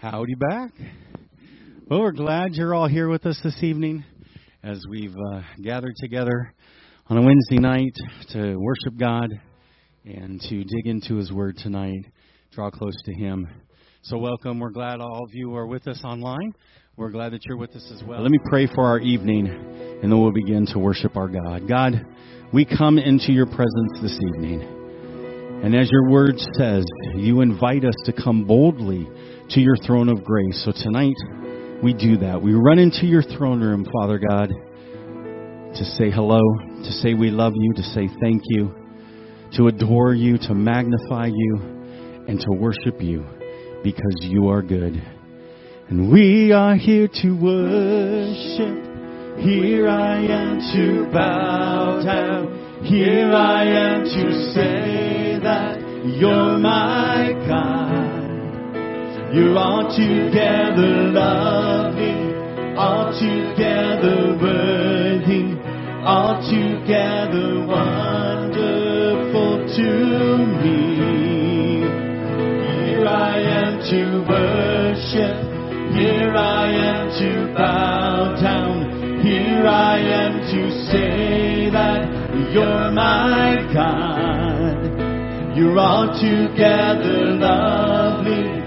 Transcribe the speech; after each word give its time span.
Howdy 0.00 0.36
back. 0.36 0.70
Well, 1.90 2.02
we're 2.02 2.12
glad 2.12 2.52
you're 2.52 2.72
all 2.72 2.86
here 2.86 3.08
with 3.08 3.26
us 3.26 3.36
this 3.42 3.60
evening 3.64 4.04
as 4.62 4.80
we've 4.88 5.16
uh, 5.32 5.40
gathered 5.60 5.94
together 6.00 6.54
on 7.08 7.18
a 7.18 7.20
Wednesday 7.20 7.58
night 7.58 7.94
to 8.28 8.54
worship 8.54 8.96
God 8.96 9.28
and 10.04 10.40
to 10.40 10.62
dig 10.62 10.86
into 10.86 11.16
His 11.16 11.32
Word 11.32 11.56
tonight, 11.56 12.04
draw 12.52 12.70
close 12.70 12.94
to 13.06 13.12
Him. 13.12 13.48
So, 14.02 14.18
welcome. 14.18 14.60
We're 14.60 14.70
glad 14.70 15.00
all 15.00 15.24
of 15.24 15.34
you 15.34 15.56
are 15.56 15.66
with 15.66 15.88
us 15.88 16.00
online. 16.04 16.54
We're 16.96 17.10
glad 17.10 17.32
that 17.32 17.44
you're 17.44 17.58
with 17.58 17.74
us 17.74 17.90
as 17.92 18.00
well. 18.04 18.22
Let 18.22 18.30
me 18.30 18.38
pray 18.48 18.68
for 18.72 18.86
our 18.86 19.00
evening, 19.00 19.48
and 19.48 20.12
then 20.12 20.22
we'll 20.22 20.30
begin 20.30 20.64
to 20.74 20.78
worship 20.78 21.16
our 21.16 21.26
God. 21.26 21.68
God, 21.68 22.06
we 22.52 22.64
come 22.64 22.98
into 22.98 23.32
your 23.32 23.46
presence 23.46 23.98
this 24.00 24.16
evening. 24.28 24.76
And 25.64 25.74
as 25.74 25.90
your 25.90 26.08
word 26.08 26.38
says, 26.56 26.84
you 27.16 27.40
invite 27.40 27.84
us 27.84 27.96
to 28.04 28.12
come 28.12 28.44
boldly 28.44 29.08
to 29.50 29.60
your 29.60 29.76
throne 29.76 30.08
of 30.08 30.24
grace. 30.24 30.62
So 30.64 30.72
tonight, 30.72 31.16
we 31.82 31.94
do 31.94 32.18
that. 32.18 32.42
We 32.42 32.52
run 32.52 32.78
into 32.78 33.06
your 33.06 33.22
throne 33.22 33.60
room, 33.60 33.86
Father 33.92 34.18
God, 34.18 34.48
to 34.48 35.84
say 35.84 36.10
hello, 36.10 36.40
to 36.84 36.90
say 36.90 37.14
we 37.14 37.30
love 37.30 37.54
you, 37.56 37.72
to 37.74 37.82
say 37.82 38.08
thank 38.20 38.42
you, 38.46 38.74
to 39.56 39.68
adore 39.68 40.14
you, 40.14 40.38
to 40.38 40.54
magnify 40.54 41.26
you, 41.26 41.56
and 42.28 42.38
to 42.40 42.50
worship 42.52 43.00
you 43.00 43.24
because 43.82 44.16
you 44.20 44.48
are 44.48 44.62
good. 44.62 45.00
And 45.88 46.12
we 46.12 46.52
are 46.52 46.76
here 46.76 47.08
to 47.22 47.32
worship. 47.32 48.84
Here 49.38 49.88
I 49.88 50.18
am 50.18 50.58
to 50.74 51.10
bow 51.12 52.02
down. 52.04 52.84
Here 52.84 53.32
I 53.32 53.64
am 53.64 54.04
to 54.04 54.52
say 54.52 55.38
that 55.42 55.80
you're 56.18 56.58
my 56.58 57.32
God. 57.48 58.07
You're 59.30 59.58
altogether 59.58 61.12
lovely, 61.12 62.34
altogether 62.76 64.38
worthy, 64.40 65.52
altogether 66.02 67.66
wonderful 67.66 69.58
to 69.76 69.90
me. 70.62 71.84
Here 72.86 73.06
I 73.06 73.38
am 73.38 73.78
to 73.90 74.00
worship, 74.26 75.36
here 75.94 76.34
I 76.34 76.70
am 76.70 77.10
to 77.18 77.54
bow 77.54 78.34
down, 78.40 79.20
here 79.20 79.66
I 79.66 79.98
am 79.98 80.40
to 80.40 80.70
say 80.90 81.68
that 81.68 82.08
you're 82.54 82.90
my 82.92 83.56
God. 83.74 84.78
You're 85.54 85.78
altogether 85.78 87.32
lovely, 87.34 88.57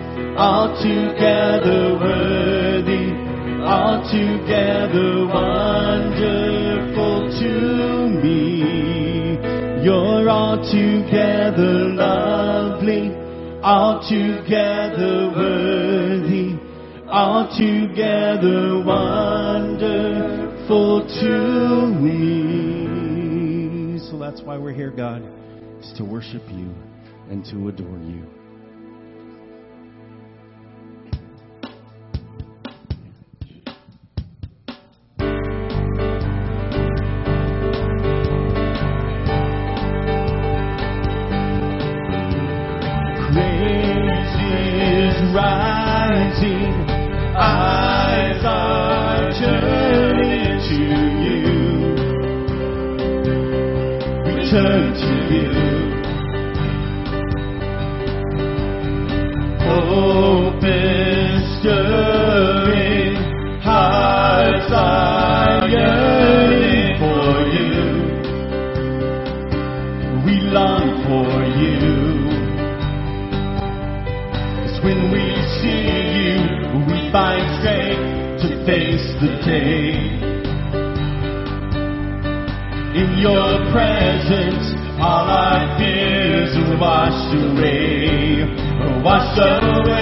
altogether 0.42 1.94
worthy, 2.02 3.14
altogether 3.62 5.28
wonderful 5.28 7.30
to 7.40 8.10
me. 8.10 9.38
You're 9.86 10.28
altogether 10.28 11.94
lovely, 11.94 13.14
altogether 13.62 15.30
worthy, 15.36 16.58
altogether 17.08 18.84
wonderful 18.84 21.06
to 21.22 21.38
me. 22.02 24.00
So 24.10 24.18
that's 24.18 24.42
why 24.42 24.58
we're 24.58 24.74
here, 24.74 24.90
God, 24.90 25.22
is 25.82 25.94
to 25.98 26.04
worship 26.04 26.42
you 26.50 26.74
and 27.30 27.46
to 27.46 27.68
adore 27.68 28.00
you. 28.00 28.41
Rising, 45.34 46.74
eyes 47.36 48.44
are 48.44 49.32
turning 49.40 50.60
to 50.68 50.76
you. 51.24 51.44
We 54.26 54.34
turn 54.52 54.94
to 54.94 55.14
you. 55.34 55.52
Hope 59.64 60.64
is 60.64 61.42
stirring, 61.60 63.16
hearts 63.62 64.72
are 64.74 65.68
yearning 65.70 67.00
for 67.00 67.30
you. 67.56 67.80
We 70.26 70.34
long 70.52 70.88
for 71.06 71.32
you. 71.58 71.91
When 74.84 75.12
we 75.12 75.22
see 75.62 75.86
you, 76.18 76.42
we 76.90 77.12
find 77.12 77.46
strength 77.62 78.42
to 78.42 78.48
face 78.66 79.08
the 79.22 79.30
day. 79.46 79.94
In 82.98 83.10
your 83.22 83.62
presence, 83.72 84.74
all 85.00 85.30
our 85.30 85.78
fears 85.78 86.52
are 86.58 86.78
washed 86.80 87.34
away, 87.36 88.44
washed 89.04 89.40
away. 89.40 90.02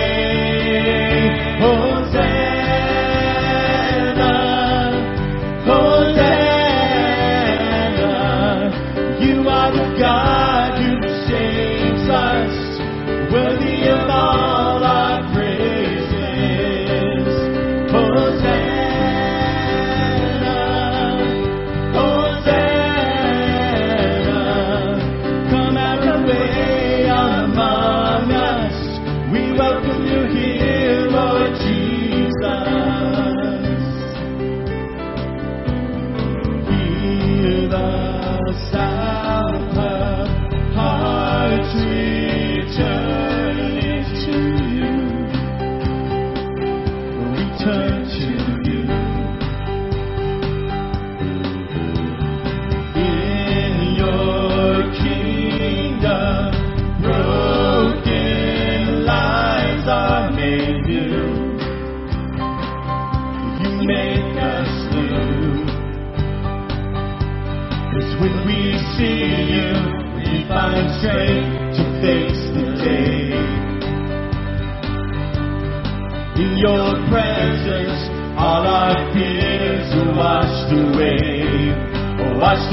Hosanna, 1.60 1.99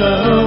are 0.00 0.45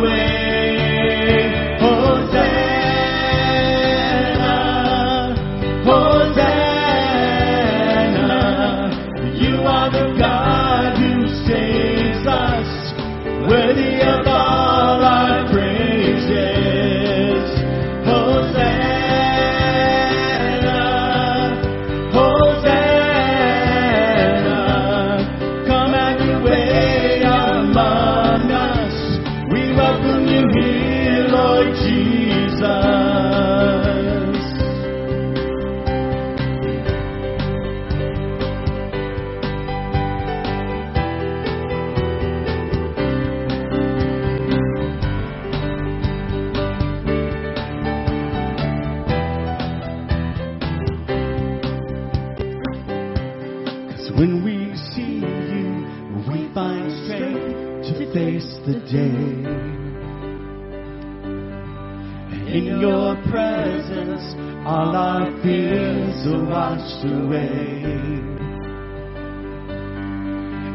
In 62.49 62.79
your 62.81 63.15
presence, 63.29 64.25
all 64.65 64.95
our 64.95 65.29
fears 65.43 66.25
are 66.27 66.43
washed 66.45 67.05
away. 67.05 67.83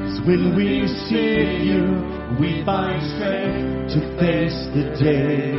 Cause 0.02 0.18
when 0.26 0.54
we 0.56 0.86
see 1.08 1.64
you, 1.66 1.84
we 2.38 2.62
find 2.64 3.02
strength 3.14 3.92
to 3.94 4.00
face 4.20 4.58
the 4.74 4.84
day. 5.02 5.56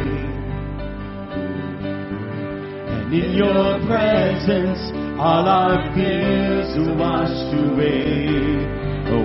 And 2.95 3.13
in 3.13 3.31
your 3.35 3.79
presence, 3.85 4.79
all 5.19 5.47
our 5.47 5.77
fears 5.93 6.77
are 6.77 6.95
washed 6.95 7.53
away, 7.53 8.65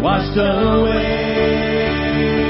washed 0.03 0.37
away. 0.37 2.50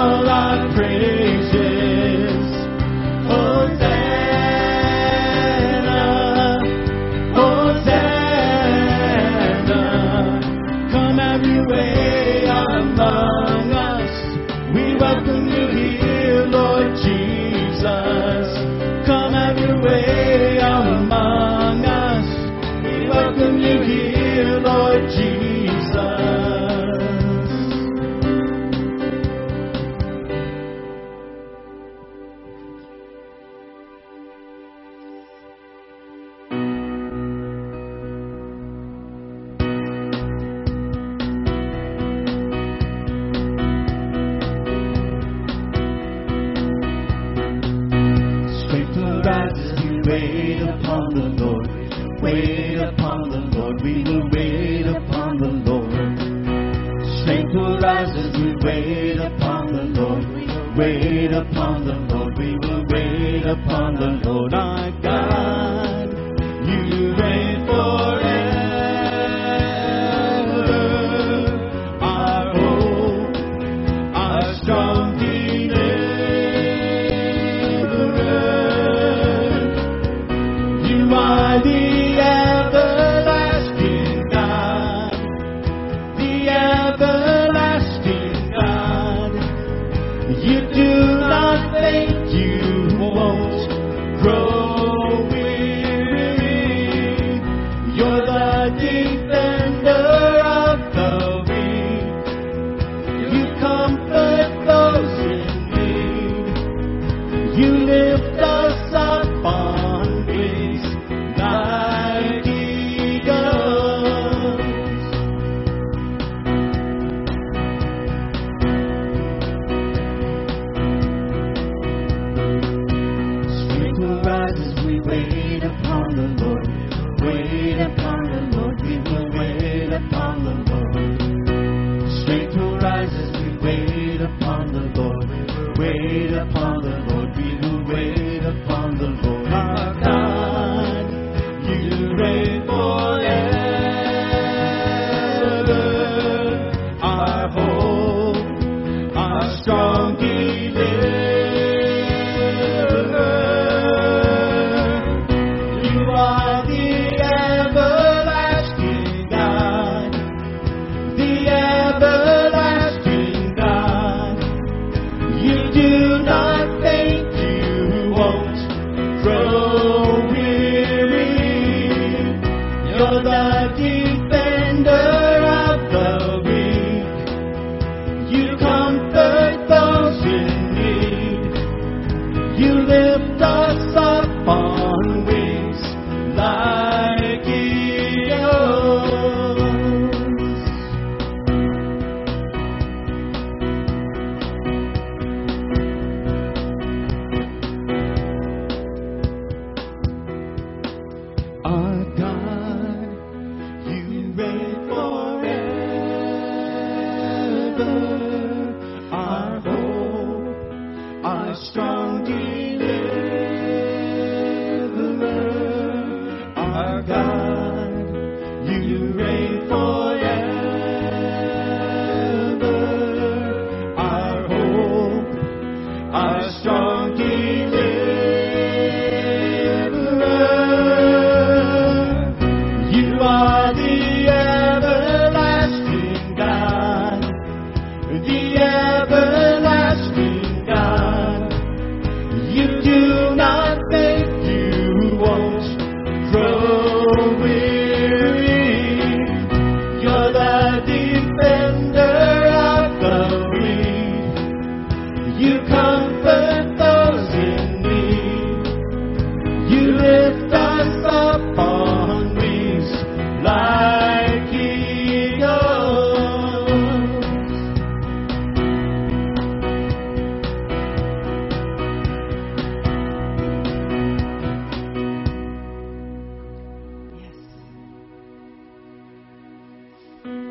Who 280.23 280.50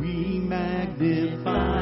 We 0.00 0.38
magnify 0.40 1.81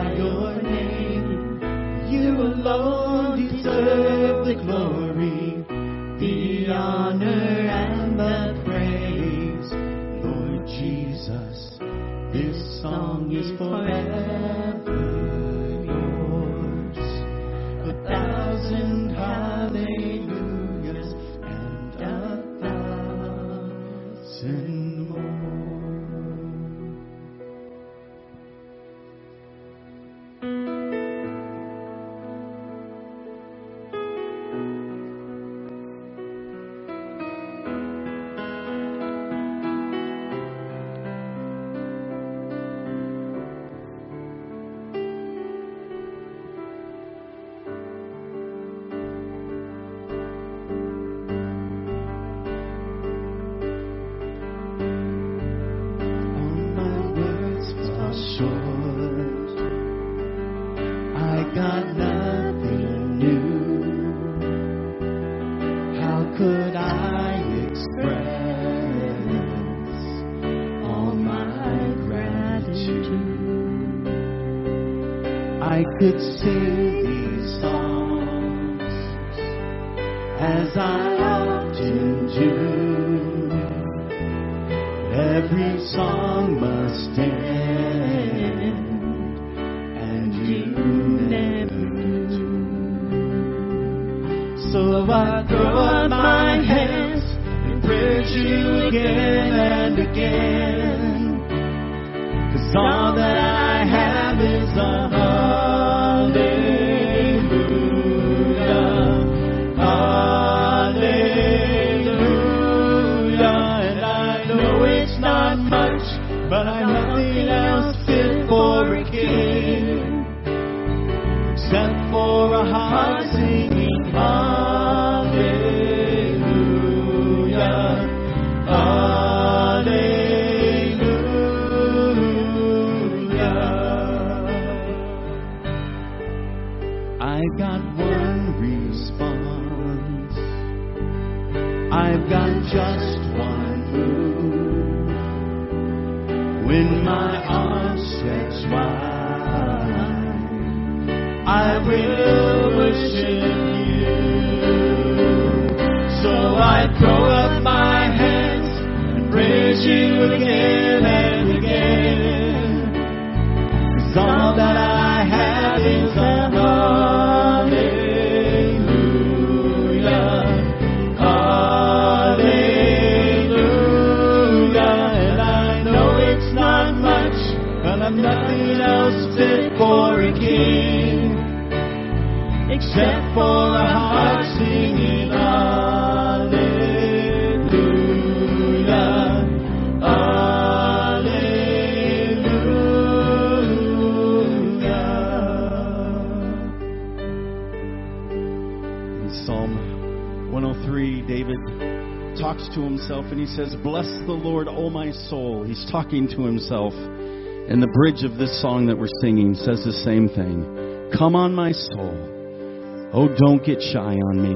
says, 203.57 203.75
Bless 203.83 204.07
the 204.27 204.37
Lord, 204.37 204.69
O 204.69 204.91
my 204.91 205.11
soul. 205.31 205.65
He's 205.65 205.85
talking 205.91 206.29
to 206.29 206.45
himself. 206.45 206.93
And 206.95 207.83
the 207.83 207.91
bridge 207.95 208.25
of 208.25 208.39
this 208.39 208.61
song 208.61 208.87
that 208.87 208.99
we're 208.99 209.13
singing 209.23 209.55
says 209.55 209.83
the 209.85 209.93
same 210.05 210.29
thing. 210.29 211.11
Come 211.17 211.35
on, 211.35 211.55
my 211.55 211.73
soul. 211.73 213.11
Oh, 213.13 213.29
don't 213.29 213.65
get 213.65 213.83
shy 213.83 214.15
on 214.15 214.37
me. 214.39 214.55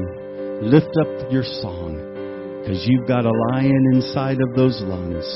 Lift 0.62 0.94
up 1.02 1.30
your 1.30 1.42
song, 1.42 1.98
because 2.62 2.86
you've 2.86 3.08
got 3.08 3.26
a 3.26 3.34
lion 3.50 3.84
inside 3.94 4.38
of 4.40 4.54
those 4.54 4.80
lungs. 4.82 5.26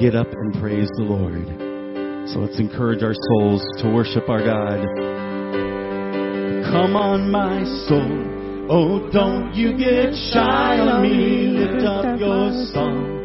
Get 0.00 0.14
up 0.14 0.28
and 0.32 0.60
praise 0.60 0.88
the 0.96 1.04
Lord. 1.04 1.46
So 2.32 2.40
let's 2.40 2.58
encourage 2.58 3.02
our 3.02 3.14
souls 3.14 3.62
to 3.82 3.92
worship 3.92 4.28
our 4.28 4.40
God. 4.40 4.80
Come 6.72 6.96
on, 6.96 7.30
my 7.30 7.64
soul. 7.88 8.39
Oh, 8.72 9.10
don't 9.10 9.52
you 9.52 9.76
get 9.76 10.14
shy 10.30 10.78
on 10.78 11.02
me. 11.02 11.58
Lift 11.58 11.84
up 11.84 12.20
your 12.20 12.52
song. 12.72 13.18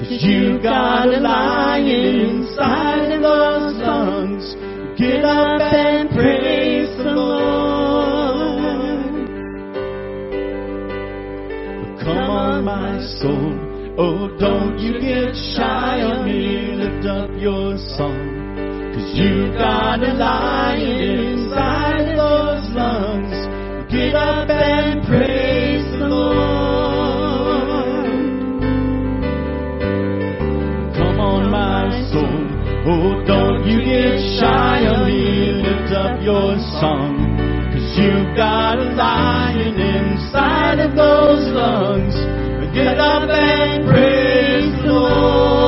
Cause 0.00 0.18
you 0.24 0.60
got 0.60 1.06
a 1.06 1.20
lion 1.20 2.18
inside 2.18 3.12
of 3.12 3.22
those 3.22 3.76
lungs. 3.78 4.56
Get 4.98 5.24
up 5.24 5.60
and 5.62 6.10
praise 6.10 6.90
the 6.98 7.14
Lord. 7.14 8.58
Come 12.02 12.18
on, 12.18 12.64
my 12.64 12.98
soul. 13.20 13.94
Oh, 13.98 14.36
don't 14.36 14.80
you 14.80 14.98
get 15.00 15.32
shy 15.54 16.02
on 16.02 16.26
me. 16.26 16.74
Lift 16.74 17.06
up 17.06 17.30
your 17.38 17.78
song. 17.94 18.34
Cause 18.96 19.14
you 19.14 19.52
got 19.52 20.02
a 20.02 20.12
lion 20.12 21.27
inside 40.28 40.80
of 40.80 40.96
those 40.96 41.52
lungs. 41.52 42.14
Get 42.74 42.98
up 42.98 43.28
and 43.28 43.86
praise 43.88 44.72
the 44.82 44.92
Lord. 44.92 45.67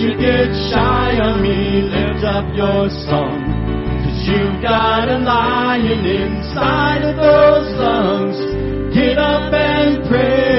You 0.00 0.16
get 0.16 0.48
shy 0.72 1.20
on 1.20 1.42
me. 1.42 1.84
Lift 1.84 2.24
up 2.24 2.48
your 2.56 2.88
song. 3.04 3.44
Cause 4.00 4.20
You've 4.24 4.62
got 4.62 5.08
a 5.08 5.18
lion 5.18 6.04
inside 6.04 7.04
of 7.04 7.16
those 7.16 7.68
lungs. 7.76 8.38
Get 8.94 9.18
up 9.18 9.52
and 9.52 10.08
praise 10.08 10.49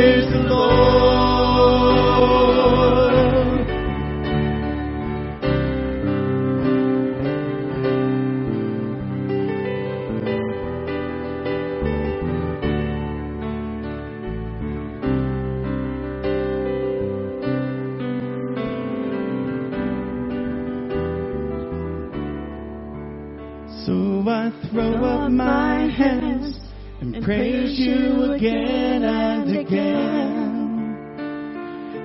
So 23.85 24.23
I 24.27 24.51
throw 24.71 24.93
up 25.03 25.31
my 25.31 25.89
hands 25.89 26.55
and 26.99 27.23
praise 27.23 27.79
you 27.79 28.33
again 28.33 29.01
and 29.03 29.57
again. 29.57 30.91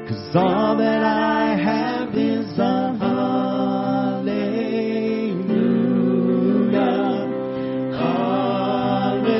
Cause 0.08 0.36
all 0.36 0.76
that 0.78 1.02
I 1.02 1.54
have 1.62 2.14
is 2.14 2.58
a 2.58 2.96
hallelujah. 2.98 4.24
Hallelujah. 7.92 9.36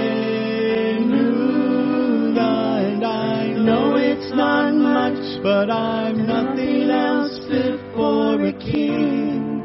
And 2.36 3.02
I 3.02 3.54
know 3.54 3.94
it's 3.96 4.30
not 4.36 4.74
much, 4.74 5.42
but 5.42 5.70
I'm 5.70 6.26
nothing 6.26 6.90
else 6.90 7.38
fit 7.48 7.80
for 7.94 8.44
a 8.44 8.52
king 8.52 9.62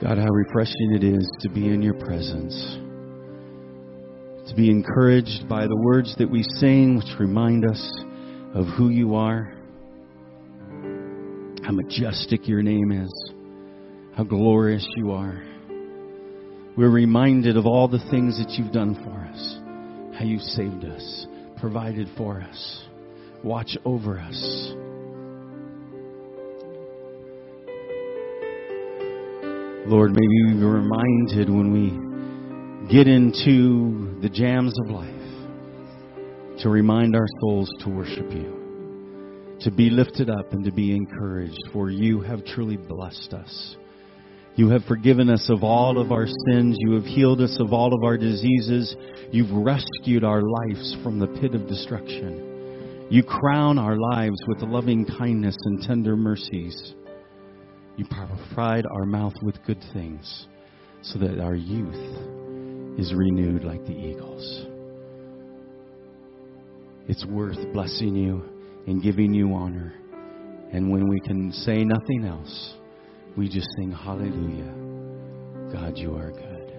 God, 0.00 0.18
how 0.18 0.30
refreshing 0.30 0.92
it 0.94 1.04
is 1.04 1.28
to 1.40 1.48
be 1.50 1.68
in 1.68 1.82
your 1.82 1.94
presence. 1.94 2.78
To 4.48 4.54
be 4.54 4.70
encouraged 4.70 5.48
by 5.48 5.66
the 5.66 5.76
words 5.76 6.14
that 6.18 6.30
we 6.30 6.44
sing, 6.60 6.96
which 6.96 7.18
remind 7.18 7.68
us 7.68 8.04
of 8.54 8.66
who 8.78 8.90
you 8.90 9.16
are, 9.16 9.52
how 11.64 11.72
majestic 11.72 12.46
your 12.46 12.62
name 12.62 12.92
is, 12.92 13.12
how 14.16 14.22
glorious 14.22 14.86
you 14.96 15.10
are. 15.10 15.42
We're 16.76 16.90
reminded 16.90 17.56
of 17.56 17.66
all 17.66 17.88
the 17.88 18.04
things 18.10 18.38
that 18.38 18.50
you've 18.52 18.72
done 18.72 18.94
for 18.94 19.10
us, 19.10 19.58
how 20.16 20.24
you 20.24 20.38
saved 20.38 20.84
us, 20.84 21.26
provided 21.58 22.08
for 22.16 22.40
us, 22.40 22.84
watch 23.42 23.76
over 23.84 24.18
us. 24.20 24.72
Lord, 29.88 30.12
may 30.12 30.26
we 30.26 30.54
be 30.54 30.64
reminded 30.64 31.50
when 31.50 31.72
we 31.72 32.05
get 32.88 33.08
into 33.08 34.16
the 34.22 34.28
jams 34.28 34.72
of 34.84 34.90
life 34.90 35.10
to 36.60 36.68
remind 36.68 37.16
our 37.16 37.26
souls 37.40 37.68
to 37.80 37.88
worship 37.88 38.30
you, 38.30 39.56
to 39.60 39.72
be 39.72 39.90
lifted 39.90 40.30
up 40.30 40.52
and 40.52 40.64
to 40.64 40.70
be 40.70 40.94
encouraged, 40.94 41.58
for 41.72 41.90
you 41.90 42.20
have 42.20 42.44
truly 42.44 42.76
blessed 42.76 43.34
us. 43.34 43.76
You 44.54 44.68
have 44.70 44.84
forgiven 44.84 45.28
us 45.28 45.50
of 45.50 45.64
all 45.64 46.00
of 46.00 46.12
our 46.12 46.26
sins. 46.26 46.76
You 46.78 46.92
have 46.92 47.04
healed 47.04 47.40
us 47.40 47.58
of 47.60 47.72
all 47.72 47.92
of 47.92 48.04
our 48.04 48.16
diseases. 48.16 48.94
You've 49.32 49.50
rescued 49.52 50.24
our 50.24 50.40
lives 50.40 50.96
from 51.02 51.18
the 51.18 51.26
pit 51.26 51.54
of 51.54 51.66
destruction. 51.66 53.08
You 53.10 53.22
crown 53.22 53.78
our 53.78 53.96
lives 53.96 54.38
with 54.46 54.62
loving 54.62 55.04
kindness 55.04 55.56
and 55.64 55.82
tender 55.82 56.16
mercies. 56.16 56.94
You 57.96 58.06
provide 58.06 58.86
our 58.86 59.04
mouth 59.04 59.34
with 59.42 59.62
good 59.66 59.84
things 59.92 60.46
so 61.02 61.18
that 61.18 61.40
our 61.40 61.54
youth 61.54 62.45
is 62.98 63.12
renewed 63.14 63.64
like 63.64 63.84
the 63.84 63.92
eagles. 63.92 64.66
It's 67.08 67.24
worth 67.26 67.58
blessing 67.72 68.16
you 68.16 68.42
and 68.86 69.02
giving 69.02 69.32
you 69.32 69.54
honor. 69.54 69.92
And 70.72 70.90
when 70.90 71.08
we 71.08 71.20
can 71.20 71.52
say 71.52 71.84
nothing 71.84 72.24
else, 72.24 72.74
we 73.36 73.48
just 73.48 73.68
sing 73.78 73.92
hallelujah. 73.92 74.72
God, 75.72 75.96
you 75.96 76.16
are 76.16 76.30
good. 76.30 76.72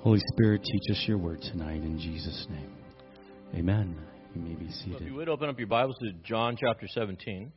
Holy 0.00 0.20
Spirit, 0.32 0.62
teach 0.62 0.96
us 0.96 1.04
your 1.06 1.18
word 1.18 1.42
tonight 1.42 1.82
in 1.82 1.98
Jesus' 1.98 2.46
name. 2.48 2.72
Amen. 3.54 3.96
You 4.34 4.40
may 4.40 4.54
be 4.54 4.66
So 4.66 4.70
if 4.70 4.74
seated. 4.98 5.02
you 5.02 5.14
would 5.14 5.28
open 5.28 5.48
up 5.48 5.58
your 5.58 5.66
Bibles 5.66 5.96
to 6.02 6.12
John 6.24 6.56
chapter 6.58 6.86
17. 6.88 7.50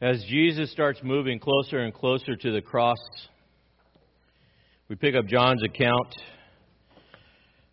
As 0.00 0.22
Jesus 0.28 0.70
starts 0.70 1.00
moving 1.02 1.40
closer 1.40 1.78
and 1.78 1.92
closer 1.92 2.36
to 2.36 2.52
the 2.52 2.60
cross, 2.60 2.98
we 4.88 4.96
pick 4.96 5.14
up 5.14 5.26
John's 5.26 5.62
account 5.62 6.14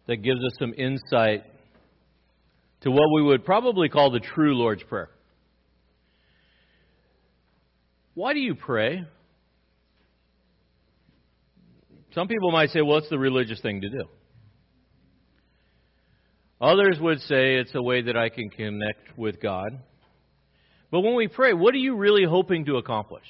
that 0.08 0.18
gives 0.18 0.40
us 0.40 0.52
some 0.60 0.74
insight 0.78 1.44
to 2.82 2.92
what 2.92 3.14
we 3.16 3.24
would 3.24 3.46
probably 3.46 3.88
call 3.88 4.12
the 4.12 4.20
true 4.20 4.56
Lord's 4.56 4.84
Prayer. 4.84 5.10
Why 8.14 8.34
do 8.34 8.40
you 8.40 8.56
pray? 8.56 9.04
Some 12.14 12.28
people 12.28 12.52
might 12.52 12.70
say, 12.70 12.82
well, 12.82 12.98
it's 12.98 13.10
the 13.10 13.20
religious 13.20 13.60
thing 13.62 13.82
to 13.82 13.90
do. 13.90 14.04
Others 16.62 16.98
would 17.02 17.20
say 17.22 17.56
it's 17.56 17.76
a 17.76 17.82
way 17.82 18.02
that 18.04 18.16
I 18.16 18.30
can 18.30 18.50
connect 18.50 19.18
with 19.18 19.42
God. 19.42 19.80
But 20.92 21.02
when 21.02 21.16
we 21.16 21.28
pray, 21.28 21.54
what 21.54 21.74
are 21.74 21.80
you 21.80 21.98
really 21.98 22.24
hoping 22.24 22.66
to 22.66 22.78
accomplish? 22.78 23.26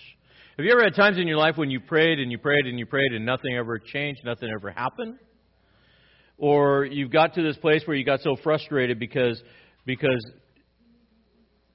Have 0.57 0.65
you 0.65 0.71
ever 0.71 0.83
had 0.85 0.95
times 0.95 1.17
in 1.17 1.27
your 1.27 1.35
life 1.35 1.57
when 1.57 1.69
you 1.69 1.81
prayed 1.81 2.17
and 2.17 2.31
you 2.31 2.37
prayed 2.37 2.65
and 2.65 2.79
you 2.79 2.85
prayed 2.85 3.11
and 3.11 3.25
nothing 3.25 3.53
ever 3.55 3.77
changed, 3.77 4.21
nothing 4.23 4.49
ever 4.49 4.71
happened? 4.71 5.17
Or 6.37 6.85
you've 6.85 7.11
got 7.11 7.33
to 7.33 7.43
this 7.43 7.57
place 7.57 7.81
where 7.85 7.97
you 7.97 8.05
got 8.05 8.21
so 8.21 8.37
frustrated 8.41 8.97
because 8.97 9.41
because 9.85 10.25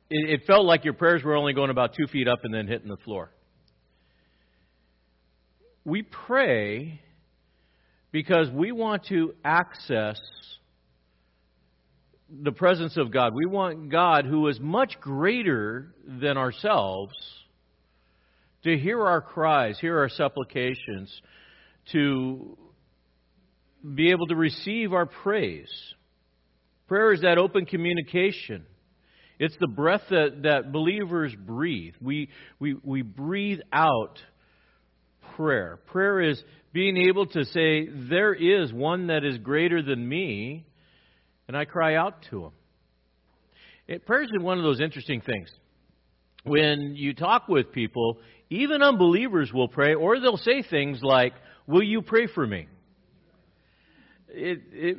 it, 0.08 0.30
it 0.30 0.46
felt 0.46 0.64
like 0.64 0.86
your 0.86 0.94
prayers 0.94 1.22
were 1.22 1.36
only 1.36 1.52
going 1.52 1.68
about 1.68 1.94
two 1.94 2.06
feet 2.06 2.26
up 2.26 2.38
and 2.42 2.54
then 2.54 2.66
hitting 2.66 2.88
the 2.88 2.96
floor. 2.96 3.30
We 5.84 6.00
pray 6.00 7.02
because 8.12 8.48
we 8.50 8.72
want 8.72 9.04
to 9.08 9.34
access 9.44 10.18
the 12.30 12.52
presence 12.52 12.96
of 12.96 13.12
God. 13.12 13.34
We 13.34 13.44
want 13.44 13.90
God, 13.90 14.24
who 14.24 14.48
is 14.48 14.58
much 14.58 14.98
greater 15.00 15.92
than 16.06 16.38
ourselves, 16.38 17.12
to 18.64 18.76
hear 18.76 19.00
our 19.00 19.20
cries, 19.20 19.78
hear 19.78 19.98
our 19.98 20.08
supplications, 20.08 21.10
to 21.92 22.56
be 23.94 24.10
able 24.10 24.26
to 24.26 24.36
receive 24.36 24.92
our 24.92 25.06
praise. 25.06 25.70
Prayer 26.86 27.12
is 27.12 27.22
that 27.22 27.38
open 27.38 27.66
communication. 27.66 28.66
It's 29.38 29.56
the 29.58 29.68
breath 29.68 30.02
that, 30.10 30.42
that 30.42 30.72
believers 30.72 31.34
breathe. 31.34 31.94
We, 32.00 32.28
we, 32.58 32.76
we 32.82 33.02
breathe 33.02 33.60
out 33.72 34.18
prayer. 35.36 35.78
Prayer 35.86 36.20
is 36.20 36.42
being 36.72 36.98
able 37.08 37.26
to 37.26 37.44
say, 37.46 37.88
There 37.88 38.34
is 38.34 38.72
one 38.72 39.06
that 39.06 39.24
is 39.24 39.38
greater 39.38 39.82
than 39.82 40.06
me, 40.06 40.66
and 41.48 41.56
I 41.56 41.64
cry 41.64 41.94
out 41.94 42.22
to 42.30 42.46
him. 42.46 42.52
It, 43.88 44.04
prayer 44.04 44.22
is 44.22 44.30
one 44.38 44.58
of 44.58 44.64
those 44.64 44.80
interesting 44.80 45.22
things. 45.22 45.50
When 46.44 46.94
you 46.94 47.14
talk 47.14 47.48
with 47.48 47.72
people, 47.72 48.18
even 48.50 48.82
unbelievers 48.82 49.52
will 49.52 49.68
pray, 49.68 49.94
or 49.94 50.20
they'll 50.20 50.36
say 50.36 50.62
things 50.62 51.00
like, 51.02 51.32
Will 51.66 51.84
you 51.84 52.02
pray 52.02 52.26
for 52.26 52.44
me? 52.44 52.66
It, 54.28 54.60
it, 54.72 54.98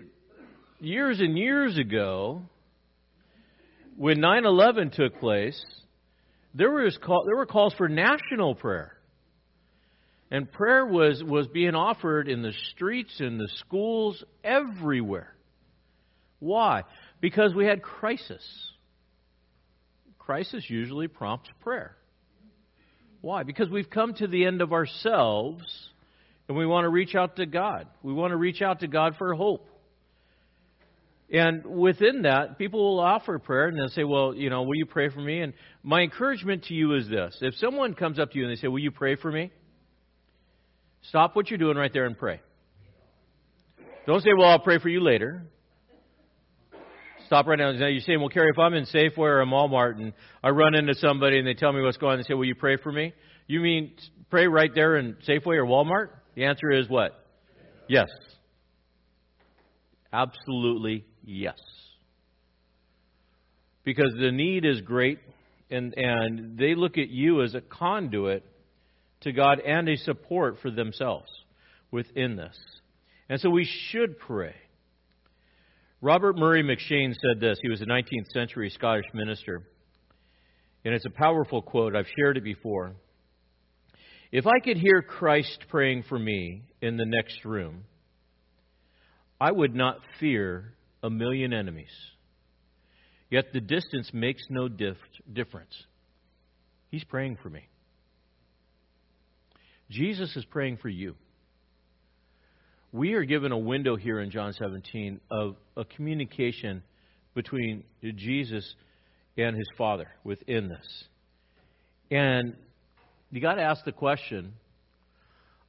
years 0.80 1.20
and 1.20 1.38
years 1.38 1.78
ago, 1.78 2.44
when 3.98 4.22
9 4.22 4.46
11 4.46 4.92
took 4.92 5.20
place, 5.20 5.62
there, 6.54 6.72
was 6.72 6.98
call, 7.04 7.26
there 7.26 7.36
were 7.36 7.46
calls 7.46 7.74
for 7.74 7.90
national 7.90 8.56
prayer. 8.56 8.94
And 10.30 10.50
prayer 10.50 10.86
was, 10.86 11.22
was 11.22 11.48
being 11.48 11.76
offered 11.76 12.30
in 12.30 12.42
the 12.42 12.54
streets, 12.74 13.20
in 13.20 13.38
the 13.38 13.50
schools, 13.58 14.24
everywhere. 14.46 15.36
Why? 16.40 16.84
Because 17.20 17.54
we 17.54 17.66
had 17.66 17.82
crisis. 17.82 18.44
Crisis 20.18 20.64
usually 20.70 21.10
prompts 21.10 21.50
prayer. 21.60 21.98
Why? 23.22 23.44
Because 23.44 23.70
we've 23.70 23.90
come 23.90 24.14
to 24.16 24.28
the 24.28 24.46
end 24.46 24.62
of 24.62 24.74
ourselves 24.74 25.64
and 26.48 26.58
we 26.58 26.66
want 26.66 26.86
to 26.86 26.90
reach 26.90 27.16
out 27.16 27.38
to 27.38 27.46
God. 27.46 27.88
We 28.04 28.14
want 28.14 28.32
to 28.32 28.38
reach 28.38 28.62
out 28.62 28.82
to 28.82 28.88
God 28.88 29.16
for 29.18 29.34
hope. 29.34 29.68
And 31.32 31.66
within 31.66 32.24
that, 32.24 32.58
people 32.58 32.80
will 32.80 33.00
offer 33.00 33.40
prayer 33.40 33.68
and 33.68 33.78
they'll 33.78 33.88
say, 33.90 34.04
Well, 34.04 34.36
you 34.36 34.50
know, 34.50 34.64
will 34.64 34.76
you 34.76 34.86
pray 34.86 35.10
for 35.10 35.22
me? 35.22 35.40
And 35.40 35.54
my 35.82 36.02
encouragement 36.02 36.66
to 36.66 36.74
you 36.74 36.96
is 36.96 37.08
this 37.08 37.38
if 37.42 37.56
someone 37.56 37.94
comes 37.94 38.20
up 38.20 38.32
to 38.32 38.38
you 38.38 38.44
and 38.44 38.52
they 38.52 38.60
say, 38.60 38.68
Will 38.68 38.80
you 38.80 38.92
pray 38.92 39.16
for 39.16 39.32
me? 39.32 39.52
Stop 41.04 41.36
what 41.36 41.50
you're 41.50 41.58
doing 41.58 41.78
right 41.78 41.94
there 41.94 42.06
and 42.06 42.18
pray. 42.18 42.42
Don't 44.06 44.22
say, 44.22 44.32
Well, 44.38 44.50
I'll 44.50 44.60
pray 44.60 44.80
for 44.80 44.90
you 44.90 45.02
later. 45.02 45.44
Stop 47.32 47.48
right 47.48 47.58
now. 47.58 47.70
You're 47.70 48.02
saying, 48.02 48.20
Well, 48.20 48.28
Carrie, 48.28 48.50
if 48.52 48.60
I'm 48.60 48.74
in 48.74 48.84
Safeway 48.88 49.20
or 49.20 49.40
a 49.40 49.46
Walmart 49.46 49.96
and 49.96 50.12
I 50.44 50.50
run 50.50 50.76
into 50.76 50.94
somebody 50.96 51.40
and 51.40 51.48
they 51.48 51.54
tell 51.54 51.72
me 51.72 51.82
what's 51.82 51.96
going 51.96 52.12
on, 52.12 52.18
they 52.18 52.24
say, 52.24 52.34
Will 52.34 52.44
you 52.44 52.56
pray 52.56 52.76
for 52.76 52.92
me? 52.92 53.14
You 53.48 53.62
mean 53.62 53.94
pray 54.30 54.48
right 54.48 54.70
there 54.76 54.98
in 54.98 55.16
Safeway 55.26 55.56
or 55.56 55.66
Walmart? 55.66 56.10
The 56.36 56.44
answer 56.44 56.70
is 56.72 56.90
what? 56.90 57.26
Yes. 57.88 58.10
Absolutely 60.12 61.06
yes. 61.24 61.58
Because 63.86 64.12
the 64.20 64.34
need 64.34 64.66
is 64.66 64.82
great, 64.82 65.20
and, 65.70 65.94
and 65.96 66.58
they 66.58 66.76
look 66.76 66.98
at 66.98 67.08
you 67.08 67.44
as 67.44 67.56
a 67.56 67.62
conduit 67.62 68.44
to 69.22 69.32
God 69.32 69.62
and 69.62 69.88
a 69.88 69.96
support 69.96 70.58
for 70.62 70.70
themselves 70.70 71.32
within 71.92 72.36
this. 72.36 72.58
And 73.30 73.40
so 73.40 73.50
we 73.50 73.70
should 73.90 74.20
pray. 74.20 74.56
Robert 76.02 76.36
Murray 76.36 76.64
M'Cheyne 76.64 77.14
said 77.14 77.40
this. 77.40 77.60
He 77.62 77.70
was 77.70 77.82
a 77.82 77.86
19th 77.86 78.32
century 78.34 78.72
Scottish 78.72 79.06
minister. 79.14 79.62
And 80.84 80.96
it's 80.96 81.06
a 81.06 81.12
powerful 81.12 81.62
quote. 81.62 81.96
I've 81.96 82.08
shared 82.18 82.38
it 82.38 82.44
before. 82.44 82.96
If 84.32 84.48
I 84.48 84.60
could 84.64 84.78
hear 84.78 85.04
Christ 85.04 85.66
praying 85.70 86.06
for 86.10 86.18
me 86.18 86.64
in 86.82 86.98
the 86.98 87.06
next 87.06 87.46
room, 87.46 87.84
I 89.40 89.52
would 89.52 89.76
not 89.76 90.00
fear 90.20 90.74
a 91.04 91.10
million 91.10 91.54
enemies. 91.54 91.92
Yet 93.30 93.54
the 93.54 93.62
distance 93.62 94.10
makes 94.12 94.42
no 94.50 94.68
dif- 94.68 94.98
difference. 95.32 95.74
He's 96.90 97.04
praying 97.04 97.38
for 97.44 97.50
me. 97.50 97.68
Jesus 99.90 100.36
is 100.36 100.46
praying 100.46 100.78
for 100.78 100.90
you. 100.90 101.16
We 102.94 103.14
are 103.14 103.24
given 103.24 103.54
a 103.54 103.58
window 103.58 103.96
here 103.96 104.20
in 104.20 104.32
John 104.32 104.52
17 104.52 105.22
of 105.32 105.56
a 105.78 105.86
communication 105.86 106.84
between 107.34 107.84
Jesus 108.04 108.76
and 109.38 109.56
his 109.56 109.68
Father 109.78 110.10
within 110.26 110.68
this. 110.68 111.04
And 112.10 112.56
you 113.32 113.40
got 113.40 113.56
to 113.56 113.62
ask 113.62 113.86
the 113.86 113.94
question 113.94 114.54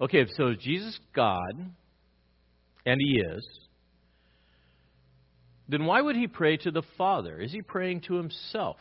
okay, 0.00 0.26
so 0.36 0.54
Jesus 0.54 0.98
God, 1.14 1.54
and 2.84 3.00
he 3.00 3.20
is, 3.20 3.48
then 5.68 5.84
why 5.84 6.00
would 6.00 6.16
he 6.16 6.26
pray 6.26 6.56
to 6.56 6.72
the 6.72 6.82
Father? 6.98 7.38
Is 7.38 7.52
he 7.52 7.62
praying 7.62 8.00
to 8.08 8.14
himself? 8.14 8.78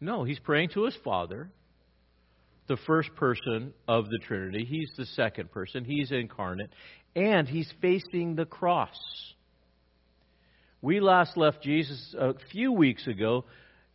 No, 0.00 0.24
he's 0.24 0.38
praying 0.38 0.70
to 0.70 0.84
his 0.84 0.96
Father, 1.04 1.50
the 2.68 2.76
first 2.86 3.14
person 3.16 3.72
of 3.88 4.08
the 4.08 4.18
Trinity. 4.18 4.64
He's 4.64 4.90
the 4.96 5.06
second 5.06 5.50
person. 5.50 5.84
He's 5.84 6.12
incarnate. 6.12 6.70
And 7.14 7.48
he's 7.48 7.72
facing 7.80 8.36
the 8.36 8.44
cross. 8.44 8.98
We 10.80 11.00
last 11.00 11.36
left 11.36 11.62
Jesus 11.62 12.14
a 12.18 12.34
few 12.50 12.72
weeks 12.72 13.06
ago 13.06 13.44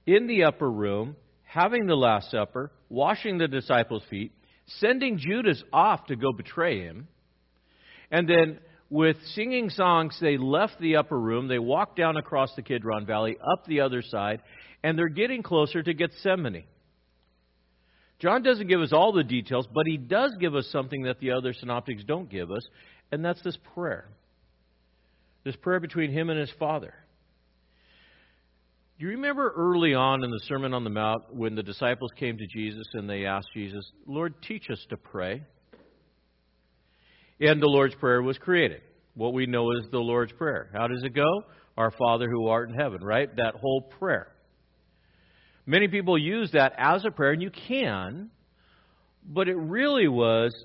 in 0.06 0.28
the 0.28 0.46
upper 0.46 0.70
room, 0.70 1.16
having 1.44 1.86
the 1.86 1.96
Last 1.96 2.32
Supper, 2.32 2.72
washing 2.90 3.38
the 3.38 3.48
disciples' 3.48 4.04
feet, 4.10 4.32
sending 4.80 5.18
Judas 5.18 5.62
off 5.74 6.06
to 6.06 6.16
go 6.16 6.32
betray 6.32 6.82
him, 6.82 7.08
and 8.12 8.28
then 8.30 8.60
with 8.90 9.18
singing 9.34 9.70
songs, 9.70 10.18
they 10.22 10.38
left 10.38 10.80
the 10.80 10.96
upper 10.96 11.20
room. 11.20 11.48
They 11.48 11.60
walked 11.60 11.98
down 11.98 12.16
across 12.16 12.56
the 12.56 12.62
Kidron 12.62 13.06
Valley, 13.06 13.38
up 13.52 13.66
the 13.66 13.82
other 13.82 14.02
side, 14.02 14.42
and 14.84 14.98
they're 14.98 15.10
getting 15.10 15.44
closer 15.44 15.84
to 15.84 15.94
Gethsemane. 15.94 16.64
John 18.20 18.42
doesn't 18.42 18.68
give 18.68 18.82
us 18.82 18.94
all 18.94 19.12
the 19.12 19.24
details, 19.24 19.68
but 19.72 19.86
he 19.86 19.98
does 19.98 20.36
give 20.40 20.56
us 20.56 20.68
something 20.72 21.04
that 21.04 21.20
the 21.20 21.32
other 21.32 21.54
synoptics 21.54 22.04
don't 22.04 22.30
give 22.30 22.52
us, 22.52 22.66
and 23.12 23.24
that's 23.24 23.42
this 23.44 23.58
prayer. 23.76 24.10
This 25.44 25.56
prayer 25.56 25.80
between 25.80 26.12
him 26.12 26.30
and 26.30 26.40
his 26.40 26.52
Father. 26.60 26.94
Do 28.98 29.06
you 29.06 29.12
remember 29.12 29.54
early 29.56 29.94
on 29.94 30.24
in 30.24 30.32
the 30.32 30.42
Sermon 30.46 30.74
on 30.74 30.84
the 30.84 30.90
Mount 30.90 31.36
when 31.36 31.54
the 31.54 31.62
disciples 31.62 32.10
came 32.18 32.36
to 32.38 32.48
Jesus 32.48 32.88
and 32.94 33.08
they 33.08 33.26
asked 33.26 33.50
Jesus, 33.54 33.92
Lord, 34.08 34.34
teach 34.42 34.72
us 34.72 34.84
to 34.90 34.98
pray? 34.98 35.44
And 37.40 37.62
the 37.62 37.68
Lord's 37.68 37.94
Prayer 37.94 38.24
was 38.24 38.40
created. 38.40 38.82
What 39.14 39.34
we 39.34 39.46
know 39.46 39.70
is 39.72 39.86
the 39.92 40.00
Lord's 40.00 40.32
Prayer. 40.32 40.72
How 40.74 40.88
does 40.88 41.04
it 41.04 41.14
go? 41.14 41.44
Our 41.78 41.92
Father 41.92 42.28
who 42.28 42.48
art 42.48 42.70
in 42.70 42.76
heaven, 42.76 43.04
right? 43.04 43.30
That 43.36 43.54
whole 43.54 43.82
prayer. 44.00 44.32
Many 45.70 45.90
people 45.90 46.18
use 46.18 46.54
that 46.54 46.74
as 46.78 47.04
a 47.04 47.12
prayer, 47.12 47.34
and 47.34 47.42
you 47.42 47.52
can, 47.52 48.32
but 49.28 49.50
it 49.50 49.58
really 49.58 50.08
was 50.08 50.56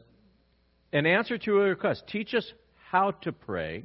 an 0.93 1.07
answer 1.07 1.37
to 1.39 1.61
a 1.61 1.65
request. 1.65 2.05
Teach 2.07 2.33
us 2.35 2.51
how 2.91 3.11
to 3.23 3.33
pray. 3.33 3.85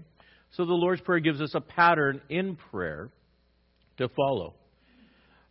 So 0.51 0.65
the 0.65 0.73
Lord's 0.73 1.01
Prayer 1.01 1.19
gives 1.19 1.41
us 1.41 1.56
a 1.56 1.60
pattern 1.60 2.21
in 2.30 2.56
prayer 2.56 3.10
to 3.97 4.08
follow. 4.10 4.53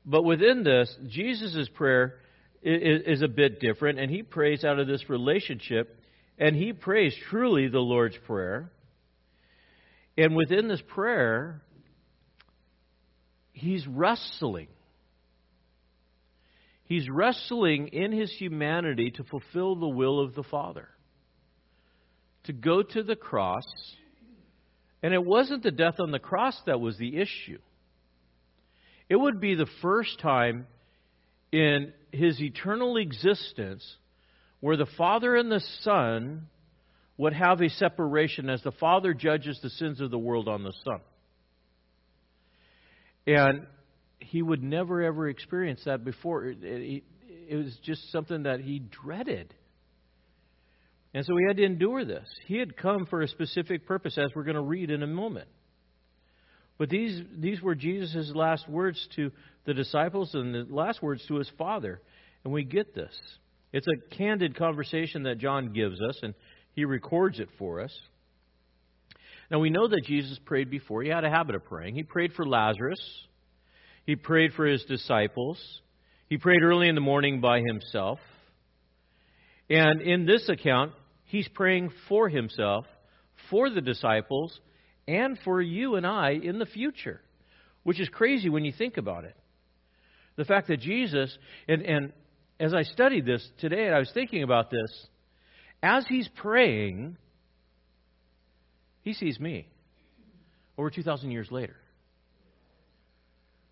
But 0.04 0.22
within 0.22 0.62
this, 0.62 0.94
Jesus' 1.08 1.68
prayer 1.74 2.14
is, 2.62 3.22
a 3.22 3.28
bit 3.28 3.58
different, 3.58 3.98
and 3.98 4.08
he 4.08 4.22
prays 4.22 4.64
out 4.64 4.78
of 4.78 4.86
this 4.86 5.08
relationship 5.10 6.00
and 6.38 6.54
he 6.54 6.72
prays 6.72 7.14
truly 7.30 7.68
the 7.68 7.80
Lord's 7.80 8.16
Prayer. 8.26 8.70
And 10.18 10.36
within 10.36 10.68
this 10.68 10.82
prayer, 10.86 11.62
he's 13.52 13.86
wrestling. 13.86 14.68
He's 16.86 17.10
wrestling 17.10 17.88
in 17.88 18.12
his 18.12 18.30
humanity 18.32 19.10
to 19.12 19.24
fulfill 19.24 19.76
the 19.76 19.88
will 19.88 20.20
of 20.20 20.34
the 20.34 20.44
Father, 20.44 20.88
to 22.44 22.52
go 22.52 22.82
to 22.82 23.02
the 23.02 23.16
cross. 23.16 23.64
And 25.02 25.12
it 25.12 25.24
wasn't 25.24 25.62
the 25.62 25.70
death 25.70 25.98
on 25.98 26.10
the 26.10 26.18
cross 26.18 26.60
that 26.66 26.80
was 26.80 26.96
the 26.96 27.16
issue. 27.16 27.58
It 29.08 29.16
would 29.16 29.40
be 29.40 29.54
the 29.54 29.68
first 29.82 30.18
time 30.20 30.66
in 31.52 31.92
his 32.12 32.40
eternal 32.40 32.96
existence 32.96 33.84
where 34.60 34.76
the 34.76 34.86
Father 34.96 35.36
and 35.36 35.50
the 35.50 35.62
Son 35.82 36.46
would 37.18 37.32
have 37.32 37.60
a 37.60 37.68
separation 37.68 38.50
as 38.50 38.62
the 38.62 38.72
Father 38.72 39.14
judges 39.14 39.58
the 39.62 39.70
sins 39.70 40.00
of 40.00 40.10
the 40.10 40.18
world 40.18 40.48
on 40.48 40.62
the 40.62 40.74
Son. 40.84 41.00
And 43.26 43.66
he 44.18 44.42
would 44.42 44.62
never 44.62 45.02
ever 45.02 45.28
experience 45.28 45.82
that 45.84 46.04
before. 46.04 46.46
It, 46.46 46.58
it, 46.62 47.04
it, 47.48 47.56
was 47.56 47.76
just 47.82 48.10
something 48.10 48.44
that 48.44 48.60
he 48.60 48.78
dreaded. 48.78 49.54
And 51.14 51.24
so 51.24 51.34
he 51.36 51.44
had 51.46 51.56
to 51.56 51.64
endure 51.64 52.04
this. 52.04 52.26
He 52.46 52.58
had 52.58 52.76
come 52.76 53.06
for 53.06 53.22
a 53.22 53.28
specific 53.28 53.86
purpose, 53.86 54.18
as 54.18 54.30
we're 54.34 54.44
going 54.44 54.56
to 54.56 54.62
read 54.62 54.90
in 54.90 55.02
a 55.02 55.06
moment. 55.06 55.48
But 56.78 56.90
these, 56.90 57.22
these 57.38 57.62
were 57.62 57.74
Jesus' 57.74 58.32
last 58.34 58.68
words 58.68 59.08
to 59.16 59.32
the 59.64 59.72
disciples 59.72 60.34
and 60.34 60.54
the 60.54 60.66
last 60.68 61.02
words 61.02 61.24
to 61.28 61.36
his 61.36 61.50
Father. 61.56 62.02
And 62.44 62.52
we 62.52 62.64
get 62.64 62.94
this. 62.94 63.18
It's 63.72 63.86
a 63.86 64.14
candid 64.16 64.56
conversation 64.56 65.24
that 65.24 65.38
John 65.38 65.72
gives 65.72 66.00
us, 66.00 66.18
and 66.22 66.34
he 66.72 66.84
records 66.84 67.40
it 67.40 67.48
for 67.58 67.80
us. 67.80 67.98
Now, 69.50 69.58
we 69.58 69.70
know 69.70 69.88
that 69.88 70.04
Jesus 70.04 70.38
prayed 70.44 70.70
before. 70.70 71.02
He 71.02 71.08
had 71.08 71.24
a 71.24 71.30
habit 71.30 71.54
of 71.54 71.64
praying. 71.64 71.94
He 71.94 72.02
prayed 72.02 72.32
for 72.34 72.46
Lazarus, 72.46 73.00
he 74.06 74.16
prayed 74.16 74.52
for 74.54 74.66
his 74.66 74.84
disciples, 74.84 75.58
he 76.28 76.38
prayed 76.38 76.62
early 76.62 76.88
in 76.88 76.94
the 76.94 77.00
morning 77.00 77.40
by 77.40 77.60
himself. 77.60 78.18
And 79.68 80.00
in 80.00 80.26
this 80.26 80.48
account, 80.48 80.92
he's 81.24 81.48
praying 81.48 81.90
for 82.08 82.28
himself, 82.28 82.86
for 83.50 83.68
the 83.68 83.80
disciples, 83.80 84.58
and 85.06 85.38
for 85.44 85.60
you 85.60 85.96
and 85.96 86.06
I 86.06 86.30
in 86.30 86.58
the 86.58 86.66
future, 86.66 87.20
which 87.82 88.00
is 88.00 88.08
crazy 88.08 88.48
when 88.48 88.64
you 88.64 88.72
think 88.72 88.96
about 88.96 89.24
it. 89.24 89.36
The 90.36 90.44
fact 90.44 90.68
that 90.68 90.80
Jesus, 90.80 91.36
and, 91.68 91.82
and 91.82 92.12
as 92.58 92.74
I 92.74 92.82
studied 92.82 93.26
this 93.26 93.46
today, 93.58 93.86
and 93.86 93.94
I 93.94 93.98
was 93.98 94.10
thinking 94.12 94.42
about 94.42 94.70
this. 94.70 95.06
As 95.82 96.06
he's 96.08 96.28
praying, 96.36 97.16
he 99.02 99.12
sees 99.12 99.38
me 99.38 99.68
over 100.78 100.90
2,000 100.90 101.30
years 101.30 101.50
later. 101.50 101.76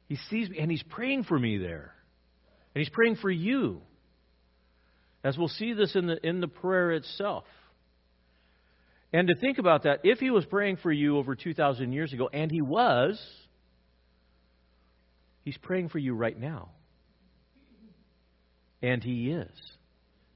He 0.07 0.17
sees 0.31 0.51
me, 0.51 0.59
and 0.59 0.71
he's 0.71 0.83
praying 0.83 1.25
for 1.25 1.39
me 1.39 1.59
there. 1.59 1.93
And 2.75 2.81
he's 2.81 2.91
praying 2.91 3.17
for 3.17 3.31
you. 3.31 3.81
As 5.23 5.39
we'll 5.39 5.49
see 5.49 5.73
this 5.73 5.95
in 5.95 6.07
the, 6.07 6.27
in 6.27 6.41
the 6.41 6.49
prayer 6.49 6.93
itself. 6.93 7.45
And 9.13 9.29
to 9.29 9.35
think 9.37 9.59
about 9.59 9.85
that, 9.85 10.01
if 10.03 10.19
he 10.19 10.31
was 10.31 10.45
praying 10.45 10.79
for 10.79 10.91
you 10.91 11.19
over 11.19 11.35
2,000 11.35 11.93
years 11.93 12.13
ago, 12.13 12.29
and 12.33 12.51
he 12.51 12.61
was, 12.61 13.19
he's 15.43 15.57
praying 15.57 15.89
for 15.89 15.99
you 15.99 16.15
right 16.15 16.39
now. 16.39 16.71
And 18.83 19.03
He 19.03 19.31
is. 19.31 19.49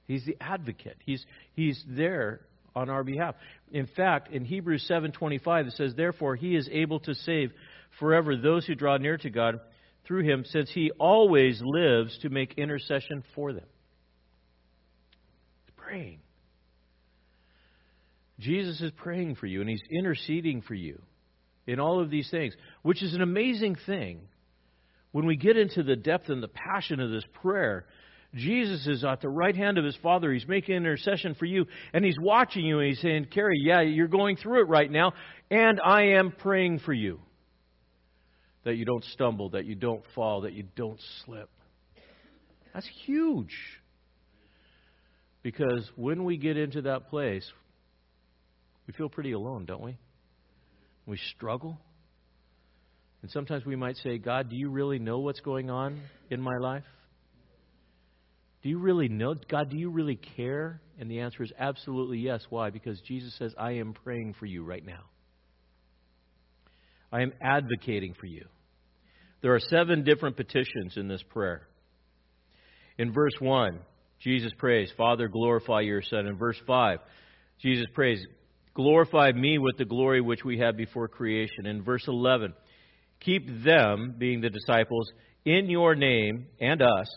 He's 0.07 0.24
the 0.24 0.38
advocate. 0.40 0.96
He's, 1.04 1.22
he's 1.52 1.85
there 1.87 2.40
on 2.74 2.88
our 2.88 3.04
behalf. 3.04 3.35
In 3.72 3.88
fact, 3.94 4.33
in 4.33 4.44
Hebrews 4.44 4.88
7:25 4.90 5.66
it 5.66 5.72
says, 5.74 5.94
"Therefore 5.94 6.37
he 6.37 6.57
is 6.57 6.68
able 6.72 7.00
to 7.00 7.14
save 7.14 7.52
forever 7.98 8.37
those 8.37 8.66
who 8.66 8.74
draw 8.74 8.96
near 8.96 9.16
to 9.18 9.30
God 9.30 9.61
through 10.04 10.24
him, 10.24 10.44
since 10.44 10.70
he 10.70 10.90
always 10.98 11.61
lives 11.62 12.18
to 12.18 12.30
make 12.30 12.54
intercession 12.54 13.22
for 13.34 13.52
them." 13.52 13.66
He's 15.64 15.74
praying. 15.76 16.20
Jesus 18.38 18.80
is 18.80 18.92
praying 18.92 19.34
for 19.34 19.46
you 19.46 19.61
and 19.61 19.68
he's 19.68 19.82
interceding 19.90 20.62
for 20.62 20.74
you 20.74 21.02
in 21.66 21.80
all 21.80 22.00
of 22.00 22.08
these 22.08 22.30
things, 22.30 22.54
which 22.82 23.02
is 23.02 23.14
an 23.14 23.20
amazing 23.20 23.74
thing. 23.74 24.20
When 25.11 25.26
we 25.26 25.37
get 25.37 25.56
into 25.56 25.82
the 25.82 25.96
depth 25.96 26.28
and 26.28 26.42
the 26.42 26.48
passion 26.48 27.00
of 27.00 27.11
this 27.11 27.24
prayer, 27.42 27.87
Jesus 28.34 28.87
is 28.87 29.04
at 29.04 29.20
the 29.20 29.28
right 29.28 29.56
hand 29.56 29.78
of 29.78 29.84
his 29.84 29.96
Father. 29.96 30.32
He's 30.32 30.46
making 30.46 30.76
intercession 30.76 31.34
for 31.34 31.46
you, 31.46 31.66
and 31.92 32.04
he's 32.04 32.18
watching 32.20 32.64
you, 32.64 32.78
and 32.78 32.88
he's 32.88 33.00
saying, 33.00 33.26
Carrie, 33.26 33.58
yeah, 33.61 33.80
you're 33.80 34.06
going 34.06 34.37
through 34.37 34.62
it 34.62 34.68
right 34.68 34.90
now, 34.90 35.14
and 35.50 35.80
I 35.80 36.02
am 36.11 36.32
praying 36.32 36.80
for 36.80 36.92
you. 36.92 37.20
That 38.64 38.75
you 38.75 38.85
don't 38.85 39.05
stumble, 39.05 39.51
that 39.51 39.64
you 39.64 39.75
don't 39.75 40.03
fall, 40.14 40.42
that 40.42 40.53
you 40.53 40.64
don't 40.77 41.01
slip. 41.25 41.49
That's 42.75 42.88
huge. 43.07 43.57
Because 45.42 45.88
when 45.97 46.25
we 46.25 46.37
get 46.37 46.57
into 46.57 46.83
that 46.83 47.09
place, 47.09 47.49
we 48.87 48.92
feel 48.92 49.09
pretty 49.09 49.33
alone, 49.33 49.64
don't 49.64 49.83
we? 49.83 49.97
We 51.07 51.18
struggle. 51.37 51.79
And 53.23 53.31
sometimes 53.31 53.64
we 53.64 53.77
might 53.77 53.97
say, 53.97 54.18
God, 54.18 54.51
do 54.51 54.57
you 54.57 54.71
really 54.71 54.99
know 54.99 55.21
what's 55.21 55.40
going 55.40 55.71
on 55.71 56.01
in 56.31 56.40
my 56.40 56.57
life? 56.61 56.85
Do 58.62 58.68
you 58.68 58.79
really 58.79 59.09
know? 59.09 59.35
God, 59.49 59.71
do 59.71 59.77
you 59.77 59.90
really 59.90 60.16
care? 60.37 60.81
And 60.99 61.11
the 61.11 61.21
answer 61.21 61.42
is 61.42 61.53
absolutely 61.59 62.18
yes. 62.18 62.44
Why? 62.51 62.71
Because 62.71 63.01
Jesus 63.03 63.35
says, 63.38 63.55
I 63.57 63.73
am 63.73 63.94
praying 63.94 64.35
for 64.38 64.47
you 64.47 64.64
right 64.64 64.85
now. 64.85 65.05
I 67.12 67.23
am 67.23 67.33
advocating 67.40 68.14
for 68.18 68.27
you. 68.27 68.44
There 69.40 69.55
are 69.55 69.61
seven 69.61 70.05
different 70.05 70.37
petitions 70.37 70.97
in 70.97 71.09
this 71.09 71.23
prayer. 71.31 71.66
In 72.99 73.12
verse 73.12 73.35
1, 73.38 73.79
Jesus 74.21 74.53
prays, 74.59 74.90
Father, 74.97 75.29
glorify 75.29 75.81
your 75.81 76.03
Son. 76.03 76.27
In 76.27 76.37
verse 76.37 76.61
5, 76.66 76.99
Jesus 77.61 77.87
prays, 77.94 78.25
Glorify 78.75 79.33
me 79.33 79.59
with 79.59 79.77
the 79.77 79.85
glory 79.85 80.21
which 80.21 80.44
we 80.44 80.57
had 80.57 80.77
before 80.77 81.09
creation. 81.09 81.66
In 81.66 81.83
verse 81.83 82.05
11, 82.07 82.55
keep 83.18 83.64
them, 83.64 84.14
being 84.16 84.40
the 84.40 84.51
disciples, 84.51 85.11
in 85.44 85.68
your 85.68 85.97
name 85.97 86.47
and 86.61 86.81
us, 86.81 87.09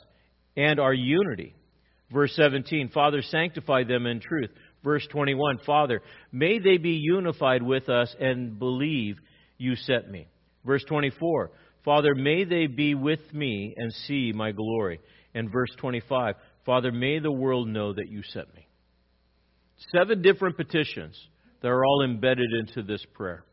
and 0.57 0.79
our 0.79 0.93
unity. 0.93 1.53
Verse 2.11 2.35
17, 2.35 2.89
Father, 2.89 3.21
sanctify 3.21 3.83
them 3.83 4.07
in 4.07 4.19
truth. 4.19 4.49
Verse 4.83 5.05
21, 5.11 5.59
Father, 5.63 6.01
may 6.31 6.57
they 6.57 6.77
be 6.77 6.99
unified 6.99 7.61
with 7.61 7.89
us 7.89 8.15
and 8.19 8.57
believe 8.57 9.17
you 9.61 9.75
sent 9.75 10.09
me. 10.09 10.27
Verse 10.65 10.83
24, 10.87 11.51
Father, 11.85 12.15
may 12.15 12.43
they 12.43 12.67
be 12.67 12.95
with 12.95 13.33
me 13.33 13.73
and 13.77 13.93
see 14.07 14.31
my 14.33 14.51
glory. 14.51 14.99
And 15.33 15.51
verse 15.51 15.69
25, 15.77 16.35
Father, 16.65 16.91
may 16.91 17.19
the 17.19 17.31
world 17.31 17.67
know 17.67 17.93
that 17.93 18.09
you 18.09 18.21
sent 18.23 18.53
me. 18.55 18.67
Seven 19.95 20.21
different 20.21 20.57
petitions 20.57 21.17
that 21.61 21.69
are 21.69 21.85
all 21.85 22.03
embedded 22.03 22.49
into 22.59 22.83
this 22.83 23.03
prayer 23.13 23.45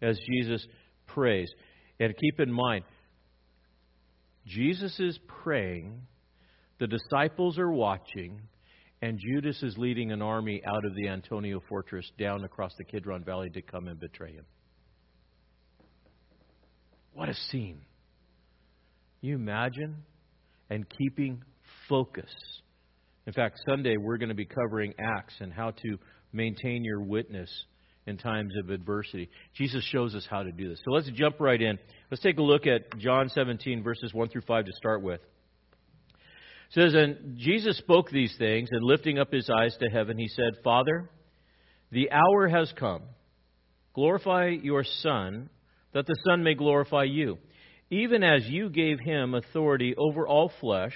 as 0.00 0.18
Jesus 0.30 0.64
prays. 1.06 1.48
And 2.00 2.14
keep 2.16 2.40
in 2.40 2.52
mind, 2.52 2.84
Jesus 4.46 4.98
is 4.98 5.18
praying, 5.42 6.00
the 6.78 6.86
disciples 6.86 7.58
are 7.58 7.70
watching, 7.70 8.40
and 9.02 9.18
Judas 9.18 9.62
is 9.62 9.76
leading 9.76 10.10
an 10.12 10.22
army 10.22 10.62
out 10.66 10.84
of 10.84 10.94
the 10.94 11.08
Antonia 11.08 11.58
fortress 11.68 12.10
down 12.18 12.44
across 12.44 12.72
the 12.78 12.84
Kidron 12.84 13.24
Valley 13.24 13.50
to 13.50 13.62
come 13.62 13.88
and 13.88 14.00
betray 14.00 14.32
him. 14.32 14.44
What 17.18 17.28
a 17.28 17.34
scene. 17.50 17.80
You 19.22 19.34
imagine? 19.34 20.04
And 20.70 20.86
keeping 20.88 21.42
focus. 21.88 22.30
In 23.26 23.32
fact, 23.32 23.58
Sunday 23.68 23.96
we're 23.96 24.18
going 24.18 24.28
to 24.28 24.36
be 24.36 24.44
covering 24.44 24.94
Acts 25.00 25.34
and 25.40 25.52
how 25.52 25.72
to 25.72 25.98
maintain 26.32 26.84
your 26.84 27.00
witness 27.00 27.50
in 28.06 28.18
times 28.18 28.54
of 28.62 28.70
adversity. 28.70 29.30
Jesus 29.56 29.82
shows 29.90 30.14
us 30.14 30.28
how 30.30 30.44
to 30.44 30.52
do 30.52 30.68
this. 30.68 30.78
So 30.84 30.92
let's 30.92 31.10
jump 31.10 31.40
right 31.40 31.60
in. 31.60 31.76
Let's 32.08 32.22
take 32.22 32.38
a 32.38 32.42
look 32.42 32.68
at 32.68 32.96
John 32.98 33.30
17, 33.30 33.82
verses 33.82 34.14
1 34.14 34.28
through 34.28 34.42
5 34.42 34.66
to 34.66 34.72
start 34.74 35.02
with. 35.02 35.20
It 36.70 36.74
says, 36.74 36.94
And 36.94 37.36
Jesus 37.36 37.78
spoke 37.78 38.10
these 38.12 38.36
things, 38.38 38.68
and 38.70 38.84
lifting 38.84 39.18
up 39.18 39.32
his 39.32 39.50
eyes 39.50 39.76
to 39.80 39.90
heaven, 39.90 40.18
he 40.18 40.28
said, 40.28 40.52
Father, 40.62 41.10
the 41.90 42.12
hour 42.12 42.46
has 42.46 42.72
come. 42.78 43.02
Glorify 43.92 44.50
your 44.62 44.84
Son, 44.84 45.50
that 45.92 46.06
the 46.06 46.16
Son 46.28 46.42
may 46.42 46.54
glorify 46.54 47.04
you, 47.04 47.38
even 47.90 48.22
as 48.22 48.46
you 48.46 48.68
gave 48.68 49.00
him 49.00 49.34
authority 49.34 49.94
over 49.96 50.26
all 50.26 50.52
flesh, 50.60 50.94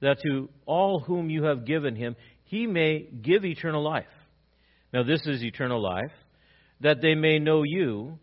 that 0.00 0.18
to 0.22 0.48
all 0.64 1.00
whom 1.00 1.30
you 1.30 1.44
have 1.44 1.66
given 1.66 1.96
him, 1.96 2.16
he 2.44 2.66
may 2.66 3.00
give 3.00 3.44
eternal 3.44 3.82
life. 3.82 4.06
Now, 4.92 5.02
this 5.02 5.26
is 5.26 5.42
eternal 5.42 5.82
life, 5.82 6.12
that 6.80 7.02
they 7.02 7.14
may 7.14 7.38
know 7.38 7.62
you, 7.64 8.18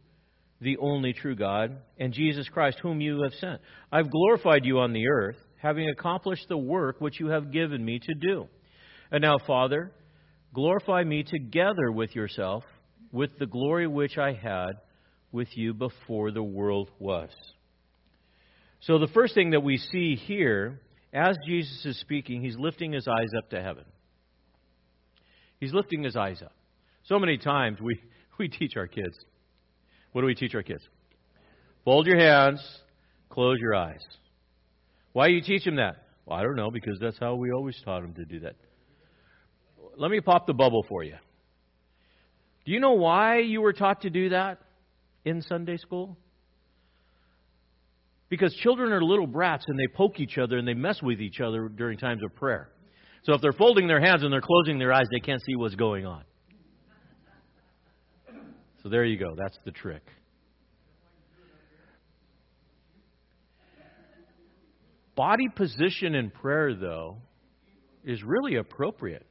the 0.61 0.77
only 0.77 1.13
true 1.13 1.35
God, 1.35 1.77
and 1.97 2.13
Jesus 2.13 2.47
Christ, 2.49 2.79
whom 2.81 3.01
you 3.01 3.21
have 3.23 3.33
sent. 3.33 3.61
I've 3.91 4.09
glorified 4.09 4.65
you 4.65 4.79
on 4.79 4.93
the 4.93 5.07
earth, 5.07 5.37
having 5.57 5.89
accomplished 5.89 6.47
the 6.49 6.57
work 6.57 6.99
which 6.99 7.19
you 7.19 7.27
have 7.27 7.51
given 7.51 7.83
me 7.83 7.99
to 7.99 8.13
do. 8.13 8.47
And 9.11 9.21
now, 9.21 9.37
Father, 9.45 9.91
glorify 10.53 11.03
me 11.03 11.23
together 11.23 11.91
with 11.91 12.15
yourself, 12.15 12.63
with 13.11 13.37
the 13.37 13.45
glory 13.45 13.87
which 13.87 14.17
I 14.17 14.33
had 14.33 14.73
with 15.33 15.57
you 15.57 15.73
before 15.73 16.31
the 16.31 16.43
world 16.43 16.89
was. 16.99 17.29
So, 18.81 18.99
the 18.99 19.07
first 19.07 19.33
thing 19.33 19.51
that 19.51 19.63
we 19.63 19.77
see 19.77 20.15
here, 20.15 20.79
as 21.11 21.35
Jesus 21.45 21.85
is 21.85 21.99
speaking, 21.99 22.41
he's 22.41 22.57
lifting 22.57 22.93
his 22.93 23.07
eyes 23.07 23.29
up 23.37 23.49
to 23.49 23.61
heaven. 23.61 23.85
He's 25.59 25.73
lifting 25.73 26.03
his 26.03 26.15
eyes 26.15 26.41
up. 26.41 26.53
So 27.05 27.19
many 27.19 27.37
times 27.37 27.79
we, 27.81 27.99
we 28.39 28.47
teach 28.47 28.77
our 28.77 28.87
kids. 28.87 29.17
What 30.11 30.21
do 30.21 30.27
we 30.27 30.35
teach 30.35 30.53
our 30.55 30.63
kids? 30.63 30.83
Fold 31.83 32.07
your 32.07 32.19
hands, 32.19 32.61
close 33.29 33.57
your 33.59 33.75
eyes. 33.75 34.01
Why 35.11 35.27
do 35.27 35.33
you 35.33 35.41
teach 35.41 35.65
them 35.65 35.77
that? 35.77 35.95
Well, 36.25 36.37
I 36.37 36.43
don't 36.43 36.55
know, 36.55 36.71
because 36.71 36.97
that's 37.01 37.17
how 37.19 37.35
we 37.35 37.51
always 37.51 37.79
taught 37.83 38.01
them 38.01 38.13
to 38.13 38.25
do 38.25 38.41
that. 38.41 38.55
Let 39.97 40.11
me 40.11 40.21
pop 40.21 40.47
the 40.47 40.53
bubble 40.53 40.85
for 40.87 41.03
you. 41.03 41.15
Do 42.65 42.71
you 42.71 42.79
know 42.79 42.93
why 42.93 43.39
you 43.39 43.61
were 43.61 43.73
taught 43.73 44.01
to 44.01 44.09
do 44.09 44.29
that 44.29 44.59
in 45.25 45.41
Sunday 45.41 45.77
school? 45.77 46.17
Because 48.29 48.53
children 48.55 48.91
are 48.91 49.03
little 49.03 49.27
brats 49.27 49.65
and 49.67 49.77
they 49.77 49.87
poke 49.87 50.19
each 50.19 50.37
other 50.37 50.57
and 50.57 50.67
they 50.67 50.73
mess 50.73 51.01
with 51.01 51.21
each 51.21 51.39
other 51.39 51.69
during 51.69 51.97
times 51.97 52.23
of 52.23 52.33
prayer. 52.35 52.69
So 53.23 53.33
if 53.33 53.41
they're 53.41 53.53
folding 53.53 53.87
their 53.87 54.01
hands 54.01 54.23
and 54.23 54.33
they're 54.33 54.41
closing 54.41 54.79
their 54.79 54.91
eyes, 54.91 55.05
they 55.11 55.19
can't 55.19 55.41
see 55.43 55.55
what's 55.55 55.75
going 55.75 56.05
on. 56.05 56.23
So 58.81 58.89
there 58.89 59.05
you 59.05 59.17
go. 59.17 59.35
That's 59.37 59.57
the 59.63 59.71
trick. 59.71 60.01
Body 65.15 65.47
position 65.47 66.15
in 66.15 66.31
prayer, 66.31 66.73
though, 66.73 67.17
is 68.03 68.23
really 68.23 68.55
appropriate. 68.55 69.25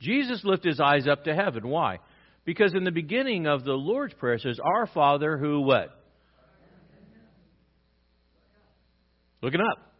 Jesus 0.00 0.42
lifted 0.44 0.68
his 0.68 0.80
eyes 0.80 1.08
up 1.08 1.24
to 1.24 1.34
heaven. 1.34 1.66
Why? 1.66 1.98
Because 2.44 2.74
in 2.74 2.84
the 2.84 2.90
beginning 2.90 3.46
of 3.46 3.64
the 3.64 3.72
Lord's 3.72 4.14
Prayer, 4.14 4.38
says, 4.38 4.58
Our 4.62 4.86
Father 4.86 5.38
who 5.38 5.60
what? 5.62 5.90
Looking 9.42 9.60
up. 9.60 9.92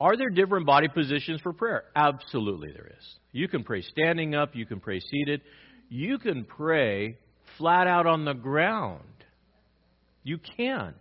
Are 0.00 0.16
there 0.16 0.28
different 0.28 0.66
body 0.66 0.88
positions 0.88 1.40
for 1.40 1.52
prayer? 1.52 1.84
Absolutely, 1.94 2.70
there 2.72 2.86
is. 2.86 3.04
You 3.32 3.48
can 3.48 3.64
pray 3.64 3.82
standing 3.82 4.34
up, 4.34 4.54
you 4.54 4.66
can 4.66 4.78
pray 4.78 5.00
seated, 5.00 5.40
you 5.88 6.18
can 6.18 6.44
pray 6.44 7.18
flat 7.58 7.86
out 7.86 8.06
on 8.06 8.24
the 8.24 8.34
ground. 8.34 9.02
You 10.22 10.38
can. 10.38 10.94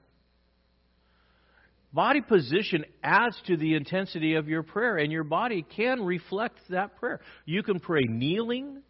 Body 1.91 2.21
position 2.21 2.86
adds 3.03 3.41
to 3.47 3.57
the 3.57 3.73
intensity 3.76 4.36
of 4.36 4.47
your 4.47 4.63
prayer, 4.63 4.97
and 4.97 5.11
your 5.11 5.23
body 5.23 5.65
can 5.76 6.03
reflect 6.03 6.59
that 6.69 6.97
prayer. 6.97 7.21
You 7.45 7.63
can 7.63 7.80
pray 7.80 8.03
kneeling, 8.03 8.82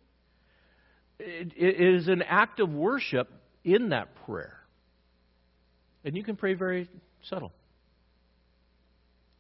it 1.20 1.82
is 1.82 2.08
an 2.08 2.22
act 2.22 2.60
of 2.60 2.74
worship 2.74 3.30
in 3.64 3.90
that 3.90 4.10
prayer. 4.26 4.60
And 6.04 6.16
you 6.16 6.24
can 6.24 6.36
pray 6.36 6.54
very 6.54 6.90
subtle. 7.24 7.52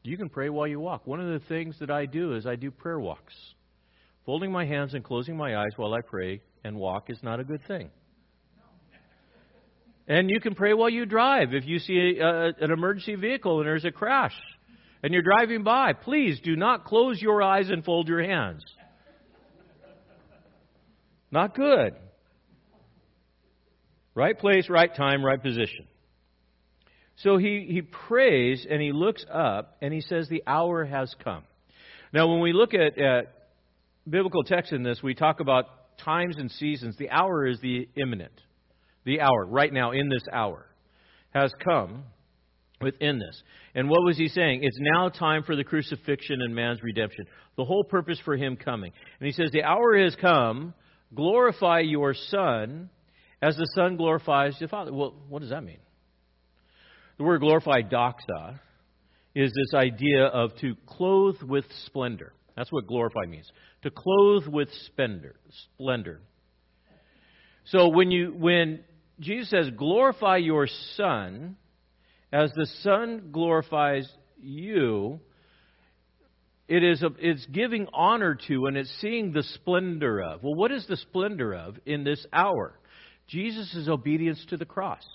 You 0.04 0.18
can 0.18 0.30
pray 0.30 0.50
while 0.50 0.68
you 0.68 0.80
walk. 0.80 1.08
One 1.08 1.20
of 1.20 1.28
the 1.28 1.46
things 1.48 1.78
that 1.80 1.90
I 1.90 2.06
do 2.06 2.36
is 2.36 2.46
I 2.46 2.56
do 2.56 2.72
prayer 2.72 3.00
walks. 3.00 3.34
Folding 4.26 4.52
my 4.52 4.66
hands 4.66 4.94
and 4.94 5.04
closing 5.04 5.38
my 5.38 5.58
eyes 5.58 5.72
while 5.76 5.94
I 5.94 6.02
pray 6.02 6.42
and 6.64 6.78
walk 6.78 7.10
is 7.10 7.18
not 7.22 7.40
a 7.40 7.44
good 7.44 7.62
thing. 7.68 7.90
And 10.08 10.30
you 10.30 10.40
can 10.40 10.54
pray 10.54 10.74
while 10.74 10.90
you 10.90 11.06
drive. 11.06 11.54
If 11.54 11.66
you 11.66 11.80
see 11.80 12.20
a, 12.20 12.26
a, 12.26 12.46
an 12.60 12.72
emergency 12.72 13.16
vehicle 13.16 13.60
and 13.60 13.68
there's 13.68 13.86
a 13.86 13.92
crash 13.92 14.36
and 15.02 15.14
you're 15.14 15.24
driving 15.24 15.64
by, 15.64 15.94
please 15.94 16.40
do 16.44 16.56
not 16.56 16.86
close 16.86 17.22
your 17.22 17.42
eyes 17.42 17.70
and 17.70 17.84
fold 17.84 18.08
your 18.08 18.24
hands. 18.24 18.64
Not 21.36 21.54
good. 21.54 21.94
Right 24.14 24.40
place, 24.40 24.70
right 24.70 24.96
time, 24.96 25.22
right 25.22 25.42
position. 25.44 25.86
So 27.18 27.36
he, 27.36 27.68
he 27.70 27.82
prays 27.82 28.66
and 28.70 28.82
he 28.82 28.94
looks 28.94 29.26
up 29.30 29.76
and 29.82 29.94
he 29.94 30.00
says, 30.00 30.30
The 30.30 30.44
hour 30.48 30.86
has 30.86 31.14
come. 31.22 31.44
Now, 32.14 32.28
when 32.32 32.40
we 32.40 32.54
look 32.54 32.74
at, 32.74 32.98
at 32.98 33.50
biblical 34.10 34.44
text 34.44 34.72
in 34.72 34.82
this, 34.82 35.04
we 35.04 35.14
talk 35.14 35.42
about 35.42 35.98
times 35.98 36.38
and 36.38 36.50
seasons. 36.50 36.96
The 36.98 37.10
hour 37.10 37.46
is 37.46 37.60
the 37.60 37.90
imminent. 37.98 38.40
The 39.04 39.20
hour, 39.20 39.46
right 39.46 39.74
now, 39.74 39.92
in 39.92 40.08
this 40.08 40.24
hour, 40.32 40.66
has 41.32 41.52
come 41.66 42.06
within 42.80 43.20
this. 43.20 43.44
And 43.76 43.90
what 43.90 44.06
was 44.06 44.18
he 44.18 44.30
saying? 44.30 44.62
It's 44.64 44.78
now 44.80 45.10
time 45.10 45.44
for 45.44 45.58
the 45.58 45.66
crucifixion 45.66 46.42
and 46.42 46.56
man's 46.56 46.82
redemption. 46.82 47.26
The 47.58 47.66
whole 47.66 47.84
purpose 47.84 48.22
for 48.24 48.38
him 48.38 48.56
coming. 48.56 48.94
And 49.20 49.28
he 49.28 49.34
says, 49.34 49.50
The 49.52 49.64
hour 49.64 49.98
has 50.02 50.16
come. 50.16 50.74
Glorify 51.16 51.80
your 51.80 52.14
Son 52.14 52.90
as 53.42 53.56
the 53.56 53.68
Son 53.76 53.98
glorifies 53.98 54.58
the 54.60 54.68
Father. 54.68 54.94
Well, 54.94 55.16
what 55.30 55.42
does 55.42 55.50
that 55.50 55.64
mean? 55.64 55.80
The 57.18 57.24
word 57.24 57.40
glorify, 57.40 57.82
doxa, 57.82 58.60
is 59.34 59.52
this 59.54 59.74
idea 59.74 60.26
of 60.26 60.56
to 60.62 60.76
clothe 60.86 61.42
with 61.42 61.66
splendor. 61.86 62.34
That's 62.56 62.72
what 62.72 62.88
glorify 62.88 63.26
means. 63.28 63.50
To 63.84 63.92
clothe 63.92 64.48
with 64.48 64.70
splendor. 64.86 65.36
splendor. 65.76 66.22
So 67.66 67.90
when 67.90 68.12
you 68.12 68.34
when 68.38 68.84
Jesus 69.20 69.50
says 69.50 69.70
glorify 69.76 70.38
your 70.38 70.68
son 70.96 71.58
as 72.32 72.52
the 72.56 72.68
son 72.82 73.30
glorifies 73.32 74.10
you, 74.42 75.20
it 76.68 76.84
is 76.84 77.04
a, 77.04 77.10
it's 77.20 77.46
giving 77.48 77.88
honor 77.94 78.38
to 78.48 78.66
and 78.66 78.76
it's 78.76 78.94
seeing 79.00 79.32
the 79.32 79.44
splendor 79.44 80.22
of. 80.22 80.44
Well, 80.44 80.56
what 80.56 80.72
is 80.72 80.86
the 80.88 80.98
splendor 80.98 81.54
of 81.54 81.76
in 81.86 82.04
this 82.04 82.26
hour? 82.34 82.80
Jesus' 83.28 83.88
obedience 83.88 84.44
to 84.50 84.58
the 84.58 84.66
cross. 84.66 85.06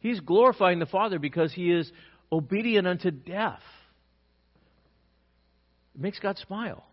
He's 0.00 0.20
glorifying 0.20 0.78
the 0.78 0.86
Father 0.86 1.18
because 1.18 1.52
he 1.52 1.72
is 1.72 1.90
obedient 2.30 2.86
unto 2.86 3.10
death. 3.10 3.62
It 5.94 6.00
makes 6.00 6.18
God 6.18 6.38
smile. 6.38 6.84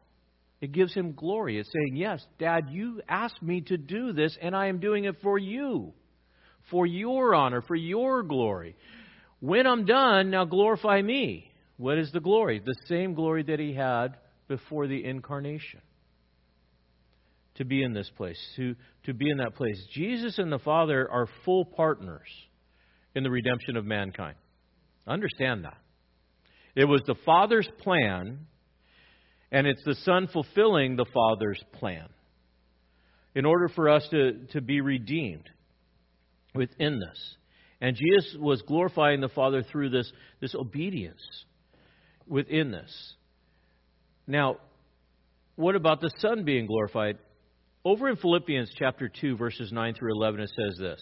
It 0.61 0.71
gives 0.71 0.93
him 0.93 1.13
glory. 1.13 1.59
It's 1.59 1.71
saying, 1.71 1.95
Yes, 1.95 2.25
Dad, 2.39 2.67
you 2.69 3.01
asked 3.09 3.41
me 3.41 3.61
to 3.61 3.77
do 3.77 4.13
this, 4.13 4.37
and 4.41 4.55
I 4.55 4.67
am 4.67 4.79
doing 4.79 5.05
it 5.05 5.15
for 5.21 5.37
you, 5.37 5.93
for 6.69 6.85
your 6.85 7.33
honor, 7.33 7.61
for 7.61 7.75
your 7.75 8.23
glory. 8.23 8.75
When 9.39 9.65
I'm 9.65 9.85
done, 9.85 10.29
now 10.29 10.45
glorify 10.45 11.01
me. 11.01 11.50
What 11.81 11.97
is 11.97 12.11
the 12.11 12.19
glory? 12.19 12.61
The 12.63 12.75
same 12.87 13.15
glory 13.15 13.41
that 13.41 13.59
he 13.59 13.73
had 13.73 14.17
before 14.47 14.85
the 14.85 15.03
incarnation. 15.03 15.81
To 17.55 17.65
be 17.65 17.81
in 17.81 17.91
this 17.91 18.09
place, 18.15 18.37
to, 18.55 18.75
to 19.05 19.15
be 19.15 19.31
in 19.31 19.37
that 19.37 19.55
place. 19.55 19.83
Jesus 19.91 20.37
and 20.37 20.51
the 20.51 20.59
Father 20.59 21.09
are 21.09 21.27
full 21.43 21.65
partners 21.65 22.27
in 23.15 23.23
the 23.23 23.31
redemption 23.31 23.77
of 23.77 23.85
mankind. 23.85 24.35
Understand 25.07 25.65
that. 25.65 25.77
It 26.75 26.85
was 26.85 27.01
the 27.07 27.15
Father's 27.25 27.67
plan, 27.79 28.45
and 29.51 29.65
it's 29.65 29.83
the 29.83 29.95
Son 30.03 30.27
fulfilling 30.31 30.97
the 30.97 31.07
Father's 31.11 31.63
plan 31.79 32.09
in 33.33 33.43
order 33.43 33.69
for 33.69 33.89
us 33.89 34.07
to, 34.11 34.33
to 34.51 34.61
be 34.61 34.81
redeemed 34.81 35.49
within 36.53 36.99
this. 36.99 37.35
And 37.81 37.95
Jesus 37.95 38.37
was 38.39 38.61
glorifying 38.61 39.19
the 39.19 39.29
Father 39.29 39.63
through 39.63 39.89
this, 39.89 40.11
this 40.41 40.53
obedience 40.53 41.21
within 42.31 42.71
this. 42.71 43.13
Now, 44.25 44.55
what 45.55 45.75
about 45.75 45.99
the 45.99 46.11
Son 46.17 46.45
being 46.45 46.65
glorified? 46.65 47.17
Over 47.83 48.09
in 48.09 48.15
Philippians 48.15 48.71
chapter 48.77 49.09
2, 49.09 49.35
verses 49.35 49.71
9 49.71 49.93
through 49.95 50.15
11, 50.15 50.39
it 50.39 50.51
says 50.55 50.77
this 50.79 51.01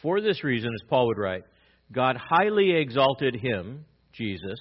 For 0.00 0.20
this 0.20 0.44
reason, 0.44 0.70
as 0.72 0.88
Paul 0.88 1.08
would 1.08 1.18
write, 1.18 1.44
God 1.92 2.16
highly 2.16 2.76
exalted 2.76 3.34
him, 3.34 3.84
Jesus, 4.12 4.58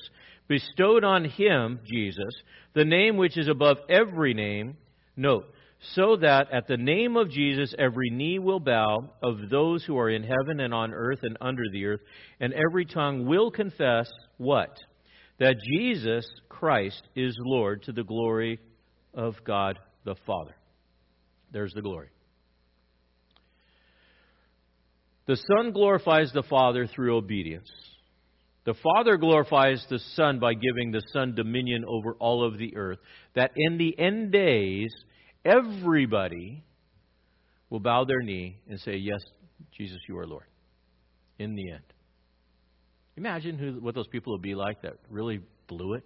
bestowed 0.47 1.03
on 1.03 1.25
him, 1.25 1.79
Jesus, 1.85 2.33
the 2.73 2.85
name 2.85 3.17
which 3.17 3.37
is 3.37 3.47
above 3.47 3.77
every 3.87 4.33
name. 4.33 4.77
Note, 5.15 5.45
so 5.93 6.17
that 6.17 6.51
at 6.51 6.67
the 6.67 6.77
name 6.77 7.15
of 7.15 7.29
Jesus 7.29 7.75
every 7.77 8.09
knee 8.09 8.39
will 8.39 8.59
bow 8.59 9.11
of 9.21 9.49
those 9.49 9.83
who 9.83 9.97
are 9.97 10.09
in 10.09 10.23
heaven 10.23 10.59
and 10.59 10.73
on 10.73 10.93
earth 10.93 11.19
and 11.21 11.37
under 11.41 11.63
the 11.71 11.85
earth, 11.85 12.01
and 12.39 12.53
every 12.53 12.85
tongue 12.85 13.25
will 13.25 13.51
confess 13.51 14.09
what? 14.37 14.77
That 15.39 15.55
Jesus 15.59 16.25
Christ 16.49 17.01
is 17.15 17.35
Lord 17.39 17.83
to 17.83 17.91
the 17.91 18.03
glory 18.03 18.59
of 19.13 19.35
God 19.45 19.79
the 20.05 20.15
Father. 20.25 20.55
There's 21.51 21.73
the 21.73 21.81
glory. 21.81 22.09
The 25.27 25.37
Son 25.37 25.71
glorifies 25.71 26.31
the 26.33 26.43
Father 26.43 26.87
through 26.87 27.17
obedience. 27.17 27.69
The 28.65 28.75
Father 28.75 29.17
glorifies 29.17 29.85
the 29.89 29.99
Son 30.15 30.39
by 30.39 30.53
giving 30.53 30.91
the 30.91 31.03
Son 31.13 31.35
dominion 31.35 31.85
over 31.87 32.13
all 32.13 32.43
of 32.43 32.57
the 32.57 32.75
earth, 32.75 32.99
that 33.35 33.51
in 33.55 33.77
the 33.77 33.97
end 33.97 34.31
days, 34.31 34.91
everybody 35.43 36.63
will 37.69 37.79
bow 37.79 38.05
their 38.05 38.21
knee 38.21 38.57
and 38.67 38.79
say, 38.79 38.95
Yes, 38.95 39.21
Jesus, 39.71 39.97
you 40.07 40.17
are 40.17 40.27
Lord. 40.27 40.45
In 41.37 41.55
the 41.55 41.71
end. 41.71 41.83
Imagine 43.17 43.57
who, 43.57 43.73
what 43.81 43.95
those 43.95 44.07
people 44.07 44.33
would 44.33 44.41
be 44.41 44.55
like 44.55 44.81
that 44.81 44.93
really 45.09 45.41
blew 45.67 45.93
it. 45.93 46.03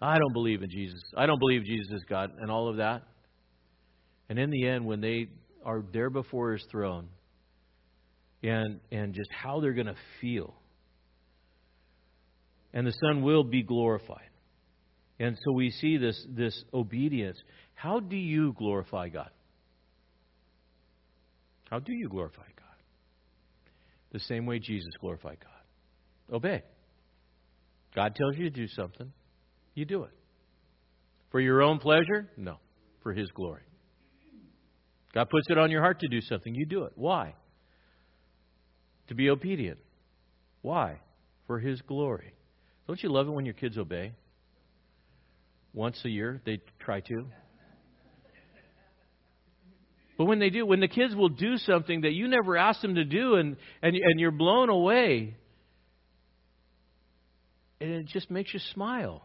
I 0.00 0.18
don't 0.18 0.32
believe 0.32 0.62
in 0.62 0.70
Jesus. 0.70 1.00
I 1.16 1.26
don't 1.26 1.38
believe 1.38 1.64
Jesus 1.64 1.92
is 1.92 2.04
God, 2.08 2.32
and 2.38 2.50
all 2.50 2.68
of 2.68 2.76
that. 2.76 3.02
And 4.28 4.38
in 4.38 4.50
the 4.50 4.66
end, 4.66 4.84
when 4.86 5.00
they 5.00 5.28
are 5.64 5.82
there 5.92 6.10
before 6.10 6.52
his 6.52 6.64
throne, 6.70 7.08
and, 8.42 8.80
and 8.90 9.14
just 9.14 9.30
how 9.32 9.60
they're 9.60 9.72
going 9.72 9.86
to 9.86 9.96
feel. 10.20 10.54
And 12.72 12.86
the 12.86 12.92
Son 13.06 13.22
will 13.22 13.44
be 13.44 13.62
glorified. 13.62 14.28
And 15.18 15.38
so 15.44 15.52
we 15.52 15.70
see 15.70 15.96
this, 15.96 16.22
this 16.28 16.64
obedience. 16.72 17.38
How 17.74 18.00
do 18.00 18.16
you 18.16 18.52
glorify 18.58 19.08
God? 19.08 19.30
How 21.70 21.78
do 21.78 21.92
you 21.92 22.08
glorify? 22.08 22.42
The 24.14 24.20
same 24.20 24.46
way 24.46 24.58
Jesus 24.58 24.88
glorified 24.98 25.36
God. 25.40 26.34
Obey. 26.34 26.62
God 27.94 28.14
tells 28.14 28.38
you 28.38 28.44
to 28.44 28.50
do 28.50 28.66
something, 28.68 29.12
you 29.74 29.84
do 29.84 30.04
it. 30.04 30.12
For 31.30 31.40
your 31.40 31.60
own 31.60 31.78
pleasure? 31.78 32.30
No, 32.38 32.56
for 33.02 33.12
His 33.12 33.30
glory. 33.32 33.62
God 35.12 35.28
puts 35.28 35.46
it 35.50 35.58
on 35.58 35.70
your 35.70 35.82
heart 35.82 36.00
to 36.00 36.08
do 36.08 36.22
something, 36.22 36.54
you 36.54 36.64
do 36.64 36.84
it. 36.84 36.92
Why? 36.94 37.34
to 39.08 39.14
be 39.14 39.30
obedient. 39.30 39.78
Why? 40.62 41.00
For 41.46 41.58
His 41.58 41.80
glory. 41.82 42.32
Don't 42.86 43.02
you 43.02 43.10
love 43.10 43.28
it 43.28 43.32
when 43.32 43.44
your 43.44 43.54
kids 43.54 43.78
obey? 43.78 44.12
Once 45.72 46.00
a 46.04 46.08
year, 46.08 46.40
they 46.44 46.58
try 46.78 47.00
to. 47.00 47.26
But 50.16 50.26
when 50.26 50.38
they 50.38 50.50
do, 50.50 50.64
when 50.64 50.80
the 50.80 50.88
kids 50.88 51.14
will 51.14 51.28
do 51.28 51.56
something 51.58 52.02
that 52.02 52.12
you 52.12 52.28
never 52.28 52.56
asked 52.56 52.82
them 52.82 52.94
to 52.94 53.04
do 53.04 53.34
and, 53.34 53.56
and, 53.82 53.96
and 53.96 54.20
you're 54.20 54.30
blown 54.30 54.68
away, 54.68 55.36
and 57.80 57.90
it 57.90 58.06
just 58.06 58.30
makes 58.30 58.54
you 58.54 58.60
smile 58.72 59.22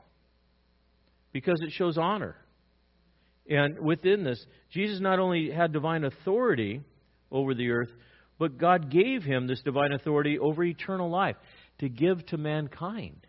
because 1.32 1.62
it 1.62 1.72
shows 1.72 1.98
honor. 1.98 2.36
And 3.48 3.80
within 3.80 4.24
this, 4.24 4.44
Jesus 4.72 5.00
not 5.00 5.20
only 5.20 5.52
had 5.52 5.72
divine 5.72 6.04
authority 6.04 6.82
over 7.32 7.54
the 7.54 7.70
earth, 7.70 7.92
but 8.40 8.58
God 8.58 8.90
gave 8.90 9.24
him 9.24 9.48
this 9.48 9.62
divine 9.62 9.92
authority 9.92 10.40
over 10.40 10.64
eternal 10.64 11.10
life 11.10 11.36
to 11.80 11.90
give 11.90 12.26
to 12.28 12.38
mankind. 12.38 13.28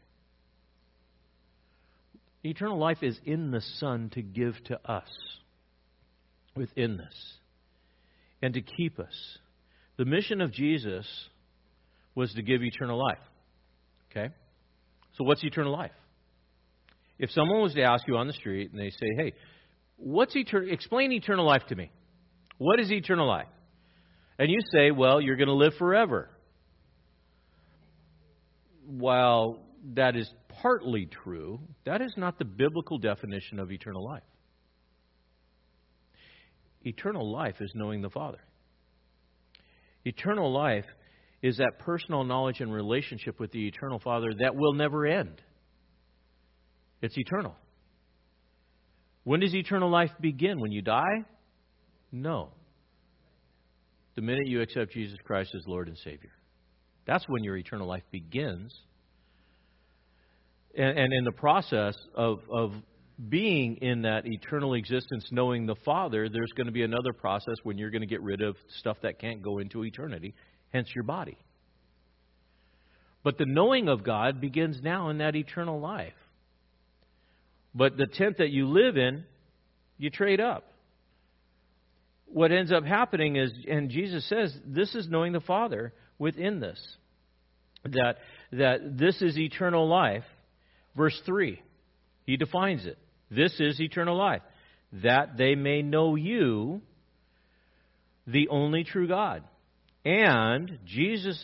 Eternal 2.42 2.78
life 2.78 3.02
is 3.02 3.18
in 3.24 3.50
the 3.50 3.61
Son 3.78 4.11
to 4.14 4.22
give 4.22 4.54
to 4.64 4.80
us 4.90 5.08
within 6.56 6.96
this 6.96 7.39
and 8.43 8.55
to 8.55 8.61
keep 8.61 8.99
us. 8.99 9.38
The 9.97 10.05
mission 10.05 10.41
of 10.41 10.53
Jesus 10.53 11.07
was 12.14 12.32
to 12.34 12.43
give 12.43 12.62
eternal 12.62 12.99
life. 12.99 13.18
Okay? 14.11 14.32
So, 15.16 15.24
what's 15.24 15.45
eternal 15.45 15.72
life? 15.72 15.93
If 17.18 17.30
someone 17.32 17.61
was 17.61 17.74
to 17.74 17.82
ask 17.82 18.07
you 18.09 18.16
on 18.16 18.26
the 18.26 18.32
street 18.32 18.70
and 18.72 18.80
they 18.80 18.91
say, 18.91 19.07
hey, 19.18 19.34
what's 19.97 20.34
eternal, 20.34 20.72
explain 20.72 21.12
eternal 21.12 21.45
life 21.45 21.62
to 21.68 21.76
me. 21.76 21.91
What 22.57 22.80
is 22.80 22.91
eternal 22.91 23.28
life? 23.28 23.47
And 24.38 24.51
you 24.51 24.59
say, 24.72 24.91
well, 24.91 25.20
you're 25.20 25.36
going 25.36 25.49
to 25.49 25.55
live 25.55 25.74
forever. 25.78 26.30
While 28.86 29.61
that 29.95 30.16
is 30.16 30.30
partly 30.62 31.07
true, 31.07 31.61
that 31.84 32.01
is 32.01 32.14
not 32.16 32.38
the 32.38 32.45
biblical 32.47 32.99
definition 32.99 33.59
of 33.59 33.70
eternal 33.70 34.05
life. 34.05 34.22
Eternal 36.83 37.31
life 37.31 37.57
is 37.61 37.72
knowing 37.74 38.01
the 38.01 38.11
Father. 38.11 38.41
Eternal 40.05 40.53
life 40.53 40.87
is 41.43 41.59
that 41.59 41.78
personal 41.78 42.24
knowledge 42.24 42.61
and 42.61 42.72
relationship 42.72 43.39
with 43.39 43.51
the 43.53 43.66
eternal 43.66 43.99
Father 43.99 44.33
that 44.41 44.55
will 44.55 44.74
never 44.74 45.07
end. 45.07 45.41
It's 47.03 47.16
eternal. 47.16 47.55
When 49.24 49.41
does 49.41 49.55
eternal 49.55 49.91
life 49.91 50.11
begin? 50.20 50.61
When 50.61 50.72
you 50.72 50.83
die? 50.83 51.24
No. 52.12 52.51
The 54.16 54.22
minute 54.22 54.47
you 54.47 54.61
accept 54.61 54.93
Jesus 54.93 55.18
Christ 55.24 55.55
as 55.55 55.62
Lord 55.66 55.89
and 55.89 55.97
Savior. 55.99 56.33
That's 57.07 57.24
when 57.28 57.45
your 57.45 57.57
eternal 57.57 57.87
life 57.87 58.03
begins. 58.11 58.74
And, 60.76 60.99
and 60.99 61.12
in 61.12 61.24
the 61.24 61.33
process 61.33 61.95
of, 62.14 62.41
of 62.51 62.72
being 63.29 63.77
in 63.77 64.03
that 64.03 64.27
eternal 64.27 64.75
existence, 64.75 65.29
knowing 65.31 65.66
the 65.66 65.75
Father, 65.85 66.29
there's 66.29 66.53
going 66.57 66.66
to 66.66 66.73
be 66.73 66.83
another 66.83 67.12
process 67.12 67.57
when 67.62 67.77
you're 67.77 67.91
going 67.91 68.01
to 68.01 68.07
get 68.07 68.23
rid 68.23 68.41
of 68.41 68.57
stuff 68.79 68.97
that 69.03 69.18
can't 69.18 69.43
go 69.43 69.59
into 69.59 69.85
eternity, 69.85 70.35
hence 70.73 70.89
your 70.95 71.05
body. 71.05 71.37
But 73.23 73.37
the 73.37 73.45
knowing 73.45 73.89
of 73.89 74.05
God 74.05 74.41
begins 74.41 74.81
now 74.83 75.11
in 75.11 75.18
that 75.18 75.37
eternal 75.37 75.81
life. 75.81 76.14
But 77.75 77.97
the 77.97 78.07
tent 78.07 78.39
that 78.39 78.51
you 78.51 78.66
live 78.66 78.97
in, 78.97 79.25
you 79.99 80.11
trade 80.11 80.41
up. 80.41 80.64
What 82.27 82.53
ends 82.53 82.73
up 82.73 82.85
happening 82.85 83.37
is, 83.37 83.53
and 83.68 83.91
Jesus 83.91 84.27
says, 84.29 84.57
this 84.64 84.95
is 84.95 85.09
knowing 85.09 85.33
the 85.33 85.41
Father 85.41 85.93
within 86.18 86.61
this. 86.61 86.81
That, 87.85 88.16
that 88.53 88.99
this 88.99 89.21
is 89.21 89.37
eternal 89.39 89.89
life. 89.89 90.25
Verse 90.97 91.18
3, 91.27 91.61
he 92.25 92.37
defines 92.37 92.87
it. 92.87 92.99
This 93.31 93.55
is 93.61 93.81
eternal 93.81 94.16
life. 94.16 94.43
That 95.05 95.37
they 95.37 95.55
may 95.55 95.83
know 95.83 96.16
you, 96.16 96.83
the 98.26 98.49
only 98.49 98.85
true 98.85 99.07
God, 99.07 99.45
and 100.05 100.78
Jesus 100.85 101.39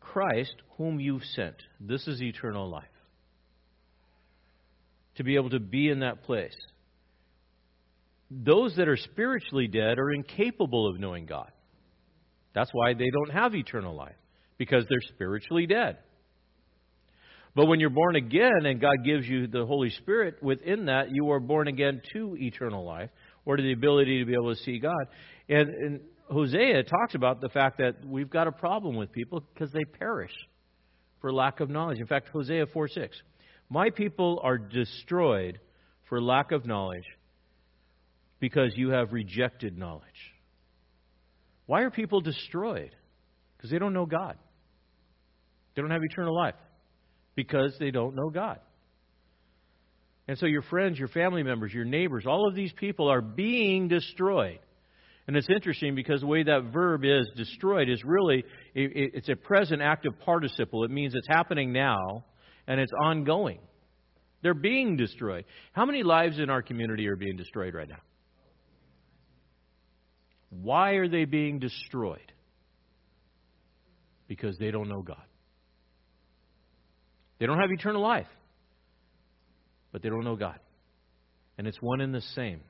Christ, 0.00 0.54
whom 0.76 0.98
you've 0.98 1.24
sent. 1.36 1.56
This 1.78 2.06
is 2.08 2.20
eternal 2.20 2.68
life. 2.68 2.84
To 5.16 5.24
be 5.24 5.36
able 5.36 5.50
to 5.50 5.60
be 5.60 5.88
in 5.88 6.00
that 6.00 6.24
place. 6.24 6.56
Those 8.30 8.76
that 8.76 8.88
are 8.88 8.96
spiritually 8.96 9.68
dead 9.68 9.98
are 9.98 10.12
incapable 10.12 10.88
of 10.88 10.98
knowing 10.98 11.26
God. 11.26 11.50
That's 12.54 12.70
why 12.72 12.94
they 12.94 13.10
don't 13.10 13.32
have 13.32 13.54
eternal 13.54 13.94
life, 13.94 14.16
because 14.58 14.84
they're 14.88 15.14
spiritually 15.14 15.66
dead. 15.66 15.98
But 17.54 17.66
when 17.66 17.80
you're 17.80 17.90
born 17.90 18.16
again 18.16 18.64
and 18.64 18.80
God 18.80 19.04
gives 19.04 19.26
you 19.26 19.46
the 19.46 19.66
Holy 19.66 19.90
Spirit, 19.90 20.42
within 20.42 20.86
that 20.86 21.10
you 21.10 21.30
are 21.30 21.40
born 21.40 21.66
again 21.66 22.00
to 22.12 22.36
eternal 22.38 22.84
life 22.84 23.10
or 23.44 23.56
to 23.56 23.62
the 23.62 23.72
ability 23.72 24.20
to 24.20 24.24
be 24.24 24.34
able 24.34 24.54
to 24.54 24.62
see 24.62 24.78
God. 24.78 25.06
And, 25.48 25.68
and 25.68 26.00
Hosea 26.30 26.84
talks 26.84 27.14
about 27.14 27.40
the 27.40 27.48
fact 27.48 27.78
that 27.78 28.04
we've 28.06 28.30
got 28.30 28.46
a 28.46 28.52
problem 28.52 28.96
with 28.96 29.10
people 29.10 29.42
because 29.52 29.72
they 29.72 29.84
perish 29.84 30.32
for 31.20 31.32
lack 31.32 31.60
of 31.60 31.68
knowledge. 31.68 31.98
In 31.98 32.06
fact, 32.06 32.28
Hosea 32.28 32.66
4 32.66 32.88
6. 32.88 33.16
My 33.68 33.90
people 33.90 34.40
are 34.42 34.58
destroyed 34.58 35.58
for 36.08 36.20
lack 36.20 36.52
of 36.52 36.66
knowledge 36.66 37.04
because 38.38 38.72
you 38.76 38.90
have 38.90 39.12
rejected 39.12 39.76
knowledge. 39.76 40.04
Why 41.66 41.82
are 41.82 41.90
people 41.90 42.20
destroyed? 42.20 42.94
Because 43.56 43.70
they 43.70 43.78
don't 43.78 43.92
know 43.92 44.06
God. 44.06 44.36
They 45.74 45.82
don't 45.82 45.90
have 45.90 46.02
eternal 46.02 46.34
life 46.34 46.54
because 47.34 47.74
they 47.78 47.90
don't 47.90 48.14
know 48.14 48.30
God. 48.30 48.58
And 50.28 50.38
so 50.38 50.46
your 50.46 50.62
friends, 50.62 50.98
your 50.98 51.08
family 51.08 51.42
members, 51.42 51.72
your 51.72 51.84
neighbors, 51.84 52.24
all 52.26 52.46
of 52.46 52.54
these 52.54 52.72
people 52.74 53.08
are 53.08 53.20
being 53.20 53.88
destroyed. 53.88 54.60
And 55.26 55.36
it's 55.36 55.48
interesting 55.48 55.94
because 55.94 56.20
the 56.20 56.26
way 56.26 56.42
that 56.42 56.72
verb 56.72 57.04
is 57.04 57.28
destroyed 57.36 57.88
is 57.88 58.02
really 58.04 58.44
it's 58.74 59.28
a 59.28 59.36
present 59.36 59.82
active 59.82 60.12
participle. 60.20 60.84
It 60.84 60.90
means 60.90 61.14
it's 61.14 61.28
happening 61.28 61.72
now 61.72 62.24
and 62.66 62.80
it's 62.80 62.92
ongoing. 63.00 63.60
They're 64.42 64.54
being 64.54 64.96
destroyed. 64.96 65.44
How 65.72 65.84
many 65.84 66.02
lives 66.02 66.38
in 66.38 66.48
our 66.48 66.62
community 66.62 67.06
are 67.08 67.16
being 67.16 67.36
destroyed 67.36 67.74
right 67.74 67.88
now? 67.88 68.00
Why 70.50 70.92
are 70.92 71.08
they 71.08 71.26
being 71.26 71.58
destroyed? 71.58 72.32
Because 74.26 74.56
they 74.58 74.70
don't 74.70 74.88
know 74.88 75.02
God. 75.02 75.22
They 77.40 77.46
don't 77.46 77.58
have 77.58 77.72
eternal 77.72 78.02
life, 78.02 78.28
but 79.90 80.02
they 80.02 80.10
don't 80.10 80.24
know 80.24 80.36
God. 80.36 80.60
And 81.58 81.66
it's 81.66 81.80
one 81.82 82.00
and 82.00 82.14
the 82.14 82.20
same. 82.20 82.60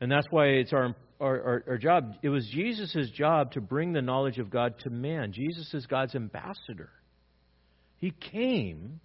And 0.00 0.10
that's 0.10 0.26
why 0.30 0.46
it's 0.46 0.72
our, 0.72 0.96
our, 1.20 1.42
our, 1.42 1.64
our 1.68 1.78
job. 1.78 2.14
It 2.22 2.30
was 2.30 2.46
Jesus' 2.52 3.10
job 3.10 3.52
to 3.52 3.60
bring 3.60 3.92
the 3.92 4.02
knowledge 4.02 4.38
of 4.38 4.50
God 4.50 4.74
to 4.80 4.90
man. 4.90 5.32
Jesus 5.32 5.72
is 5.74 5.86
God's 5.86 6.14
ambassador. 6.14 6.90
He 7.98 8.10
came 8.10 9.00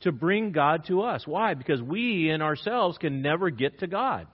to 0.00 0.12
bring 0.12 0.52
God 0.52 0.86
to 0.88 1.02
us. 1.02 1.26
Why? 1.26 1.54
Because 1.54 1.80
we 1.80 2.30
in 2.30 2.42
ourselves 2.42 2.98
can 2.98 3.22
never 3.22 3.50
get 3.50 3.80
to 3.80 3.86
God. 3.86 4.26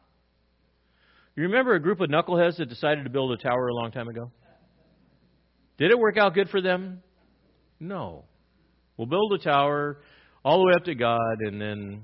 You 1.37 1.45
remember 1.45 1.75
a 1.75 1.81
group 1.81 2.01
of 2.01 2.09
knuckleheads 2.09 2.57
that 2.59 2.69
decided 2.69 3.05
to 3.05 3.11
build 3.11 3.33
a 3.33 3.37
tower 3.37 3.69
a 3.69 3.75
long 3.75 3.93
time 3.93 4.09
ago? 4.09 4.31
Did 5.79 5.91
it 5.91 5.99
work 5.99 6.19
out 6.19 6.35
good 6.35 6.51
for 6.51 6.61
them? 6.61 7.03
No. 7.79 8.25
We'll 9.01 9.07
build 9.07 9.33
a 9.33 9.39
tower 9.39 9.97
all 10.45 10.59
the 10.59 10.67
way 10.67 10.73
up 10.77 10.85
to 10.85 10.95
God, 10.95 11.41
and 11.41 11.59
then 11.59 12.03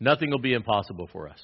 nothing 0.00 0.30
will 0.30 0.38
be 0.38 0.54
impossible 0.54 1.10
for 1.12 1.28
us. 1.28 1.42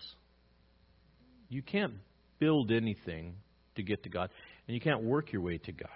You 1.51 1.61
can't 1.61 1.93
build 2.39 2.73
anything 2.73 3.35
to 3.75 3.83
get 3.83 4.03
to 4.05 4.09
God, 4.09 4.31
and 4.67 4.75
you 4.75 4.81
can't 4.81 5.03
work 5.03 5.31
your 5.31 5.43
way 5.43 5.59
to 5.59 5.73
God. 5.73 5.91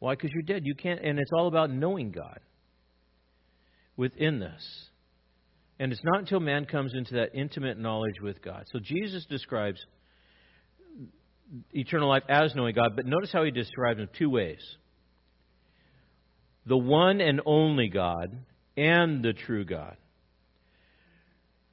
Why? 0.00 0.12
Because 0.12 0.32
you're 0.34 0.42
dead. 0.42 0.66
You 0.66 0.74
can't, 0.74 1.00
and 1.02 1.18
it's 1.18 1.30
all 1.34 1.46
about 1.46 1.70
knowing 1.70 2.10
God 2.10 2.40
within 3.96 4.38
this. 4.38 4.90
And 5.78 5.92
it's 5.92 6.04
not 6.04 6.18
until 6.18 6.40
man 6.40 6.66
comes 6.66 6.92
into 6.94 7.14
that 7.14 7.30
intimate 7.32 7.78
knowledge 7.78 8.20
with 8.20 8.42
God. 8.42 8.66
So 8.70 8.80
Jesus 8.82 9.24
describes 9.24 9.80
eternal 11.72 12.10
life 12.10 12.24
as 12.28 12.54
knowing 12.54 12.74
God, 12.74 12.96
but 12.96 13.06
notice 13.06 13.32
how 13.32 13.44
he 13.44 13.50
describes 13.50 13.98
it 13.98 14.02
in 14.02 14.08
two 14.18 14.28
ways 14.28 14.60
the 16.66 16.76
one 16.76 17.20
and 17.20 17.40
only 17.46 17.88
God 17.88 18.36
and 18.76 19.22
the 19.22 19.32
true 19.32 19.64
God. 19.64 19.96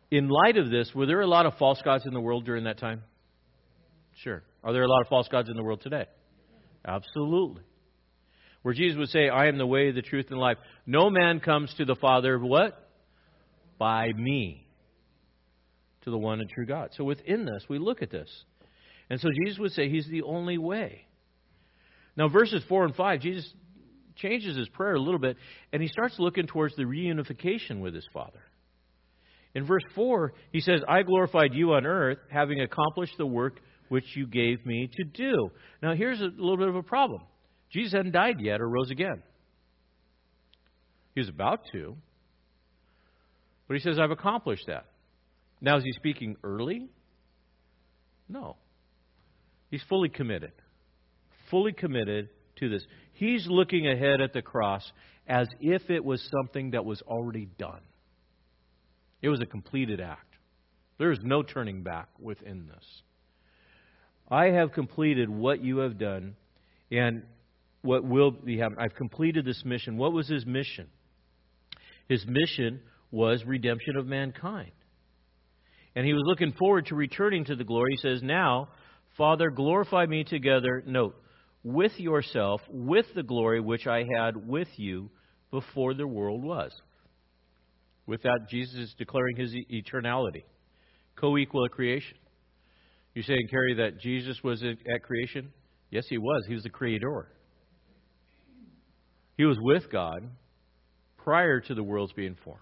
In 0.09 0.29
light 0.29 0.57
of 0.57 0.69
this, 0.69 0.91
were 0.95 1.05
there 1.05 1.21
a 1.21 1.27
lot 1.27 1.45
of 1.45 1.53
false 1.57 1.81
gods 1.83 2.05
in 2.05 2.13
the 2.13 2.21
world 2.21 2.45
during 2.45 2.63
that 2.63 2.79
time? 2.79 3.03
Sure. 4.23 4.43
Are 4.63 4.73
there 4.73 4.83
a 4.83 4.87
lot 4.87 5.01
of 5.01 5.07
false 5.07 5.27
gods 5.27 5.49
in 5.49 5.55
the 5.55 5.63
world 5.63 5.81
today? 5.81 6.05
Absolutely. 6.85 7.63
Where 8.61 8.73
Jesus 8.73 8.97
would 8.97 9.09
say, 9.09 9.29
I 9.29 9.47
am 9.47 9.57
the 9.57 9.67
way, 9.67 9.91
the 9.91 10.01
truth, 10.01 10.27
and 10.29 10.39
life. 10.39 10.57
No 10.85 11.09
man 11.09 11.39
comes 11.39 11.73
to 11.75 11.85
the 11.85 11.95
Father, 11.95 12.39
what? 12.39 12.89
By 13.77 14.11
me. 14.13 14.67
To 16.03 16.11
the 16.11 16.17
one 16.17 16.39
and 16.39 16.49
true 16.49 16.65
God. 16.65 16.89
So 16.95 17.03
within 17.03 17.45
this, 17.45 17.63
we 17.69 17.77
look 17.77 18.01
at 18.01 18.09
this. 18.09 18.29
And 19.09 19.19
so 19.19 19.29
Jesus 19.43 19.59
would 19.59 19.71
say, 19.73 19.89
He's 19.89 20.07
the 20.07 20.23
only 20.23 20.57
way. 20.57 21.05
Now, 22.15 22.29
verses 22.29 22.63
4 22.67 22.85
and 22.85 22.95
5, 22.95 23.21
Jesus 23.21 23.47
changes 24.17 24.57
his 24.57 24.69
prayer 24.69 24.95
a 24.95 24.99
little 24.99 25.19
bit, 25.19 25.37
and 25.71 25.81
he 25.81 25.87
starts 25.87 26.15
looking 26.19 26.47
towards 26.47 26.75
the 26.75 26.83
reunification 26.83 27.79
with 27.79 27.93
his 27.93 28.07
Father. 28.13 28.41
In 29.53 29.65
verse 29.65 29.83
4, 29.95 30.33
he 30.51 30.59
says, 30.59 30.81
I 30.87 31.03
glorified 31.03 31.53
you 31.53 31.73
on 31.73 31.85
earth, 31.85 32.19
having 32.29 32.61
accomplished 32.61 33.17
the 33.17 33.25
work 33.25 33.59
which 33.89 34.05
you 34.15 34.27
gave 34.27 34.65
me 34.65 34.89
to 34.91 35.03
do. 35.03 35.49
Now, 35.81 35.95
here's 35.95 36.19
a 36.19 36.25
little 36.25 36.57
bit 36.57 36.67
of 36.67 36.75
a 36.75 36.83
problem 36.83 37.21
Jesus 37.71 37.93
hadn't 37.93 38.11
died 38.11 38.39
yet 38.39 38.61
or 38.61 38.69
rose 38.69 38.91
again. 38.91 39.23
He 41.15 41.21
was 41.21 41.29
about 41.29 41.61
to. 41.71 41.95
But 43.67 43.75
he 43.75 43.79
says, 43.81 43.99
I've 43.99 44.11
accomplished 44.11 44.65
that. 44.67 44.85
Now, 45.59 45.77
is 45.77 45.83
he 45.83 45.91
speaking 45.93 46.35
early? 46.43 46.87
No. 48.29 48.57
He's 49.71 49.81
fully 49.89 50.09
committed. 50.09 50.51
Fully 51.49 51.73
committed 51.73 52.29
to 52.57 52.69
this. 52.69 52.83
He's 53.17 53.47
looking 53.47 53.87
ahead 53.87 54.21
at 54.21 54.33
the 54.33 54.43
cross 54.43 54.83
as 55.27 55.47
if 55.59 55.89
it 55.89 56.05
was 56.05 56.21
something 56.31 56.71
that 56.71 56.85
was 56.85 57.01
already 57.01 57.47
done. 57.57 57.81
It 59.21 59.29
was 59.29 59.41
a 59.41 59.45
completed 59.45 59.99
act. 59.99 60.35
There 60.99 61.11
is 61.11 61.19
no 61.23 61.41
turning 61.41 61.81
back 61.81 62.09
within 62.19 62.67
this. 62.67 62.85
I 64.29 64.45
have 64.45 64.71
completed 64.71 65.29
what 65.29 65.63
you 65.63 65.79
have 65.79 65.97
done 65.97 66.35
and 66.91 67.23
what 67.81 68.03
will 68.03 68.29
be 68.29 68.59
happening. 68.59 68.81
I've 68.81 68.95
completed 68.95 69.45
this 69.45 69.63
mission. 69.65 69.97
What 69.97 70.13
was 70.13 70.27
his 70.27 70.45
mission? 70.45 70.87
His 72.07 72.23
mission 72.27 72.81
was 73.09 73.43
redemption 73.45 73.95
of 73.97 74.05
mankind. 74.05 74.71
And 75.95 76.05
he 76.05 76.13
was 76.13 76.23
looking 76.25 76.53
forward 76.53 76.85
to 76.87 76.95
returning 76.95 77.45
to 77.45 77.55
the 77.55 77.63
glory. 77.63 77.93
He 77.93 78.07
says, 78.07 78.21
Now, 78.21 78.69
Father, 79.17 79.49
glorify 79.49 80.05
me 80.05 80.23
together. 80.23 80.83
Note, 80.85 81.15
with 81.67 81.99
yourself, 81.99 82.61
with 82.69 83.05
the 83.13 83.23
glory 83.23 83.59
which 83.59 83.87
I 83.87 84.05
had 84.17 84.47
with 84.47 84.69
you 84.77 85.09
before 85.51 85.93
the 85.93 86.07
world 86.07 86.41
was. 86.41 86.71
With 88.05 88.23
that, 88.23 88.47
Jesus 88.49 88.75
is 88.75 88.95
declaring 88.97 89.35
his 89.35 89.53
eternality, 89.53 90.43
co 91.17 91.37
equal 91.37 91.65
at 91.65 91.71
creation. 91.71 92.17
You 93.13 93.21
saying, 93.21 93.49
Kerry, 93.49 93.73
that 93.75 93.99
Jesus 93.99 94.41
was 94.43 94.63
at 94.63 95.03
creation? 95.03 95.51
Yes, 95.91 96.05
he 96.07 96.17
was. 96.17 96.45
He 96.47 96.53
was 96.53 96.63
the 96.63 96.69
creator. 96.69 97.27
He 99.35 99.43
was 99.43 99.57
with 99.59 99.91
God 99.91 100.23
prior 101.17 101.59
to 101.59 101.75
the 101.75 101.83
world's 101.83 102.13
being 102.13 102.37
formed. 102.45 102.61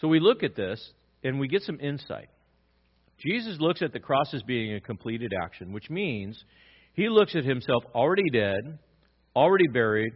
So 0.00 0.08
we 0.08 0.18
look 0.18 0.42
at 0.42 0.56
this 0.56 0.80
and 1.22 1.38
we 1.38 1.46
get 1.46 1.62
some 1.62 1.78
insight. 1.78 2.28
Jesus 3.18 3.58
looks 3.60 3.82
at 3.82 3.92
the 3.92 4.00
cross 4.00 4.32
as 4.32 4.42
being 4.42 4.74
a 4.74 4.80
completed 4.80 5.32
action, 5.44 5.72
which 5.72 5.90
means 5.90 6.42
he 6.98 7.08
looks 7.08 7.36
at 7.36 7.44
himself 7.44 7.84
already 7.94 8.28
dead, 8.32 8.80
already 9.36 9.68
buried, 9.68 10.12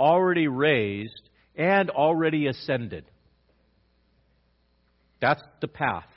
already 0.00 0.48
raised, 0.48 1.30
and 1.54 1.88
already 1.88 2.48
ascended. 2.48 3.04
That's 5.20 5.40
the 5.60 5.68
path 5.68 6.08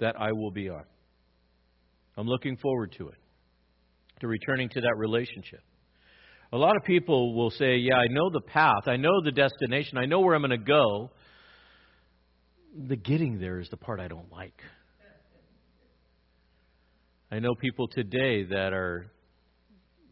that 0.00 0.18
I 0.18 0.32
will 0.32 0.50
be 0.50 0.70
on. 0.70 0.82
I'm 2.16 2.26
looking 2.26 2.56
forward 2.56 2.94
to 2.96 3.08
it, 3.08 3.18
to 4.20 4.28
returning 4.28 4.70
to 4.70 4.80
that 4.80 4.94
relationship. 4.96 5.60
A 6.50 6.56
lot 6.56 6.74
of 6.76 6.84
people 6.84 7.34
will 7.34 7.50
say, 7.50 7.76
Yeah, 7.76 7.96
I 7.96 8.06
know 8.08 8.30
the 8.30 8.40
path, 8.40 8.86
I 8.86 8.96
know 8.96 9.20
the 9.22 9.30
destination, 9.30 9.98
I 9.98 10.06
know 10.06 10.20
where 10.20 10.34
I'm 10.34 10.40
going 10.40 10.52
to 10.52 10.56
go. 10.56 11.10
The 12.88 12.96
getting 12.96 13.38
there 13.38 13.60
is 13.60 13.68
the 13.68 13.76
part 13.76 14.00
I 14.00 14.08
don't 14.08 14.32
like. 14.32 14.58
I 17.30 17.40
know 17.40 17.54
people 17.54 17.88
today 17.88 18.44
that 18.44 18.72
are 18.72 19.12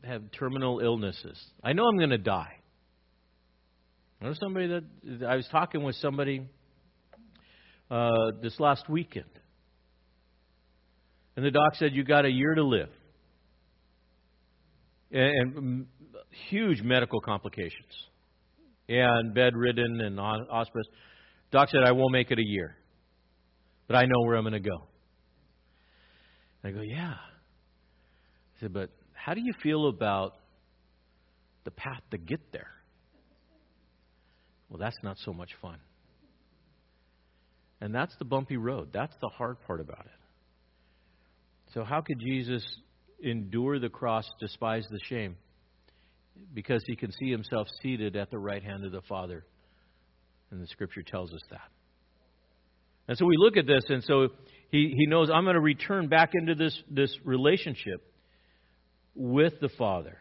have 0.07 0.22
terminal 0.38 0.80
illnesses. 0.80 1.38
I 1.62 1.72
know 1.72 1.84
I'm 1.86 1.98
going 1.98 2.11
to 2.11 2.18
die. 2.18 2.54
I 4.20 4.24
know 4.24 4.34
somebody 4.40 4.68
that 4.68 5.26
I 5.28 5.36
was 5.36 5.46
talking 5.50 5.82
with 5.82 5.96
somebody 5.96 6.48
uh, 7.90 8.30
this 8.42 8.59
last 8.59 8.88
weekend, 8.88 9.28
and 11.36 11.44
the 11.44 11.50
doc 11.50 11.74
said 11.74 11.92
you 11.92 12.02
got 12.02 12.24
a 12.24 12.30
year 12.30 12.54
to 12.54 12.64
live, 12.64 12.88
and, 15.12 15.57
and 15.57 15.86
huge 16.48 16.80
medical 16.80 17.20
complications, 17.20 17.92
and 18.88 19.34
bedridden 19.34 20.00
and 20.00 20.18
hospice. 20.18 20.86
Doc 21.52 21.68
said 21.70 21.82
I 21.84 21.92
won't 21.92 22.12
make 22.12 22.30
it 22.30 22.38
a 22.38 22.44
year, 22.44 22.74
but 23.86 23.96
I 23.96 24.07
know 24.07 24.22
where 24.22 24.36
I'm 24.36 24.44
going 24.44 24.54
to 24.54 24.61
go. 24.61 24.86
I 26.64 26.70
go, 26.70 26.80
yeah. 26.80 27.14
I 27.14 28.61
said, 28.61 28.72
but 28.72 28.90
how 29.26 29.34
do 29.34 29.40
you 29.40 29.54
feel 29.60 29.88
about 29.88 30.34
the 31.64 31.72
path 31.72 32.00
to 32.12 32.16
get 32.16 32.52
there? 32.52 32.70
Well, 34.68 34.78
that's 34.78 34.98
not 35.02 35.16
so 35.24 35.32
much 35.32 35.50
fun. 35.60 35.78
And 37.80 37.92
that's 37.92 38.14
the 38.20 38.24
bumpy 38.24 38.56
road. 38.56 38.90
That's 38.92 39.14
the 39.20 39.28
hard 39.36 39.56
part 39.66 39.80
about 39.80 40.06
it. 40.06 41.72
So, 41.74 41.82
how 41.82 42.02
could 42.02 42.20
Jesus 42.20 42.64
endure 43.20 43.80
the 43.80 43.88
cross, 43.88 44.24
despise 44.38 44.86
the 44.92 45.00
shame? 45.08 45.34
Because 46.54 46.84
he 46.86 46.94
can 46.94 47.10
see 47.10 47.28
himself 47.28 47.66
seated 47.82 48.14
at 48.14 48.30
the 48.30 48.38
right 48.38 48.62
hand 48.62 48.84
of 48.84 48.92
the 48.92 49.02
Father. 49.08 49.44
And 50.52 50.62
the 50.62 50.68
scripture 50.68 51.02
tells 51.02 51.34
us 51.34 51.42
that. 51.50 51.68
And 53.08 53.18
so 53.18 53.24
we 53.24 53.34
look 53.36 53.56
at 53.56 53.66
this, 53.66 53.82
and 53.88 54.04
so 54.04 54.28
he, 54.70 54.94
he 54.96 55.06
knows 55.06 55.30
I'm 55.34 55.42
going 55.42 55.54
to 55.54 55.60
return 55.60 56.06
back 56.06 56.30
into 56.34 56.54
this, 56.54 56.80
this 56.88 57.12
relationship 57.24 58.04
with 59.16 59.54
the 59.60 59.70
Father. 59.70 60.18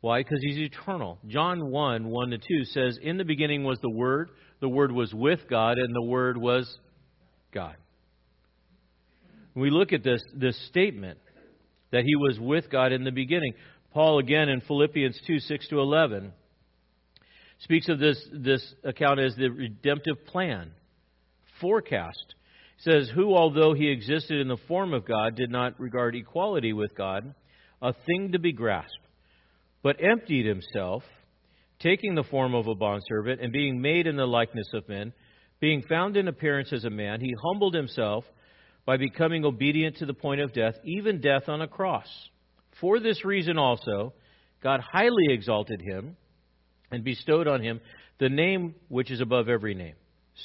Why? 0.00 0.20
Because 0.20 0.40
he's 0.42 0.58
eternal. 0.58 1.18
John 1.26 1.70
1 1.70 2.06
1 2.06 2.30
to 2.30 2.38
2 2.38 2.64
says, 2.64 2.98
In 3.00 3.16
the 3.16 3.24
beginning 3.24 3.64
was 3.64 3.78
the 3.80 3.88
Word, 3.88 4.28
the 4.60 4.68
Word 4.68 4.92
was 4.92 5.14
with 5.14 5.48
God, 5.48 5.78
and 5.78 5.94
the 5.94 6.02
Word 6.02 6.36
was 6.36 6.78
God. 7.52 7.76
When 9.54 9.62
we 9.62 9.70
look 9.70 9.92
at 9.92 10.04
this, 10.04 10.22
this 10.34 10.58
statement 10.66 11.18
that 11.90 12.04
he 12.04 12.16
was 12.16 12.38
with 12.38 12.70
God 12.70 12.92
in 12.92 13.04
the 13.04 13.12
beginning, 13.12 13.54
Paul 13.94 14.18
again 14.18 14.48
in 14.48 14.60
Philippians 14.60 15.18
2 15.26 15.38
6 15.38 15.68
to 15.68 15.80
11 15.80 16.32
speaks 17.60 17.88
of 17.88 17.98
this, 17.98 18.22
this 18.32 18.74
account 18.84 19.20
as 19.20 19.34
the 19.36 19.48
redemptive 19.48 20.26
plan 20.26 20.72
forecast. 21.60 22.34
Says, 22.78 23.10
Who, 23.14 23.34
although 23.34 23.72
he 23.72 23.88
existed 23.88 24.40
in 24.40 24.48
the 24.48 24.58
form 24.68 24.92
of 24.92 25.06
God, 25.06 25.36
did 25.36 25.50
not 25.50 25.80
regard 25.80 26.14
equality 26.16 26.72
with 26.72 26.94
God 26.94 27.34
a 27.84 27.92
thing 27.92 28.32
to 28.32 28.38
be 28.38 28.52
grasped, 28.52 28.98
but 29.82 30.02
emptied 30.02 30.46
himself, 30.46 31.04
taking 31.78 32.14
the 32.14 32.24
form 32.24 32.54
of 32.54 32.66
a 32.66 32.74
bondservant, 32.74 33.40
and 33.40 33.52
being 33.52 33.80
made 33.80 34.06
in 34.06 34.16
the 34.16 34.26
likeness 34.26 34.66
of 34.72 34.88
men, 34.88 35.12
being 35.60 35.82
found 35.88 36.16
in 36.16 36.26
appearance 36.26 36.72
as 36.72 36.84
a 36.84 36.90
man, 36.90 37.20
he 37.20 37.32
humbled 37.44 37.74
himself 37.74 38.24
by 38.86 38.96
becoming 38.96 39.44
obedient 39.44 39.96
to 39.98 40.06
the 40.06 40.14
point 40.14 40.40
of 40.40 40.52
death, 40.52 40.74
even 40.84 41.20
death 41.20 41.48
on 41.48 41.62
a 41.62 41.68
cross. 41.68 42.08
For 42.80 42.98
this 42.98 43.24
reason 43.24 43.58
also, 43.58 44.14
God 44.62 44.80
highly 44.80 45.28
exalted 45.28 45.80
him 45.80 46.16
and 46.90 47.04
bestowed 47.04 47.46
on 47.46 47.62
him 47.62 47.80
the 48.18 48.28
name 48.28 48.74
which 48.88 49.10
is 49.10 49.20
above 49.20 49.48
every 49.48 49.74
name 49.74 49.94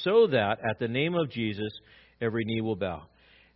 so 0.03 0.27
that 0.27 0.59
at 0.67 0.79
the 0.79 0.87
name 0.87 1.15
of 1.15 1.29
Jesus 1.29 1.71
every 2.21 2.43
knee 2.45 2.61
will 2.61 2.75
bow. 2.75 3.03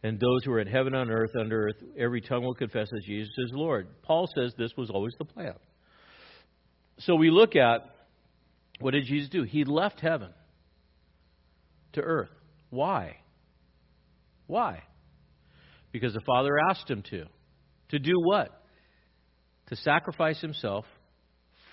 And 0.04 0.20
those 0.20 0.43
who 0.43 0.51
are 0.51 0.60
in 0.60 0.68
heaven, 0.68 0.93
on 0.93 1.10
earth, 1.10 1.32
under 1.39 1.70
earth, 1.70 1.78
every 1.97 2.20
tongue 2.20 2.43
will 2.43 2.54
confess 2.54 2.89
that 2.89 3.04
Jesus 3.06 3.34
is 3.38 3.51
Lord. 3.54 3.88
Paul 4.04 4.28
says 4.36 4.54
this 4.58 4.76
was 4.78 4.89
always 4.89 5.14
the 5.18 5.26
plan. 5.26 5.54
So 6.99 7.16
we 7.16 7.32
look 7.32 7.56
at 7.56 7.89
what 8.80 8.91
did 8.91 9.06
Jesus 9.06 9.30
do? 9.30 9.43
He 9.43 9.64
left 9.64 10.01
heaven 10.01 10.30
to 11.93 12.01
earth. 12.01 12.30
Why? 12.70 13.18
Why? 14.47 14.84
Because 15.93 16.14
the 16.14 16.22
Father 16.26 16.51
asked 16.70 16.89
him 16.89 17.04
to. 17.10 17.26
To 17.89 17.99
do 17.99 18.14
what? 18.16 18.49
To 19.70 19.76
sacrifice 19.78 20.41
himself 20.41 20.86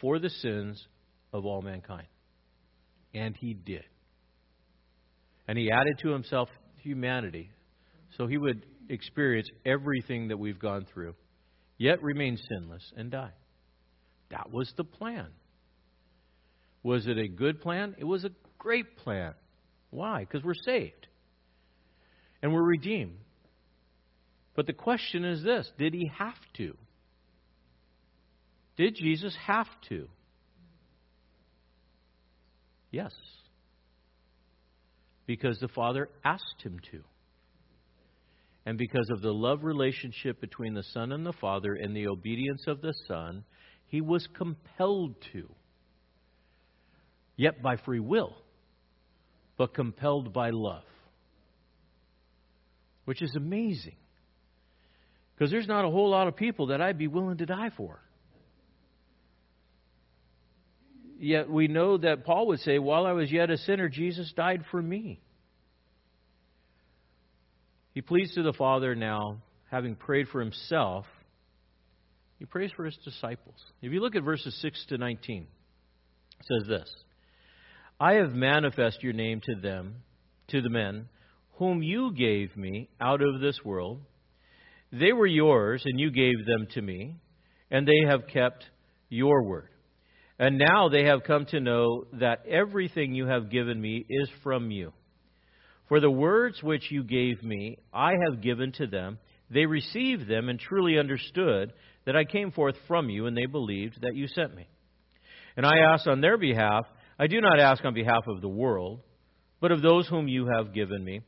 for 0.01 0.18
the 0.20 0.31
sins 0.31 0.87
of 1.33 1.47
all 1.47 1.62
mankind. 1.62 2.07
And 3.12 3.35
he 3.37 3.55
did. 3.55 3.85
And 5.49 5.59
he 5.59 5.70
added 5.72 5.99
to 6.03 6.11
himself 6.11 6.49
humanity 6.76 7.51
so 8.21 8.27
he 8.27 8.37
would 8.37 8.66
experience 8.91 9.49
everything 9.64 10.29
that 10.29 10.37
we've 10.37 10.59
gone 10.59 10.87
through, 10.93 11.14
yet 11.79 12.03
remain 12.03 12.37
sinless 12.37 12.93
and 12.95 13.11
die. 13.11 13.33
That 14.31 14.53
was 14.53 14.71
the 14.77 14.85
plan. 14.85 15.29
Was 16.83 17.07
it 17.07 17.16
a 17.16 17.29
good 17.29 17.62
plan? 17.62 17.95
It 17.99 18.05
was 18.05 18.27
a 18.27 18.31
great 18.59 18.99
plan. 18.99 19.33
Why? 19.89 20.21
Because 20.21 20.45
we're 20.45 20.53
saved 20.53 21.07
and 22.43 22.53
we're 22.53 22.62
redeemed. 22.62 23.16
But 24.55 24.66
the 24.66 24.75
question 24.75 25.25
is 25.25 25.43
this 25.43 25.71
did 25.79 25.95
he 25.95 26.11
have 26.18 26.35
to? 26.59 26.77
Did 28.77 28.97
Jesus 28.97 29.35
have 29.47 29.68
to? 29.89 30.09
Yes 32.91 33.14
because 35.31 35.61
the 35.61 35.68
Father 35.68 36.09
asked 36.25 36.61
him 36.61 36.81
to. 36.91 37.05
And 38.71 38.79
because 38.79 39.11
of 39.11 39.21
the 39.21 39.35
love 39.35 39.64
relationship 39.64 40.41
between 40.41 40.75
the 40.75 40.85
Son 40.85 41.11
and 41.11 41.27
the 41.27 41.33
Father 41.33 41.75
and 41.75 41.95
the 41.95 42.07
obedience 42.07 42.68
of 42.68 42.81
the 42.81 42.95
Son, 43.09 43.43
he 43.89 44.01
was 44.01 44.29
compelled 44.39 45.16
to. 45.33 45.49
Yet 47.35 47.61
by 47.62 47.79
free 47.79 47.99
will, 47.99 48.37
but 49.59 49.75
compelled 49.75 50.33
by 50.33 50.51
love. 50.51 50.85
Which 53.07 53.23
is 53.23 53.35
amazing. 53.35 53.97
Because 55.35 55.51
there's 55.51 55.66
not 55.66 55.85
a 55.85 55.91
whole 55.91 56.11
lot 56.11 56.29
of 56.29 56.37
people 56.37 56.68
that 56.68 56.81
I'd 56.81 56.97
be 56.97 57.09
willing 57.09 57.39
to 57.39 57.47
die 57.47 57.73
for. 57.77 58.01
Yet 61.18 61.51
we 61.51 61.66
know 61.66 61.99
that 61.99 62.25
Paul 62.25 62.47
would 62.47 62.61
say, 62.61 62.79
While 62.79 63.05
I 63.05 63.14
was 63.14 63.33
yet 63.33 63.51
a 63.51 63.59
sinner, 63.59 63.89
Jesus 63.89 64.33
died 64.37 64.62
for 64.71 64.81
me. 64.81 65.21
He 67.93 68.03
pleads 68.03 68.34
to 68.34 68.43
the 68.43 68.53
Father 68.53 68.95
now, 68.95 69.38
having 69.70 69.97
prayed 69.97 70.28
for 70.28 70.41
himself, 70.41 71.07
he 72.41 72.47
prays 72.47 72.72
for 72.74 72.86
his 72.86 72.97
disciples. 73.05 73.57
If 73.82 73.93
you 73.93 74.01
look 74.01 74.16
at 74.16 74.24
verses 74.24 74.59
6 74.62 74.86
to 74.88 74.99
19, 74.99 75.43
it 75.43 76.47
says 76.47 76.68
this 76.68 76.91
I 78.01 78.14
have 78.14 78.32
manifested 78.32 79.03
your 79.03 79.12
name 79.12 79.43
to 79.43 79.61
them, 79.61 79.97
to 80.49 80.62
the 80.62 80.70
men, 80.70 81.09
whom 81.59 81.82
you 81.82 82.12
gave 82.14 82.57
me 82.57 82.88
out 82.99 83.20
of 83.20 83.41
this 83.41 83.59
world. 83.62 84.01
They 84.91 85.12
were 85.12 85.26
yours, 85.26 85.82
and 85.84 86.01
you 86.01 86.11
gave 86.11 86.47
them 86.47 86.66
to 86.72 86.82
me, 86.82 87.16
and 87.70 87.86
they 87.86 88.09
have 88.09 88.26
kept 88.26 88.64
your 89.11 89.45
word. 89.45 89.68
And 90.38 90.59
now 90.59 90.88
they 90.88 91.05
have 91.05 91.22
come 91.24 91.45
to 91.47 91.61
know 91.61 92.07
that 92.14 92.47
everything 92.47 93.14
you 93.14 93.26
have 93.26 93.51
given 93.51 93.78
me 93.78 94.07
is 94.09 94.30
from 94.43 94.70
you. 94.70 94.95
For 95.91 95.99
the 95.99 96.09
words 96.09 96.62
which 96.62 96.93
you 96.93 97.03
gave 97.03 97.43
me, 97.43 97.76
I 97.93 98.12
have 98.24 98.41
given 98.41 98.70
to 98.74 98.86
them. 98.86 99.18
They 99.51 99.66
received 99.66 100.28
them 100.28 100.49
and 100.49 100.57
truly 100.57 101.01
understood 101.01 101.72
that 102.07 102.14
I 102.14 102.24
came 102.24 102.53
forth 102.53 102.76
from 102.86 103.11
you, 103.11 103.26
and 103.26 103.36
they 103.36 103.47
believed 103.47 104.01
that 104.03 104.14
you 104.14 104.28
sent 104.28 104.55
me. 104.55 104.68
And 105.57 105.66
I 105.66 105.78
ask 105.78 106.07
on 106.07 106.20
their 106.20 106.38
behalf, 106.38 106.86
I 107.18 107.26
do 107.26 107.41
not 107.41 107.59
ask 107.59 107.84
on 107.84 107.93
behalf 107.93 108.22
of 108.28 108.41
the 108.41 108.49
world, 108.49 109.01
but 109.61 109.72
of 109.72 109.82
those 109.82 110.07
whom 110.07 110.28
you 110.28 110.47
have 110.47 110.72
given 110.72 111.05
me, 111.05 111.22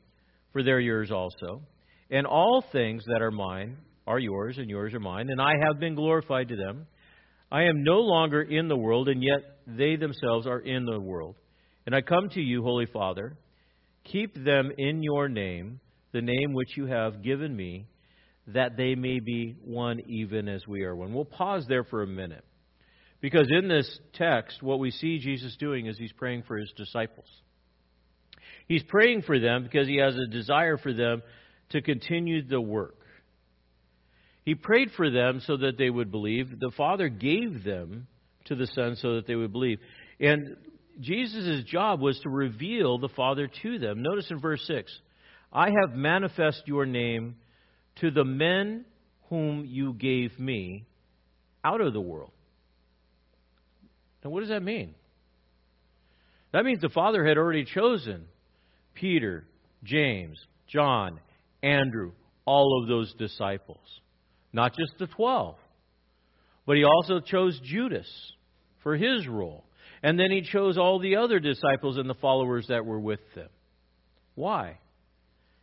for 0.52 0.62
they're 0.62 0.78
yours 0.78 1.10
also. 1.10 1.62
And 2.08 2.24
all 2.24 2.64
things 2.70 3.02
that 3.08 3.20
are 3.20 3.32
mine 3.32 3.78
are 4.06 4.20
yours, 4.20 4.58
and 4.58 4.70
yours 4.70 4.94
are 4.94 5.00
mine, 5.00 5.28
and 5.28 5.42
I 5.42 5.54
have 5.66 5.80
been 5.80 5.96
glorified 5.96 6.46
to 6.50 6.56
them. 6.56 6.86
I 7.50 7.64
am 7.64 7.82
no 7.82 7.98
longer 7.98 8.42
in 8.42 8.68
the 8.68 8.76
world, 8.76 9.08
and 9.08 9.24
yet 9.24 9.58
they 9.66 9.96
themselves 9.96 10.46
are 10.46 10.60
in 10.60 10.84
the 10.84 11.00
world, 11.00 11.34
And 11.84 11.96
I 11.96 12.00
come 12.00 12.28
to 12.28 12.40
you, 12.40 12.62
Holy 12.62 12.86
Father, 12.86 13.36
keep 14.05 14.34
them 14.34 14.72
in 14.76 15.03
your 15.03 15.28
name, 15.28 15.80
the 16.12 16.22
name 16.22 16.53
which 16.53 16.76
you 16.76 16.86
have 16.86 17.22
given 17.22 17.55
me, 17.55 17.86
that 18.48 18.76
they 18.76 18.94
may 18.94 19.20
be 19.20 19.57
one 19.64 20.00
even 20.09 20.48
as 20.48 20.66
we 20.66 20.82
are 20.82 20.94
one. 20.94 21.14
We'll 21.14 21.24
pause 21.24 21.64
there 21.68 21.84
for 21.84 22.03
a 22.03 22.07
minute. 22.07 22.44
Because 23.20 23.48
in 23.50 23.68
this 23.68 24.00
text, 24.14 24.62
what 24.62 24.80
we 24.80 24.90
see 24.90 25.18
Jesus 25.20 25.57
doing 25.57 25.86
is 25.86 25.96
he's 25.96 26.12
praying 26.12 26.42
for 26.42 26.59
his 26.59 26.72
disciples. 26.76 27.28
He's 28.66 28.82
praying 28.82 29.22
for 29.22 29.38
them 29.38 29.62
because 29.62 29.86
he 29.86 29.98
has 29.98 30.16
a 30.16 30.26
desire 30.26 30.76
for 30.76 30.92
them 30.92 31.22
to 31.70 31.80
continue 31.82 32.46
the 32.46 32.61
work. 32.61 32.96
He 34.44 34.57
prayed 34.57 34.90
for 34.96 35.09
them 35.09 35.40
so 35.46 35.57
that 35.59 35.78
they 35.78 35.88
would 35.88 36.11
believe. 36.11 36.59
The 36.59 36.72
Father 36.76 37.09
gave 37.09 37.62
them 37.62 38.09
to 38.46 38.57
the 38.57 38.66
Son 38.66 38.96
so 38.96 39.14
that 39.14 39.26
they 39.26 39.36
would 39.36 39.53
believe. 39.53 39.78
And 40.18 40.57
Jesus' 41.03 41.64
job 41.64 42.00
was 42.00 42.18
to 42.20 42.28
reveal 42.28 42.98
the 42.98 43.09
Father 43.09 43.48
to 43.62 43.78
them. 43.78 44.03
Notice 44.03 44.30
in 44.30 44.40
verse 44.40 44.62
6 44.66 44.92
I 45.53 45.68
have 45.68 45.96
manifest 45.96 46.62
your 46.66 46.86
name 46.86 47.36
to 48.00 48.11
the 48.11 48.24
men 48.24 48.84
whom 49.28 49.64
you 49.66 49.94
gave 49.94 50.38
me 50.38 50.86
out 51.64 51.80
of 51.80 51.92
the 51.92 52.00
world. 52.00 52.32
Now, 54.24 54.30
what 54.30 54.40
does 54.40 54.48
that 54.50 54.62
mean? 54.62 54.94
That 56.53 56.64
means 56.64 56.80
the 56.80 56.88
Father 56.88 57.26
had 57.26 57.38
already 57.38 57.64
chosen 57.64 58.26
Peter, 58.94 59.44
James, 59.82 60.38
John, 60.68 61.18
Andrew, 61.62 62.12
all 62.44 62.80
of 62.82 62.88
those 62.88 63.12
disciples. 63.14 63.78
Not 64.53 64.74
just 64.78 64.98
the 64.98 65.07
twelve, 65.07 65.57
but 66.66 66.76
he 66.76 66.84
also 66.84 67.20
chose 67.20 67.59
Judas 67.64 68.09
for 68.82 68.96
his 68.96 69.26
role. 69.26 69.64
And 70.03 70.18
then 70.18 70.30
he 70.30 70.42
chose 70.42 70.76
all 70.76 70.98
the 70.98 71.16
other 71.16 71.38
disciples 71.38 71.96
and 71.96 72.11
the 72.11 72.14
followers 72.14 72.66
that 72.68 72.84
were 72.84 72.98
with 72.98 73.20
them. 73.34 73.48
Why? 74.34 74.78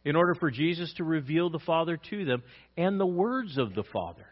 In 0.05 0.15
order 0.15 0.33
for 0.35 0.49
Jesus 0.49 0.93
to 0.95 1.03
reveal 1.03 1.49
the 1.49 1.59
Father 1.59 1.97
to 2.09 2.25
them 2.25 2.43
and 2.77 2.99
the 2.99 3.05
words 3.05 3.57
of 3.57 3.75
the 3.75 3.83
Father. 3.83 4.25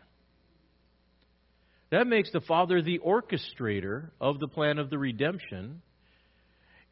That 1.92 2.08
makes 2.08 2.32
the 2.32 2.42
Father 2.42 2.82
the 2.82 3.00
orchestrator 3.00 4.10
of 4.20 4.40
the 4.40 4.48
plan 4.48 4.78
of 4.78 4.90
the 4.90 4.98
redemption, 4.98 5.82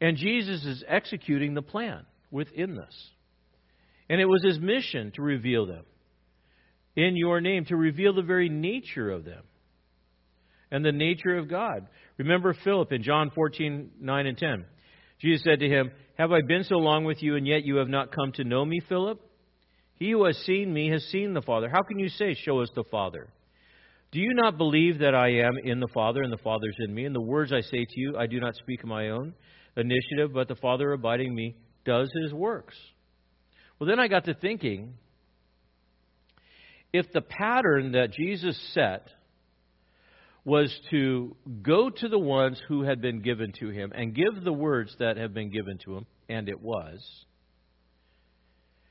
and 0.00 0.16
Jesus 0.16 0.64
is 0.64 0.84
executing 0.86 1.54
the 1.54 1.62
plan 1.62 2.04
within 2.30 2.74
this. 2.74 3.10
And 4.08 4.20
it 4.20 4.26
was 4.26 4.42
his 4.44 4.58
mission 4.58 5.10
to 5.12 5.22
reveal 5.22 5.66
them 5.66 5.84
in 6.94 7.16
your 7.16 7.40
name, 7.40 7.64
to 7.66 7.76
reveal 7.76 8.14
the 8.14 8.22
very 8.22 8.48
nature 8.48 9.10
of 9.10 9.24
them 9.24 9.42
and 10.70 10.84
the 10.84 10.92
nature 10.92 11.36
of 11.36 11.48
God. 11.48 11.86
Remember 12.18 12.54
Philip 12.64 12.92
in 12.92 13.02
John 13.02 13.30
14, 13.34 13.90
9 14.00 14.26
and 14.26 14.38
10. 14.38 14.64
Jesus 15.20 15.44
said 15.44 15.60
to 15.60 15.68
him, 15.68 15.90
Have 16.18 16.32
I 16.32 16.40
been 16.42 16.64
so 16.64 16.76
long 16.76 17.04
with 17.04 17.22
you, 17.22 17.36
and 17.36 17.46
yet 17.46 17.64
you 17.64 17.76
have 17.76 17.88
not 17.88 18.14
come 18.14 18.32
to 18.32 18.44
know 18.44 18.64
me, 18.64 18.80
Philip? 18.88 19.20
He 19.96 20.10
who 20.10 20.24
has 20.24 20.36
seen 20.38 20.72
me 20.72 20.90
has 20.90 21.04
seen 21.04 21.32
the 21.32 21.42
Father. 21.42 21.70
How 21.70 21.82
can 21.82 21.98
you 21.98 22.08
say, 22.08 22.34
Show 22.34 22.60
us 22.60 22.68
the 22.74 22.84
Father? 22.90 23.28
Do 24.12 24.20
you 24.20 24.34
not 24.34 24.58
believe 24.58 25.00
that 25.00 25.14
I 25.14 25.28
am 25.40 25.58
in 25.62 25.80
the 25.80 25.88
Father, 25.92 26.22
and 26.22 26.32
the 26.32 26.38
Father 26.38 26.68
is 26.68 26.76
in 26.86 26.94
me? 26.94 27.04
And 27.04 27.14
the 27.14 27.20
words 27.20 27.52
I 27.52 27.60
say 27.60 27.84
to 27.84 28.00
you, 28.00 28.16
I 28.16 28.26
do 28.26 28.40
not 28.40 28.54
speak 28.56 28.82
of 28.82 28.88
my 28.88 29.10
own 29.10 29.34
initiative, 29.76 30.32
but 30.32 30.48
the 30.48 30.54
Father 30.56 30.92
abiding 30.92 31.34
me 31.34 31.56
does 31.84 32.10
his 32.22 32.32
works. 32.32 32.76
Well, 33.78 33.88
then 33.88 34.00
I 34.00 34.08
got 34.08 34.24
to 34.24 34.34
thinking 34.34 34.94
if 36.92 37.12
the 37.12 37.20
pattern 37.20 37.92
that 37.92 38.12
Jesus 38.12 38.58
set 38.72 39.08
was 40.46 40.72
to 40.90 41.34
go 41.60 41.90
to 41.90 42.08
the 42.08 42.18
ones 42.18 42.62
who 42.68 42.84
had 42.84 43.00
been 43.00 43.20
given 43.20 43.52
to 43.58 43.68
him 43.68 43.90
and 43.92 44.14
give 44.14 44.44
the 44.44 44.52
words 44.52 44.94
that 45.00 45.16
have 45.16 45.34
been 45.34 45.50
given 45.50 45.76
to 45.84 45.96
him, 45.96 46.06
and 46.28 46.48
it 46.48 46.62
was. 46.62 47.04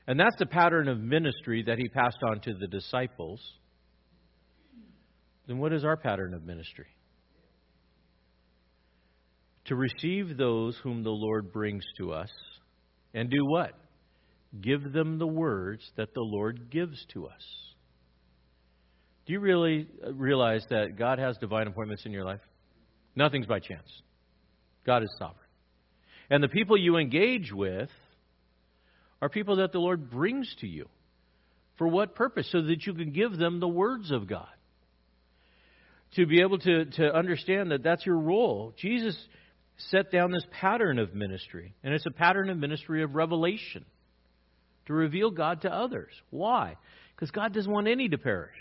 And 0.06 0.20
that's 0.20 0.36
the 0.38 0.44
pattern 0.44 0.86
of 0.86 1.00
ministry 1.00 1.64
that 1.66 1.78
he 1.78 1.88
passed 1.88 2.18
on 2.22 2.40
to 2.40 2.52
the 2.52 2.66
disciples. 2.66 3.40
Then 5.46 5.56
what 5.56 5.72
is 5.72 5.82
our 5.82 5.96
pattern 5.96 6.34
of 6.34 6.44
ministry? 6.44 6.88
To 9.68 9.76
receive 9.76 10.36
those 10.36 10.76
whom 10.82 11.02
the 11.04 11.10
Lord 11.10 11.54
brings 11.54 11.84
to 11.96 12.12
us 12.12 12.30
and 13.14 13.30
do 13.30 13.46
what? 13.46 13.72
Give 14.60 14.92
them 14.92 15.18
the 15.18 15.26
words 15.26 15.90
that 15.96 16.12
the 16.12 16.20
Lord 16.20 16.70
gives 16.70 17.02
to 17.14 17.28
us. 17.28 17.42
Do 19.26 19.32
you 19.32 19.40
really 19.40 19.88
uh, 20.04 20.12
realize 20.12 20.64
that 20.70 20.96
God 20.96 21.18
has 21.18 21.36
divine 21.38 21.66
appointments 21.66 22.06
in 22.06 22.12
your 22.12 22.24
life? 22.24 22.40
Nothing's 23.16 23.46
by 23.46 23.58
chance. 23.58 23.88
God 24.84 25.02
is 25.02 25.14
sovereign. 25.18 25.40
And 26.30 26.42
the 26.42 26.48
people 26.48 26.76
you 26.76 26.96
engage 26.96 27.52
with 27.52 27.90
are 29.20 29.28
people 29.28 29.56
that 29.56 29.72
the 29.72 29.78
Lord 29.78 30.10
brings 30.10 30.54
to 30.60 30.68
you. 30.68 30.88
For 31.78 31.88
what 31.88 32.14
purpose? 32.14 32.48
So 32.52 32.62
that 32.62 32.86
you 32.86 32.94
can 32.94 33.10
give 33.10 33.36
them 33.36 33.58
the 33.58 33.68
words 33.68 34.10
of 34.12 34.28
God. 34.28 34.48
To 36.14 36.26
be 36.26 36.40
able 36.40 36.58
to, 36.58 36.84
to 36.84 37.14
understand 37.14 37.72
that 37.72 37.82
that's 37.82 38.06
your 38.06 38.18
role. 38.18 38.74
Jesus 38.78 39.16
set 39.90 40.10
down 40.10 40.30
this 40.30 40.46
pattern 40.60 40.98
of 40.98 41.14
ministry, 41.14 41.74
and 41.82 41.92
it's 41.92 42.06
a 42.06 42.10
pattern 42.10 42.48
of 42.48 42.56
ministry 42.56 43.02
of 43.02 43.14
revelation 43.14 43.84
to 44.86 44.94
reveal 44.94 45.30
God 45.30 45.62
to 45.62 45.72
others. 45.72 46.12
Why? 46.30 46.76
Because 47.14 47.30
God 47.30 47.52
doesn't 47.52 47.70
want 47.70 47.88
any 47.88 48.08
to 48.08 48.18
perish 48.18 48.56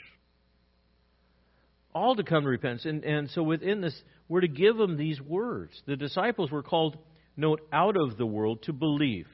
all 1.95 2.15
to 2.15 2.23
come 2.23 2.43
to 2.43 2.49
repentance. 2.49 2.85
And, 2.85 3.03
and 3.03 3.29
so 3.31 3.41
within 3.41 3.81
this, 3.81 3.95
we're 4.27 4.41
to 4.41 4.47
give 4.47 4.75
them 4.75 4.97
these 4.97 5.19
words. 5.21 5.71
The 5.87 5.95
disciples 5.95 6.51
were 6.51 6.61
called, 6.61 6.97
note, 7.37 7.61
out 7.71 7.95
of 7.95 8.17
the 8.17 8.25
world 8.25 8.63
to 8.63 8.73
believe. 8.73 9.27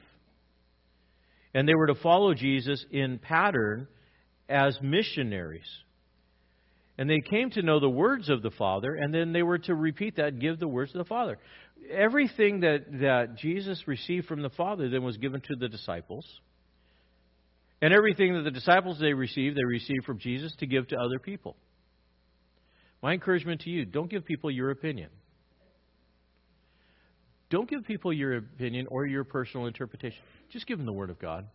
And 1.52 1.68
they 1.68 1.74
were 1.74 1.88
to 1.88 1.96
follow 1.96 2.32
Jesus 2.32 2.82
in 2.90 3.18
pattern 3.18 3.88
as 4.48 4.78
missionaries. 4.80 5.68
And 6.96 7.10
they 7.10 7.20
came 7.20 7.50
to 7.50 7.62
know 7.62 7.80
the 7.80 7.90
words 7.90 8.30
of 8.30 8.42
the 8.42 8.50
Father, 8.50 8.94
and 8.94 9.12
then 9.12 9.32
they 9.32 9.42
were 9.42 9.58
to 9.58 9.74
repeat 9.74 10.16
that 10.16 10.28
and 10.28 10.40
give 10.40 10.60
the 10.60 10.68
words 10.68 10.94
of 10.94 10.98
the 10.98 11.08
Father. 11.08 11.38
Everything 11.90 12.60
that, 12.60 12.84
that 13.00 13.36
Jesus 13.38 13.82
received 13.88 14.26
from 14.26 14.42
the 14.42 14.50
Father 14.50 14.88
then 14.88 15.02
was 15.02 15.16
given 15.16 15.40
to 15.40 15.56
the 15.58 15.68
disciples. 15.68 16.24
And 17.80 17.92
everything 17.92 18.34
that 18.34 18.42
the 18.42 18.50
disciples 18.50 19.00
they 19.00 19.14
received, 19.14 19.56
they 19.56 19.64
received 19.64 20.04
from 20.04 20.18
Jesus 20.18 20.54
to 20.60 20.66
give 20.66 20.86
to 20.88 20.96
other 20.96 21.18
people. 21.18 21.56
My 23.02 23.12
encouragement 23.12 23.62
to 23.62 23.70
you 23.70 23.84
don't 23.84 24.08
give 24.10 24.24
people 24.24 24.50
your 24.50 24.70
opinion. 24.70 25.10
Don't 27.50 27.68
give 27.68 27.84
people 27.84 28.12
your 28.12 28.36
opinion 28.36 28.86
or 28.90 29.04
your 29.04 29.24
personal 29.24 29.66
interpretation. 29.66 30.18
Just 30.50 30.66
give 30.66 30.78
them 30.78 30.86
the 30.86 30.92
Word 30.92 31.10
of 31.10 31.18
God. 31.18 31.46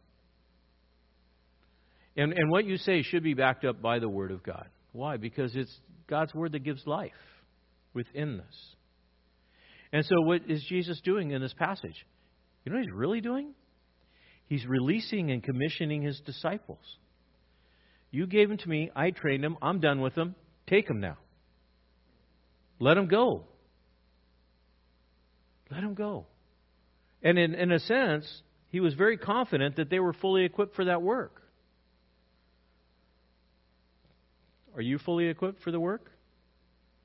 And, 2.15 2.33
and 2.33 2.51
what 2.51 2.65
you 2.65 2.77
say 2.77 3.01
should 3.01 3.23
be 3.23 3.33
backed 3.33 3.65
up 3.65 3.81
by 3.81 3.99
the 3.99 4.09
Word 4.09 4.31
of 4.31 4.43
God. 4.43 4.67
Why? 4.91 5.17
Because 5.17 5.55
it's 5.55 5.75
God's 6.07 6.35
Word 6.35 6.51
that 6.51 6.63
gives 6.63 6.85
life 6.85 7.11
within 7.93 8.37
this. 8.37 8.75
And 9.91 10.05
so, 10.05 10.21
what 10.21 10.41
is 10.47 10.63
Jesus 10.67 10.99
doing 11.03 11.31
in 11.31 11.41
this 11.41 11.53
passage? 11.53 12.05
You 12.63 12.71
know 12.71 12.77
what 12.77 12.85
he's 12.85 12.93
really 12.93 13.21
doing? 13.21 13.53
He's 14.47 14.65
releasing 14.65 15.31
and 15.31 15.41
commissioning 15.41 16.01
his 16.01 16.19
disciples. 16.25 16.83
You 18.11 18.27
gave 18.27 18.49
them 18.49 18.57
to 18.57 18.69
me. 18.69 18.91
I 18.95 19.11
trained 19.11 19.43
them. 19.43 19.57
I'm 19.61 19.79
done 19.79 20.01
with 20.01 20.15
them. 20.15 20.35
Take 20.67 20.87
them 20.87 20.99
now. 20.99 21.17
Let 22.79 22.95
them 22.95 23.07
go. 23.07 23.43
Let 25.71 25.81
them 25.81 25.93
go. 25.93 26.25
And 27.23 27.37
in, 27.37 27.55
in 27.55 27.71
a 27.71 27.79
sense, 27.79 28.41
he 28.69 28.79
was 28.79 28.93
very 28.93 29.17
confident 29.17 29.77
that 29.77 29.89
they 29.89 29.99
were 29.99 30.13
fully 30.13 30.45
equipped 30.45 30.75
for 30.75 30.85
that 30.85 31.01
work. 31.01 31.41
Are 34.75 34.81
you 34.81 34.99
fully 34.99 35.27
equipped 35.27 35.63
for 35.63 35.71
the 35.71 35.79
work? 35.79 36.11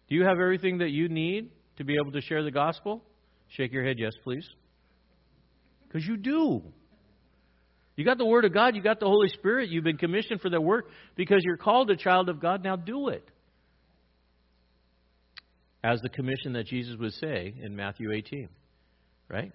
Do 0.08 0.14
you 0.14 0.24
have 0.24 0.38
everything 0.38 0.78
that 0.78 0.90
you 0.90 1.08
need 1.08 1.50
to 1.78 1.84
be 1.84 1.94
able 1.94 2.12
to 2.12 2.20
share 2.20 2.42
the 2.42 2.50
gospel? 2.50 3.02
Shake 3.48 3.72
your 3.72 3.84
head, 3.84 3.96
yes, 3.98 4.12
please. 4.22 4.46
Because 5.88 6.06
you 6.06 6.18
do. 6.18 6.62
You 7.96 8.04
got 8.04 8.18
the 8.18 8.26
Word 8.26 8.44
of 8.44 8.52
God, 8.52 8.76
you 8.76 8.82
got 8.82 9.00
the 9.00 9.06
Holy 9.06 9.28
Spirit, 9.28 9.70
you've 9.70 9.84
been 9.84 9.98
commissioned 9.98 10.40
for 10.40 10.50
that 10.50 10.62
work 10.62 10.88
because 11.16 11.40
you're 11.42 11.56
called 11.56 11.90
a 11.90 11.96
child 11.96 12.28
of 12.28 12.40
God. 12.40 12.62
Now 12.62 12.76
do 12.76 13.08
it 13.08 13.26
as 15.84 16.00
the 16.00 16.08
commission 16.08 16.52
that 16.52 16.66
Jesus 16.66 16.96
would 16.98 17.12
say 17.14 17.54
in 17.60 17.74
Matthew 17.74 18.12
18, 18.12 18.48
right? 19.28 19.52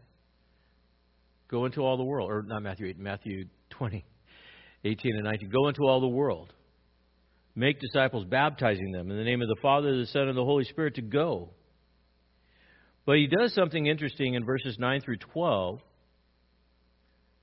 Go 1.50 1.66
into 1.66 1.82
all 1.82 1.98
the 1.98 2.04
world, 2.04 2.30
or 2.30 2.44
not 2.44 2.62
Matthew 2.62 2.88
8, 2.88 3.00
Matthew 3.00 3.46
20, 3.72 4.06
18 4.84 5.16
and 5.16 5.24
19. 5.24 5.50
Go 5.50 5.70
into 5.70 5.84
all 5.84 6.02
the 6.02 6.08
world. 6.08 6.54
Make 7.56 7.80
disciples, 7.80 8.26
baptizing 8.26 8.92
them 8.92 9.10
in 9.10 9.18
the 9.18 9.24
name 9.24 9.42
of 9.42 9.48
the 9.48 9.56
Father, 9.62 9.98
the 9.98 10.06
Son, 10.08 10.28
and 10.28 10.38
the 10.38 10.44
Holy 10.44 10.66
Spirit 10.66 10.96
to 10.96 11.02
go. 11.02 11.50
But 13.06 13.16
he 13.16 13.28
does 13.28 13.54
something 13.54 13.88
interesting 13.88 14.34
in 14.34 14.44
verses 14.44 14.78
9 14.78 15.02
through 15.02 15.18
12. 15.18 15.80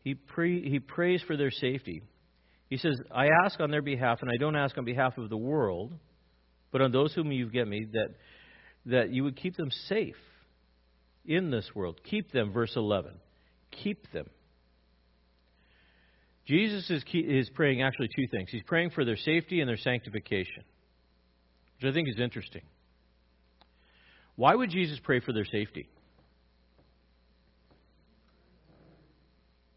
He, 0.04 0.14
pre, 0.14 0.68
he 0.68 0.78
prays 0.78 1.22
for 1.26 1.38
their 1.38 1.50
safety. 1.50 2.02
He 2.68 2.76
says, 2.76 3.00
I 3.10 3.28
ask 3.44 3.58
on 3.60 3.70
their 3.70 3.82
behalf, 3.82 4.18
and 4.20 4.30
I 4.30 4.36
don't 4.38 4.56
ask 4.56 4.76
on 4.76 4.84
behalf 4.84 5.16
of 5.16 5.30
the 5.30 5.36
world, 5.38 5.94
but 6.70 6.82
on 6.82 6.92
those 6.92 7.14
whom 7.14 7.32
you've 7.32 7.52
given 7.52 7.70
me, 7.70 7.86
that 7.92 8.08
that 8.86 9.10
you 9.10 9.24
would 9.24 9.36
keep 9.36 9.56
them 9.56 9.70
safe 9.88 10.16
in 11.24 11.50
this 11.50 11.70
world. 11.74 12.00
Keep 12.08 12.32
them, 12.32 12.52
verse 12.52 12.72
11. 12.76 13.12
Keep 13.82 14.12
them. 14.12 14.26
Jesus 16.46 16.90
is, 16.90 17.02
is 17.12 17.48
praying 17.50 17.82
actually 17.82 18.08
two 18.08 18.26
things. 18.30 18.50
He's 18.50 18.62
praying 18.66 18.90
for 18.90 19.04
their 19.04 19.16
safety 19.16 19.60
and 19.60 19.68
their 19.68 19.78
sanctification, 19.78 20.64
which 21.80 21.90
I 21.90 21.94
think 21.94 22.08
is 22.08 22.20
interesting. 22.20 22.62
Why 24.36 24.54
would 24.54 24.70
Jesus 24.70 24.98
pray 25.02 25.20
for 25.20 25.32
their 25.32 25.46
safety? 25.46 25.88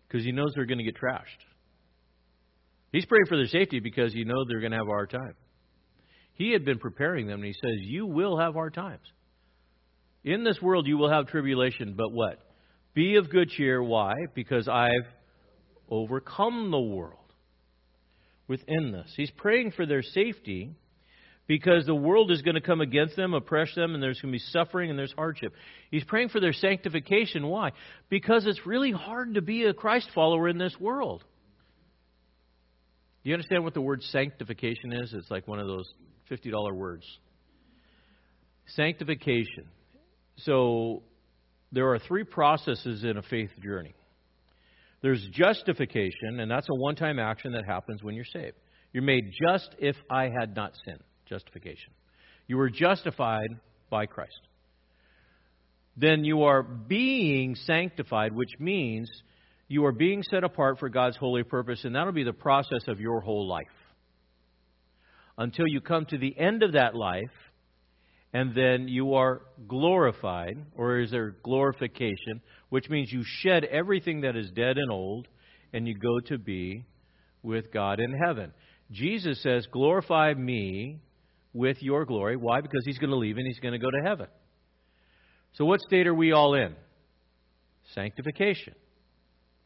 Because 0.08 0.26
he 0.26 0.32
knows 0.32 0.52
they're 0.56 0.66
going 0.66 0.80
to 0.80 0.84
get 0.84 0.96
trashed. 0.96 1.46
He's 2.92 3.06
praying 3.06 3.26
for 3.28 3.38
their 3.38 3.48
safety 3.48 3.80
because 3.80 4.14
he 4.14 4.24
knows 4.24 4.48
they're 4.50 4.60
going 4.60 4.72
to 4.72 4.78
have 4.78 4.88
a 4.88 4.92
hard 4.92 5.10
time. 5.10 5.36
He 6.38 6.52
had 6.52 6.64
been 6.64 6.78
preparing 6.78 7.28
them, 7.28 7.42
and 7.42 7.46
he 7.46 7.54
says, 7.54 7.80
You 7.82 8.06
will 8.06 8.38
have 8.38 8.54
hard 8.54 8.74
times. 8.74 9.06
In 10.24 10.44
this 10.44 10.62
world 10.62 10.88
you 10.88 10.98
will 10.98 11.10
have 11.10 11.28
tribulation, 11.28 11.96
but 11.98 12.12
what? 12.12 12.40
Be 12.94 13.16
of 13.16 13.30
good 13.30 13.50
cheer. 13.50 13.82
Why? 13.82 14.14
Because 14.36 14.68
I've 14.68 15.08
overcome 15.90 16.70
the 16.70 16.80
world 16.80 17.14
within 18.48 18.92
this. 18.92 19.12
He's 19.16 19.32
praying 19.32 19.72
for 19.72 19.86
their 19.86 20.04
safety 20.04 20.72
because 21.48 21.86
the 21.86 21.96
world 21.96 22.30
is 22.30 22.42
going 22.42 22.56
to 22.56 22.62
come 22.62 22.82
against 22.82 23.16
them, 23.16 23.34
oppress 23.34 23.74
them, 23.74 23.94
and 23.94 24.04
there's 24.04 24.20
going 24.20 24.34
to 24.34 24.38
be 24.38 24.44
suffering 24.52 24.90
and 24.90 25.00
there's 25.00 25.14
hardship. 25.14 25.54
He's 25.90 26.04
praying 26.04 26.30
for 26.30 26.40
their 26.40 26.54
sanctification. 26.54 27.48
Why? 27.48 27.72
Because 28.10 28.46
it's 28.46 28.66
really 28.66 28.92
hard 28.92 29.36
to 29.36 29.42
be 29.42 29.64
a 29.64 29.74
Christ 29.74 30.10
follower 30.14 30.50
in 30.50 30.58
this 30.58 30.76
world. 30.80 31.24
Do 33.24 33.30
you 33.30 33.34
understand 33.34 33.64
what 33.64 33.74
the 33.74 33.82
word 33.82 34.04
sanctification 34.04 34.94
is? 34.94 35.14
It's 35.14 35.32
like 35.32 35.48
one 35.48 35.60
of 35.60 35.68
those 35.68 35.90
$50 36.30 36.74
words. 36.74 37.06
Sanctification. 38.76 39.68
So 40.38 41.04
there 41.72 41.92
are 41.94 42.00
three 42.00 42.24
processes 42.24 43.04
in 43.04 43.18
a 43.18 43.22
faith 43.22 43.52
journey. 43.64 43.96
There's 45.02 45.26
justification, 45.32 46.40
and 46.40 46.50
that's 46.50 46.68
a 46.70 46.74
one 46.74 46.96
time 46.96 47.20
action 47.20 47.54
that 47.54 47.66
happens 47.66 48.04
when 48.04 48.16
you're 48.16 48.26
saved. 48.26 48.56
You're 48.94 49.04
made 49.04 49.32
just 49.32 49.76
if 49.80 49.96
I 50.10 50.24
had 50.24 50.56
not 50.56 50.74
sinned. 50.86 51.04
Justification. 51.28 51.92
You 52.48 52.58
were 52.58 52.70
justified 52.70 53.50
by 53.90 54.06
Christ. 54.06 54.40
Then 55.98 56.24
you 56.24 56.44
are 56.44 56.64
being 56.64 57.56
sanctified, 57.56 58.34
which 58.34 58.52
means 58.60 59.10
you 59.68 59.86
are 59.86 59.92
being 59.92 60.24
set 60.24 60.44
apart 60.44 60.80
for 60.80 60.90
God's 60.90 61.18
holy 61.18 61.44
purpose, 61.44 61.84
and 61.84 61.96
that'll 61.96 62.14
be 62.14 62.24
the 62.24 62.34
process 62.34 62.88
of 62.88 63.00
your 63.00 63.20
whole 63.20 63.48
life. 63.48 63.68
Until 65.38 65.68
you 65.68 65.82
come 65.82 66.06
to 66.06 66.18
the 66.18 66.38
end 66.38 66.64
of 66.64 66.74
that 66.74 66.96
life, 66.96 67.32
and 68.34 68.54
then 68.54 68.88
you 68.88 69.14
are 69.14 69.42
glorified, 69.68 70.58
or 70.76 71.00
is 71.00 71.12
there 71.12 71.36
glorification, 71.44 72.42
which 72.70 72.90
means 72.90 73.12
you 73.12 73.24
shed 73.24 73.64
everything 73.66 74.22
that 74.22 74.36
is 74.36 74.52
dead 74.52 74.78
and 74.78 74.92
old, 74.92 75.28
and 75.74 75.88
you 75.88 75.98
go 75.98 76.20
to 76.28 76.38
be 76.38 76.84
with 77.44 77.72
God 77.72 78.00
in 78.00 78.14
heaven. 78.14 78.52
Jesus 78.92 79.42
says, 79.42 79.68
Glorify 79.72 80.34
me 80.34 81.00
with 81.54 81.82
your 81.82 82.06
glory. 82.06 82.36
Why? 82.36 82.62
Because 82.62 82.84
he's 82.86 82.98
going 82.98 83.10
to 83.10 83.16
leave 83.16 83.38
and 83.38 83.48
he's 83.48 83.60
going 83.60 83.74
to 83.74 83.80
go 83.80 83.90
to 83.90 84.02
heaven. 84.04 84.28
So, 85.54 85.66
what 85.66 85.82
state 85.82 86.08
are 86.08 86.14
we 86.14 86.32
all 86.32 86.54
in? 86.54 86.76
Sanctification. 87.96 88.76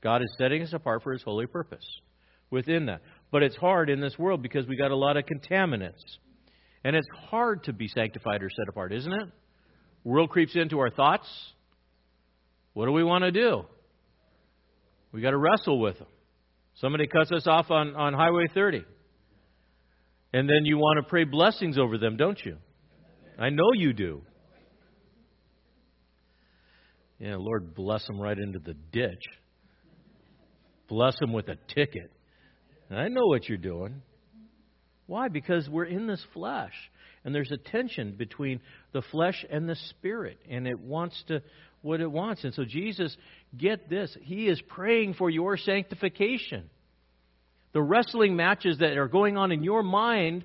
God 0.02 0.22
is 0.22 0.34
setting 0.38 0.64
us 0.64 0.74
apart 0.74 1.04
for 1.04 1.14
his 1.14 1.22
holy 1.22 1.48
purpose 1.48 1.86
within 2.50 2.88
that. 2.88 3.02
But 3.32 3.44
it's 3.44 3.56
hard 3.56 3.90
in 3.90 4.02
this 4.02 4.18
world 4.20 4.42
because 4.42 4.68
we 4.68 4.76
got 4.76 4.92
a 4.92 4.96
lot 4.96 5.18
of 5.18 5.24
contaminants. 5.26 6.02
And 6.84 6.96
it's 6.96 7.08
hard 7.30 7.64
to 7.66 7.74
be 7.74 7.88
sanctified 7.88 8.44
or 8.44 8.50
set 8.50 8.68
apart, 8.68 8.92
isn't 8.92 9.12
it? 9.12 9.30
World 10.04 10.30
creeps 10.30 10.56
into 10.56 10.80
our 10.80 10.90
thoughts. 10.90 11.28
What 12.74 12.86
do 12.86 12.92
we 12.92 13.04
want 13.04 13.24
to 13.24 13.32
do? 13.32 13.66
We 15.12 15.22
got 15.22 15.32
to 15.32 15.38
wrestle 15.38 15.80
with 15.80 16.00
them. 16.00 16.08
Somebody 16.76 17.08
cuts 17.08 17.32
us 17.32 17.46
off 17.48 17.70
on, 17.70 17.96
on 17.96 18.14
Highway 18.14 18.46
30. 18.54 18.84
And 20.34 20.50
then 20.50 20.66
you 20.66 20.78
want 20.78 21.04
to 21.04 21.10
pray 21.10 21.26
blessings 21.26 21.78
over 21.78 21.98
them, 21.98 22.18
don't 22.18 22.40
you? 22.44 22.58
I 23.38 23.50
know 23.50 23.72
you 23.74 23.94
do. 23.94 24.22
Yeah, 27.20 27.36
Lord, 27.38 27.76
bless 27.76 28.06
them 28.08 28.20
right 28.20 28.38
into 28.38 28.60
the 28.60 28.74
ditch. 28.74 29.24
Bless 30.88 31.18
them 31.20 31.34
with 31.34 31.50
a 31.50 31.58
ticket. 31.74 32.12
I 33.00 33.08
know 33.08 33.26
what 33.28 33.48
you're 33.48 33.58
doing. 33.58 34.02
Why? 35.08 35.28
Because 35.28 35.68
we're 35.70 35.86
in 35.86 36.08
this 36.08 36.24
flesh. 36.34 36.74
And 37.24 37.36
there's 37.36 37.52
a 37.52 37.58
tension 37.58 38.16
between 38.18 38.60
the 38.94 39.02
flesh 39.12 39.46
and 39.50 39.70
the 39.70 39.76
spirit. 39.90 40.40
And 40.50 40.68
it 40.68 40.80
wants 40.80 41.24
to 41.28 41.42
what 41.82 42.02
it 42.02 42.12
wants. 42.12 42.44
And 42.44 42.54
so 42.54 42.64
Jesus, 42.64 43.16
get 43.58 43.90
this, 43.90 44.16
He 44.22 44.48
is 44.48 44.62
praying 44.70 45.16
for 45.16 45.30
your 45.30 45.58
sanctification. 45.58 46.70
The 47.74 47.82
wrestling 47.82 48.36
matches 48.36 48.80
that 48.80 48.98
are 48.98 49.08
going 49.08 49.38
on 49.38 49.52
in 49.52 49.64
your 49.64 49.84
mind, 49.84 50.44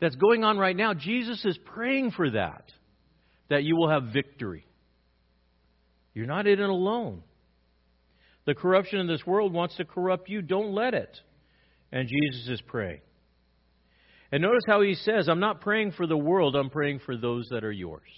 that's 0.00 0.16
going 0.16 0.44
on 0.44 0.58
right 0.58 0.76
now, 0.76 0.94
Jesus 0.94 1.44
is 1.44 1.58
praying 1.64 2.12
for 2.12 2.30
that, 2.30 2.64
that 3.50 3.64
you 3.64 3.76
will 3.76 3.90
have 3.90 4.12
victory. 4.12 4.66
You're 6.14 6.26
not 6.26 6.46
in 6.46 6.60
it 6.60 6.68
alone. 6.68 7.22
The 8.44 8.54
corruption 8.54 8.98
in 8.98 9.06
this 9.06 9.24
world 9.26 9.52
wants 9.52 9.76
to 9.76 9.84
corrupt 9.84 10.28
you. 10.28 10.42
Don't 10.42 10.72
let 10.72 10.94
it. 10.94 11.20
And 11.92 12.08
Jesus 12.08 12.48
is 12.48 12.60
praying. 12.62 13.00
And 14.32 14.42
notice 14.42 14.64
how 14.66 14.80
he 14.80 14.94
says, 14.94 15.28
I'm 15.28 15.40
not 15.40 15.60
praying 15.60 15.92
for 15.92 16.06
the 16.06 16.16
world, 16.16 16.56
I'm 16.56 16.70
praying 16.70 17.00
for 17.04 17.16
those 17.16 17.48
that 17.50 17.64
are 17.64 17.72
yours. 17.72 18.08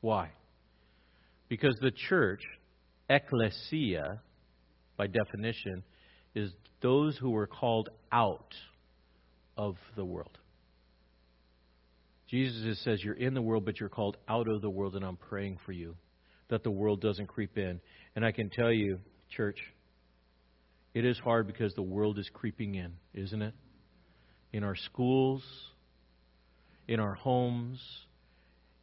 Why? 0.00 0.30
Because 1.48 1.76
the 1.80 1.90
church, 1.90 2.42
ecclesia, 3.10 4.20
by 4.96 5.08
definition, 5.08 5.82
is 6.34 6.52
those 6.80 7.16
who 7.16 7.30
were 7.30 7.46
called 7.46 7.88
out 8.10 8.54
of 9.56 9.76
the 9.96 10.04
world. 10.04 10.38
Jesus 12.28 12.80
says, 12.82 13.02
You're 13.02 13.14
in 13.14 13.34
the 13.34 13.42
world, 13.42 13.64
but 13.64 13.78
you're 13.78 13.88
called 13.88 14.16
out 14.28 14.48
of 14.48 14.62
the 14.62 14.70
world, 14.70 14.96
and 14.96 15.04
I'm 15.04 15.16
praying 15.16 15.58
for 15.66 15.72
you 15.72 15.96
that 16.48 16.62
the 16.62 16.70
world 16.70 17.00
doesn't 17.00 17.26
creep 17.26 17.58
in. 17.58 17.80
And 18.16 18.24
I 18.24 18.32
can 18.32 18.48
tell 18.48 18.72
you, 18.72 18.98
church, 19.30 19.58
it 20.94 21.04
is 21.04 21.18
hard 21.18 21.46
because 21.46 21.74
the 21.74 21.82
world 21.82 22.18
is 22.18 22.28
creeping 22.32 22.74
in, 22.74 22.92
isn't 23.14 23.42
it? 23.42 23.54
In 24.52 24.64
our 24.64 24.76
schools, 24.76 25.42
in 26.86 27.00
our 27.00 27.14
homes, 27.14 27.80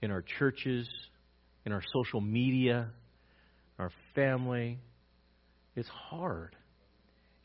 in 0.02 0.12
our 0.12 0.24
churches, 0.40 0.90
in 1.66 1.72
our 1.72 1.84
social 1.94 2.22
media, 2.22 2.90
our 3.78 3.92
family. 4.16 4.80
It's 5.76 5.90
hard. 5.90 6.56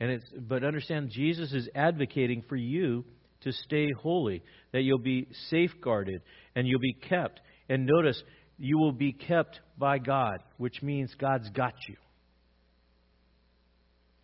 And 0.01 0.11
it's 0.11 0.25
but 0.37 0.65
understand 0.65 1.11
Jesus 1.11 1.53
is 1.53 1.69
advocating 1.75 2.43
for 2.49 2.57
you 2.57 3.05
to 3.43 3.53
stay 3.53 3.91
holy, 3.93 4.43
that 4.73 4.83
you'll 4.83 4.99
be 4.99 5.29
safeguarded 5.51 6.23
and 6.57 6.67
you'll 6.67 6.81
be 6.81 6.95
kept. 6.95 7.41
And 7.69 7.87
notice, 7.87 8.23
you 8.59 8.79
will 8.79 8.93
be 8.93 9.13
kept 9.13 9.61
by 9.79 9.99
God, 9.99 10.39
which 10.57 10.83
means 10.83 11.15
God's 11.19 11.51
got 11.51 11.75
you. 11.89 11.97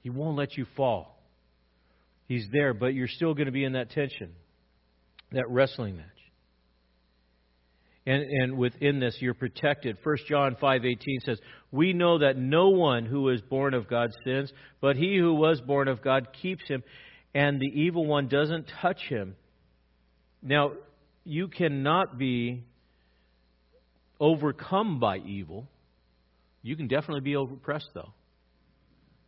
He 0.02 0.10
won't 0.10 0.36
let 0.36 0.56
you 0.56 0.66
fall. 0.76 1.18
He's 2.26 2.46
there, 2.52 2.72
but 2.74 2.94
you're 2.94 3.08
still 3.08 3.34
going 3.34 3.46
to 3.46 3.52
be 3.52 3.64
in 3.64 3.72
that 3.72 3.90
tension, 3.90 4.32
that 5.32 5.48
wrestling 5.50 5.96
match. 5.96 6.06
And, 8.06 8.22
and 8.22 8.56
within 8.56 8.98
this, 8.98 9.16
you're 9.20 9.34
protected. 9.34 9.98
1 10.02 10.16
John 10.28 10.56
5.18 10.60 10.96
says, 11.24 11.38
We 11.70 11.92
know 11.92 12.18
that 12.18 12.36
no 12.36 12.70
one 12.70 13.04
who 13.04 13.28
is 13.28 13.42
born 13.42 13.74
of 13.74 13.88
God 13.88 14.10
sins, 14.24 14.52
but 14.80 14.96
he 14.96 15.18
who 15.18 15.34
was 15.34 15.60
born 15.60 15.88
of 15.88 16.02
God 16.02 16.28
keeps 16.40 16.66
him, 16.66 16.82
and 17.34 17.60
the 17.60 17.66
evil 17.66 18.06
one 18.06 18.28
doesn't 18.28 18.70
touch 18.80 19.00
him. 19.08 19.36
Now, 20.42 20.72
you 21.24 21.48
cannot 21.48 22.16
be 22.16 22.64
overcome 24.18 24.98
by 24.98 25.18
evil. 25.18 25.68
You 26.62 26.76
can 26.76 26.88
definitely 26.88 27.20
be 27.20 27.34
oppressed, 27.34 27.90
though. 27.94 28.12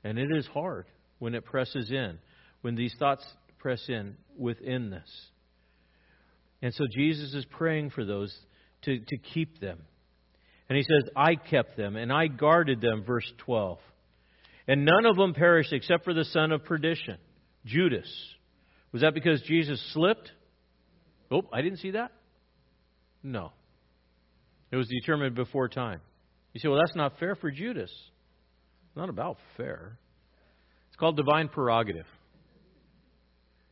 And 0.05 0.19
it 0.19 0.31
is 0.31 0.47
hard 0.47 0.87
when 1.19 1.35
it 1.35 1.45
presses 1.45 1.91
in, 1.91 2.19
when 2.63 2.75
these 2.75 2.95
thoughts 2.99 3.25
press 3.59 3.83
in 3.89 4.17
within 4.37 4.91
this. 4.91 5.09
And 6.61 6.75
so 6.75 6.85
Jesus 6.93 7.35
is 7.35 7.45
praying 7.45 7.91
for 7.91 8.05
those 8.05 8.37
to, 8.83 8.99
to 8.99 9.17
keep 9.35 9.61
them. 9.61 9.79
And 10.69 10.77
he 10.77 10.85
says, 10.85 11.11
I 11.17 11.35
kept 11.35 11.77
them 11.77 11.97
and 11.97 12.13
I 12.13 12.29
guarded 12.29 12.81
them, 12.81 13.05
verse 13.05 13.31
12. 13.39 13.79
And 14.69 14.85
none 14.85 15.07
of 15.07 15.17
them 15.17 15.35
perished 15.35 15.73
except 15.73 16.05
for 16.05 16.15
the 16.15 16.25
son 16.25 16.53
of 16.53 16.65
perdition, 16.65 17.19
Judas. 17.65 18.09
Was 18.93 19.03
that 19.03 19.15
because 19.15 19.43
Jesus 19.43 19.83
slipped? 19.93 20.31
Oh, 21.31 21.43
I 21.53 21.63
didn't 21.63 21.79
see 21.79 21.93
that? 21.93 22.13
No. 23.23 23.53
It 24.71 24.77
was 24.77 24.89
determined 24.89 25.35
before 25.35 25.69
time. 25.69 26.01
You 26.53 26.61
say, 26.61 26.69
well, 26.69 26.79
that's 26.79 26.97
not 26.97 27.19
fair 27.19 27.35
for 27.35 27.51
Judas. 27.51 27.91
It's 28.93 28.97
not 28.99 29.09
about 29.09 29.39
fair. 29.57 29.97
It's 30.89 30.99
called 30.99 31.17
divine 31.17 31.49
prerogative. 31.49 32.05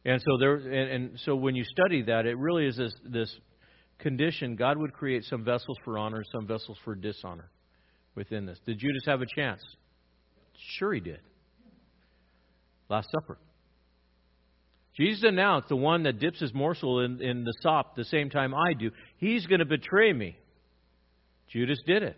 And 0.02 0.18
so 0.22 0.38
there, 0.38 0.54
and, 0.54 0.90
and 0.90 1.20
so 1.26 1.36
when 1.36 1.54
you 1.54 1.62
study 1.64 2.04
that, 2.04 2.24
it 2.24 2.38
really 2.38 2.64
is 2.64 2.78
this, 2.78 2.94
this 3.04 3.36
condition, 3.98 4.56
God 4.56 4.78
would 4.78 4.94
create 4.94 5.24
some 5.24 5.44
vessels 5.44 5.76
for 5.84 5.98
honor, 5.98 6.24
some 6.32 6.46
vessels 6.46 6.78
for 6.86 6.94
dishonor 6.94 7.50
within 8.14 8.46
this. 8.46 8.58
Did 8.64 8.78
Judas 8.78 9.02
have 9.04 9.20
a 9.20 9.26
chance? 9.36 9.60
Sure, 10.78 10.94
he 10.94 11.00
did. 11.00 11.20
Last 12.88 13.10
Supper. 13.10 13.36
Jesus 14.96 15.22
announced 15.24 15.68
the 15.68 15.76
one 15.76 16.04
that 16.04 16.18
dips 16.18 16.40
his 16.40 16.54
morsel 16.54 17.00
in, 17.00 17.20
in 17.20 17.44
the 17.44 17.52
sop 17.60 17.94
the 17.94 18.06
same 18.06 18.30
time 18.30 18.54
I 18.54 18.72
do, 18.72 18.90
he's 19.18 19.44
going 19.44 19.58
to 19.58 19.66
betray 19.66 20.14
me. 20.14 20.38
Judas 21.50 21.78
did 21.86 22.02
it. 22.02 22.16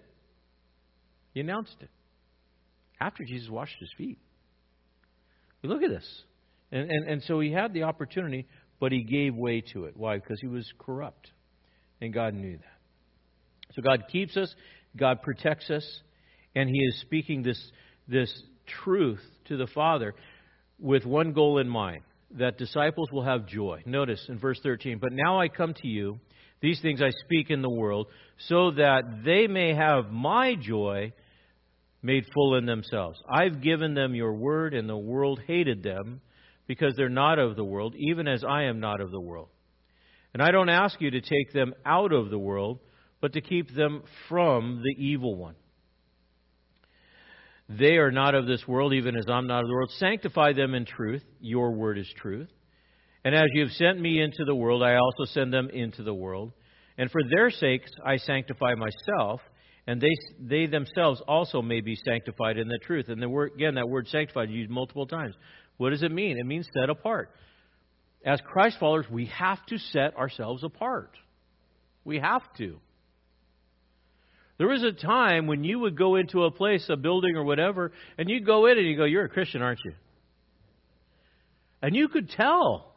He 1.34 1.40
announced 1.40 1.74
it 1.80 1.90
after 3.02 3.24
Jesus 3.24 3.50
washed 3.50 3.76
his 3.80 3.90
feet. 3.98 4.18
look 5.62 5.82
at 5.82 5.90
this. 5.90 6.22
And, 6.70 6.90
and, 6.90 7.08
and 7.08 7.22
so 7.24 7.40
he 7.40 7.50
had 7.50 7.74
the 7.74 7.82
opportunity, 7.82 8.46
but 8.78 8.92
he 8.92 9.02
gave 9.02 9.34
way 9.34 9.60
to 9.72 9.86
it. 9.86 9.96
Why? 9.96 10.16
Because 10.16 10.40
he 10.40 10.46
was 10.46 10.70
corrupt. 10.78 11.30
And 12.00 12.12
God 12.12 12.34
knew 12.34 12.56
that. 12.56 13.74
So 13.74 13.82
God 13.82 14.04
keeps 14.10 14.36
us, 14.36 14.54
God 14.96 15.22
protects 15.22 15.70
us, 15.70 15.84
and 16.54 16.68
he 16.68 16.78
is 16.78 17.00
speaking 17.00 17.42
this, 17.42 17.60
this 18.06 18.32
truth 18.84 19.22
to 19.46 19.56
the 19.56 19.66
Father 19.66 20.14
with 20.78 21.04
one 21.04 21.32
goal 21.32 21.58
in 21.58 21.68
mind 21.68 22.02
that 22.38 22.58
disciples 22.58 23.10
will 23.10 23.24
have 23.24 23.46
joy. 23.46 23.82
Notice 23.86 24.24
in 24.28 24.38
verse 24.38 24.60
13, 24.62 24.98
but 25.00 25.12
now 25.12 25.40
I 25.40 25.48
come 25.48 25.74
to 25.74 25.88
you, 25.88 26.20
these 26.60 26.80
things 26.80 27.02
I 27.02 27.10
speak 27.24 27.50
in 27.50 27.62
the 27.62 27.70
world, 27.70 28.08
so 28.48 28.72
that 28.72 29.22
they 29.24 29.46
may 29.46 29.74
have 29.74 30.10
my 30.10 30.54
joy 30.54 31.12
made 32.02 32.26
full 32.34 32.56
in 32.56 32.66
themselves. 32.66 33.18
I've 33.30 33.62
given 33.62 33.94
them 33.94 34.14
your 34.14 34.34
word, 34.34 34.74
and 34.74 34.88
the 34.88 34.96
world 34.96 35.40
hated 35.46 35.82
them 35.82 36.20
because 36.66 36.94
they're 36.96 37.08
not 37.08 37.38
of 37.38 37.56
the 37.56 37.64
world, 37.64 37.94
even 37.96 38.26
as 38.26 38.44
I 38.44 38.64
am 38.64 38.80
not 38.80 39.00
of 39.00 39.10
the 39.10 39.20
world. 39.20 39.48
And 40.34 40.42
I 40.42 40.50
don't 40.50 40.68
ask 40.68 41.00
you 41.00 41.10
to 41.10 41.20
take 41.20 41.52
them 41.52 41.74
out 41.84 42.12
of 42.12 42.30
the 42.30 42.38
world, 42.38 42.80
but 43.20 43.34
to 43.34 43.40
keep 43.40 43.74
them 43.74 44.02
from 44.28 44.82
the 44.82 45.02
evil 45.02 45.36
one. 45.36 45.54
They 47.68 47.96
are 47.96 48.10
not 48.10 48.34
of 48.34 48.46
this 48.46 48.66
world, 48.66 48.92
even 48.92 49.16
as 49.16 49.24
I'm 49.28 49.46
not 49.46 49.60
of 49.60 49.66
the 49.66 49.72
world. 49.72 49.92
Sanctify 49.98 50.54
them 50.54 50.74
in 50.74 50.84
truth. 50.84 51.22
Your 51.40 51.72
word 51.72 51.98
is 51.98 52.12
truth. 52.16 52.48
And 53.24 53.34
as 53.34 53.46
you 53.52 53.62
have 53.62 53.72
sent 53.72 54.00
me 54.00 54.20
into 54.20 54.44
the 54.44 54.54
world, 54.54 54.82
I 54.82 54.96
also 54.96 55.24
send 55.32 55.52
them 55.52 55.70
into 55.70 56.02
the 56.02 56.14
world. 56.14 56.52
And 56.98 57.10
for 57.10 57.20
their 57.34 57.50
sakes 57.50 57.90
I 58.04 58.16
sanctify 58.16 58.74
myself, 58.74 59.40
and 59.86 60.00
they, 60.00 60.14
they 60.40 60.66
themselves 60.66 61.20
also 61.26 61.60
may 61.60 61.80
be 61.80 61.96
sanctified 61.96 62.56
in 62.56 62.68
the 62.68 62.78
truth. 62.78 63.08
And 63.08 63.20
the 63.20 63.28
word, 63.28 63.52
again, 63.54 63.74
that 63.74 63.88
word 63.88 64.06
sanctified 64.08 64.50
used 64.50 64.70
multiple 64.70 65.06
times. 65.06 65.34
What 65.76 65.90
does 65.90 66.02
it 66.02 66.12
mean? 66.12 66.38
It 66.38 66.46
means 66.46 66.68
set 66.72 66.88
apart. 66.88 67.30
As 68.24 68.40
Christ 68.40 68.76
followers, 68.78 69.06
we 69.10 69.26
have 69.26 69.64
to 69.66 69.78
set 69.78 70.16
ourselves 70.16 70.62
apart. 70.62 71.16
We 72.04 72.20
have 72.20 72.42
to. 72.58 72.78
There 74.58 74.68
was 74.68 74.84
a 74.84 74.92
time 74.92 75.48
when 75.48 75.64
you 75.64 75.80
would 75.80 75.98
go 75.98 76.14
into 76.14 76.44
a 76.44 76.52
place, 76.52 76.86
a 76.88 76.96
building 76.96 77.34
or 77.34 77.42
whatever, 77.42 77.90
and 78.16 78.30
you'd 78.30 78.46
go 78.46 78.66
in 78.66 78.78
and 78.78 78.86
you 78.86 78.96
go, 78.96 79.04
You're 79.04 79.24
a 79.24 79.28
Christian, 79.28 79.62
aren't 79.62 79.80
you? 79.84 79.92
And 81.80 81.96
you 81.96 82.06
could 82.06 82.30
tell. 82.30 82.92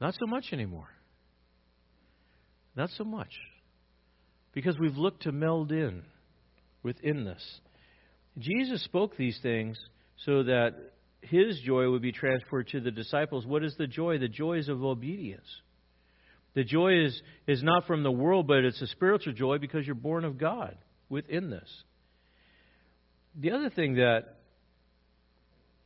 Not 0.00 0.14
so 0.14 0.26
much 0.26 0.46
anymore. 0.52 0.88
Not 2.74 2.88
so 2.96 3.04
much. 3.04 3.32
Because 4.52 4.78
we've 4.78 4.96
looked 4.96 5.22
to 5.22 5.32
meld 5.32 5.72
in 5.72 6.02
within 6.82 7.24
this. 7.24 7.42
Jesus 8.38 8.82
spoke 8.84 9.16
these 9.16 9.38
things 9.42 9.78
so 10.24 10.42
that 10.44 10.74
his 11.20 11.60
joy 11.60 11.88
would 11.90 12.02
be 12.02 12.12
transferred 12.12 12.68
to 12.68 12.80
the 12.80 12.90
disciples. 12.90 13.46
What 13.46 13.64
is 13.64 13.74
the 13.76 13.86
joy? 13.86 14.18
The 14.18 14.28
joy 14.28 14.58
is 14.58 14.68
of 14.68 14.82
obedience. 14.82 15.46
The 16.54 16.64
joy 16.64 17.04
is, 17.04 17.22
is 17.46 17.62
not 17.62 17.86
from 17.86 18.02
the 18.02 18.10
world, 18.10 18.46
but 18.46 18.64
it's 18.64 18.82
a 18.82 18.86
spiritual 18.86 19.32
joy 19.32 19.58
because 19.58 19.86
you're 19.86 19.94
born 19.94 20.24
of 20.24 20.36
God 20.36 20.76
within 21.08 21.48
this. 21.48 21.68
The 23.40 23.52
other 23.52 23.70
thing 23.70 23.94
that 23.94 24.36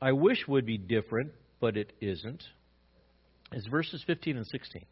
I 0.00 0.12
wish 0.12 0.46
would 0.48 0.66
be 0.66 0.78
different, 0.78 1.32
but 1.60 1.76
it 1.76 1.92
isn't, 2.00 2.42
is 3.52 3.66
verses 3.66 4.02
15 4.06 4.36
and 4.36 4.46
16. 4.46 4.84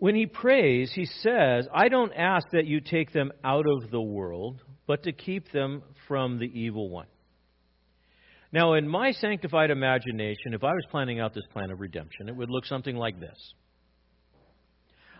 When 0.00 0.14
he 0.14 0.24
prays, 0.24 0.90
he 0.94 1.04
says, 1.04 1.68
I 1.74 1.90
don't 1.90 2.12
ask 2.14 2.46
that 2.52 2.66
you 2.66 2.80
take 2.80 3.12
them 3.12 3.32
out 3.44 3.66
of 3.66 3.90
the 3.90 4.00
world, 4.00 4.62
but 4.86 5.02
to 5.02 5.12
keep 5.12 5.52
them 5.52 5.82
from 6.08 6.38
the 6.38 6.46
evil 6.46 6.88
one. 6.88 7.06
Now, 8.50 8.72
in 8.72 8.88
my 8.88 9.12
sanctified 9.12 9.70
imagination, 9.70 10.54
if 10.54 10.64
I 10.64 10.72
was 10.72 10.86
planning 10.90 11.20
out 11.20 11.34
this 11.34 11.44
plan 11.52 11.70
of 11.70 11.80
redemption, 11.80 12.30
it 12.30 12.34
would 12.34 12.48
look 12.48 12.64
something 12.64 12.96
like 12.96 13.20
this. 13.20 13.36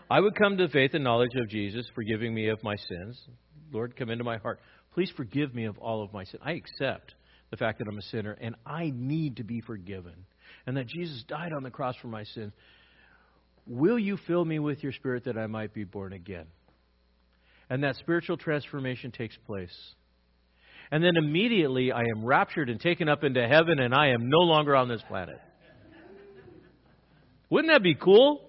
I 0.09 0.19
would 0.19 0.35
come 0.35 0.57
to 0.57 0.65
the 0.65 0.73
faith 0.73 0.95
and 0.95 1.03
knowledge 1.03 1.35
of 1.35 1.47
Jesus, 1.47 1.85
forgiving 1.93 2.33
me 2.33 2.49
of 2.49 2.63
my 2.63 2.75
sins. 2.75 3.21
Lord, 3.71 3.95
come 3.95 4.09
into 4.09 4.23
my 4.23 4.37
heart. 4.37 4.59
Please 4.95 5.11
forgive 5.15 5.53
me 5.53 5.65
of 5.65 5.77
all 5.77 6.03
of 6.03 6.11
my 6.11 6.23
sins. 6.23 6.41
I 6.43 6.53
accept 6.53 7.13
the 7.51 7.57
fact 7.57 7.77
that 7.77 7.87
I'm 7.87 7.99
a 7.99 8.01
sinner 8.01 8.35
and 8.41 8.55
I 8.65 8.91
need 8.95 9.37
to 9.37 9.43
be 9.43 9.61
forgiven, 9.61 10.25
and 10.65 10.75
that 10.75 10.87
Jesus 10.87 11.23
died 11.27 11.53
on 11.53 11.61
the 11.61 11.69
cross 11.69 11.95
for 12.01 12.07
my 12.07 12.23
sins. 12.23 12.51
Will 13.67 13.99
you 13.99 14.17
fill 14.27 14.43
me 14.43 14.59
with 14.59 14.83
your 14.83 14.91
spirit 14.91 15.25
that 15.25 15.37
I 15.37 15.47
might 15.47 15.73
be 15.73 15.83
born 15.83 16.13
again? 16.13 16.47
And 17.69 17.83
that 17.83 17.95
spiritual 17.95 18.37
transformation 18.37 19.11
takes 19.11 19.37
place 19.45 19.95
and 20.91 21.01
then 21.01 21.15
immediately 21.15 21.91
I 21.91 22.01
am 22.01 22.25
raptured 22.25 22.69
and 22.69 22.79
taken 22.79 23.07
up 23.07 23.23
into 23.23 23.47
heaven, 23.47 23.79
and 23.79 23.95
I 23.95 24.09
am 24.09 24.29
no 24.29 24.39
longer 24.39 24.75
on 24.75 24.89
this 24.89 25.01
planet. 25.07 25.39
Wouldn't 27.49 27.71
that 27.71 27.81
be 27.81 27.95
cool? 27.95 28.41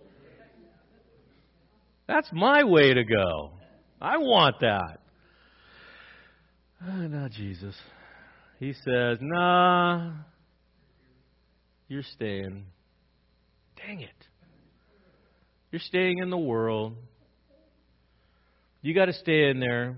That's 2.09 2.29
my 2.33 2.65
way 2.65 2.93
to 2.93 3.05
go. 3.05 3.53
I 4.01 4.19
want 4.19 4.57
that. 4.61 4.99
Ah, 6.83 6.99
oh, 6.99 7.07
not 7.07 7.31
Jesus. 7.31 7.77
He 8.59 8.73
says, 8.73 9.19
Nah, 9.21 10.13
you're 11.87 12.03
staying. 12.03 12.65
Dang 13.77 14.01
it. 14.01 14.11
You're 15.73 15.81
staying 15.81 16.19
in 16.19 16.29
the 16.29 16.39
world. 16.39 16.97
You 18.83 18.95
got 18.95 19.07
to 19.07 19.15
stay 19.15 19.49
in 19.49 19.59
there. 19.59 19.97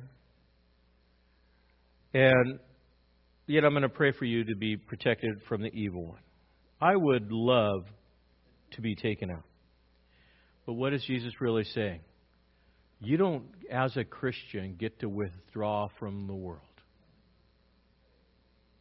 And 2.15 2.61
yet 3.49 3.65
I'm 3.65 3.73
going 3.73 3.83
to 3.83 3.89
pray 3.89 4.13
for 4.13 4.25
you 4.25 4.45
to 4.45 4.55
be 4.55 4.77
protected 4.77 5.43
from 5.49 5.63
the 5.63 5.71
evil 5.75 6.07
one. 6.07 6.21
I 6.81 6.95
would 6.95 7.33
love 7.33 7.87
to 8.73 8.81
be 8.81 8.95
taken 8.95 9.33
out. 9.33 9.43
But 10.65 10.75
what 10.75 10.93
is 10.93 11.03
Jesus 11.05 11.33
really 11.41 11.65
saying? 11.65 12.01
You 13.01 13.17
don't, 13.17 13.47
as 13.69 13.97
a 13.97 14.05
Christian, 14.05 14.77
get 14.79 15.01
to 15.01 15.09
withdraw 15.09 15.89
from 15.99 16.29
the 16.29 16.35
world. 16.35 16.61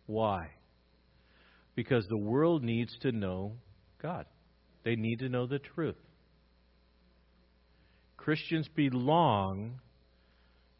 Why? 0.06 0.52
Because 1.76 2.06
the 2.08 2.18
world 2.18 2.64
needs 2.64 2.96
to 3.02 3.12
know 3.12 3.54
God. 4.00 4.28
They 4.86 4.96
need 4.96 5.20
to 5.20 5.30
know 5.30 5.48
the 5.48 5.60
truth. 5.60 5.96
Christians 8.24 8.70
belong 8.74 9.82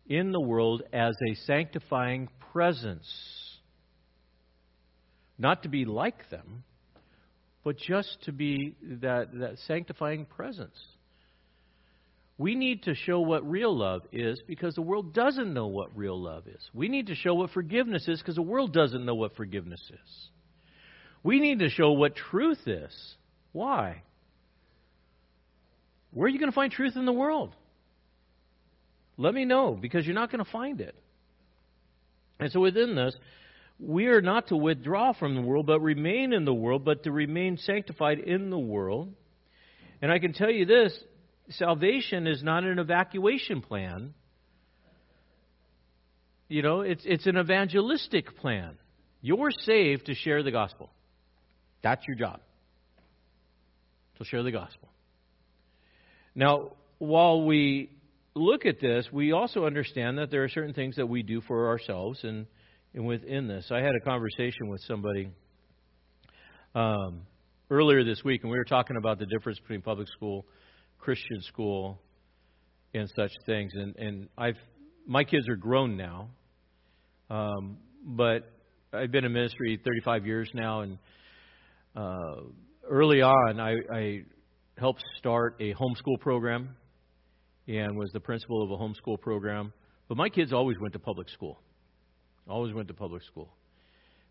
in 0.08 0.32
the 0.32 0.40
world 0.40 0.84
as 0.94 1.14
a 1.30 1.36
sanctifying 1.46 2.30
presence. 2.54 3.06
Not 5.38 5.64
to 5.64 5.70
be 5.70 5.84
like 5.84 6.30
them, 6.30 6.64
but 7.66 7.78
just 7.78 8.18
to 8.24 8.32
be 8.32 8.76
that, 9.02 9.38
that 9.40 9.58
sanctifying 9.68 10.26
presence. 10.26 10.78
We 12.38 12.56
need 12.56 12.84
to 12.84 12.96
show 12.96 13.20
what 13.20 13.50
real 13.50 13.78
love 13.78 14.04
is 14.14 14.42
because 14.48 14.76
the 14.76 14.82
world 14.82 15.14
doesn't 15.14 15.54
know 15.54 15.68
what 15.68 15.98
real 15.98 16.20
love 16.20 16.48
is. 16.48 16.62
We 16.74 16.88
need 16.88 17.08
to 17.08 17.16
show 17.16 17.34
what 17.34 17.52
forgiveness 17.52 18.08
is 18.08 18.20
because 18.20 18.36
the 18.36 18.42
world 18.42 18.72
doesn't 18.72 19.06
know 19.06 19.16
what 19.16 19.36
forgiveness 19.36 19.82
is. 19.90 20.30
We 21.24 21.42
need 21.42 21.60
to 21.60 21.70
show 21.70 21.92
what 21.92 22.16
truth 22.16 22.68
is. 22.68 23.16
Why? 23.52 24.04
Where 26.14 26.26
are 26.26 26.30
you 26.30 26.40
going 26.40 26.52
to 26.52 26.56
find 26.56 26.72
truth 26.72 26.96
in 26.96 27.06
the 27.06 27.14
world? 27.14 27.56
Let 29.18 29.34
me 29.34 29.46
know 29.46 29.78
because 29.80 30.06
you're 30.06 30.16
not 30.16 30.32
going 30.32 30.44
to 30.44 30.52
find 30.52 30.82
it. 30.82 30.96
And 32.40 32.52
so 32.52 32.60
within 32.60 32.96
this, 32.96 33.16
we 33.80 34.08
are 34.08 34.22
not 34.22 34.48
to 34.48 34.58
withdraw 34.58 35.14
from 35.14 35.36
the 35.36 35.42
world, 35.42 35.66
but 35.66 35.80
remain 35.82 36.34
in 36.34 36.46
the 36.46 36.54
world, 36.54 36.86
but 36.86 37.04
to 37.04 37.12
remain 37.12 37.58
sanctified 37.58 38.20
in 38.20 38.50
the 38.50 38.58
world. 38.58 39.14
And 40.02 40.12
I 40.12 40.20
can 40.20 40.34
tell 40.34 40.50
you 40.50 40.66
this 40.66 40.98
salvation 41.50 42.28
is 42.28 42.44
not 42.44 42.64
an 42.64 42.80
evacuation 42.80 43.62
plan. 43.62 44.14
You 46.48 46.62
know, 46.62 46.82
it's, 46.82 47.04
it's 47.06 47.26
an 47.26 47.38
evangelistic 47.38 48.38
plan. 48.38 48.78
You're 49.22 49.52
saved 49.52 50.08
to 50.08 50.14
share 50.14 50.44
the 50.44 50.52
gospel. 50.52 50.92
That's 51.82 52.06
your 52.08 52.16
job. 52.16 52.40
To 54.18 54.26
share 54.26 54.44
the 54.44 54.52
gospel. 54.52 54.90
Now, 56.36 56.72
while 56.98 57.44
we 57.46 57.90
look 58.36 58.66
at 58.66 58.80
this, 58.80 59.08
we 59.12 59.32
also 59.32 59.66
understand 59.66 60.18
that 60.18 60.32
there 60.32 60.44
are 60.44 60.50
certain 60.50 60.74
things 60.74 60.96
that 60.96 61.06
we 61.06 61.22
do 61.22 61.42
for 61.42 61.68
ourselves, 61.68 62.20
and, 62.24 62.48
and 62.94 63.06
within 63.06 63.48
this, 63.48 63.68
I 63.72 63.80
had 63.80 63.94
a 63.96 64.00
conversation 64.04 64.68
with 64.68 64.82
somebody 64.88 65.30
um, 66.74 67.22
earlier 67.70 68.04
this 68.04 68.24
week, 68.24 68.42
and 68.44 68.52
we 68.52 68.58
were 68.58 68.66
talking 68.66 68.98
about 68.98 69.20
the 69.20 69.28
difference 69.28 69.60
between 69.60 69.82
public 69.82 70.08
school, 70.08 70.46
Christian 71.00 71.42
school, 71.44 72.00
and 72.94 73.10
such 73.16 73.32
things. 73.46 73.72
And 73.76 73.96
and 73.98 74.30
I've 74.38 74.58
my 75.06 75.24
kids 75.24 75.48
are 75.50 75.56
grown 75.56 75.98
now, 75.98 76.30
um, 77.30 77.78
but 78.04 78.50
I've 78.94 79.12
been 79.12 79.26
in 79.26 79.34
ministry 79.34 79.80
35 79.84 80.26
years 80.26 80.50
now, 80.54 80.82
and 80.82 80.98
uh, 81.96 82.42
early 82.90 83.22
on, 83.22 83.60
I, 83.60 83.76
I 83.92 84.24
helped 84.78 85.04
start 85.18 85.56
a 85.60 85.74
homeschool 85.74 86.20
program 86.20 86.76
and 87.68 87.98
was 87.98 88.12
the 88.12 88.20
principal 88.20 88.64
of 88.64 88.72
a 88.72 88.76
homeschool 88.76 89.20
program. 89.20 89.72
But 90.08 90.18
my 90.18 90.30
kids 90.30 90.54
always 90.54 90.78
went 90.80 90.94
to 90.94 91.00
public 91.00 91.30
school. 91.30 91.62
Always 92.48 92.74
went 92.74 92.88
to 92.90 92.94
public 92.94 93.24
school. 93.24 93.54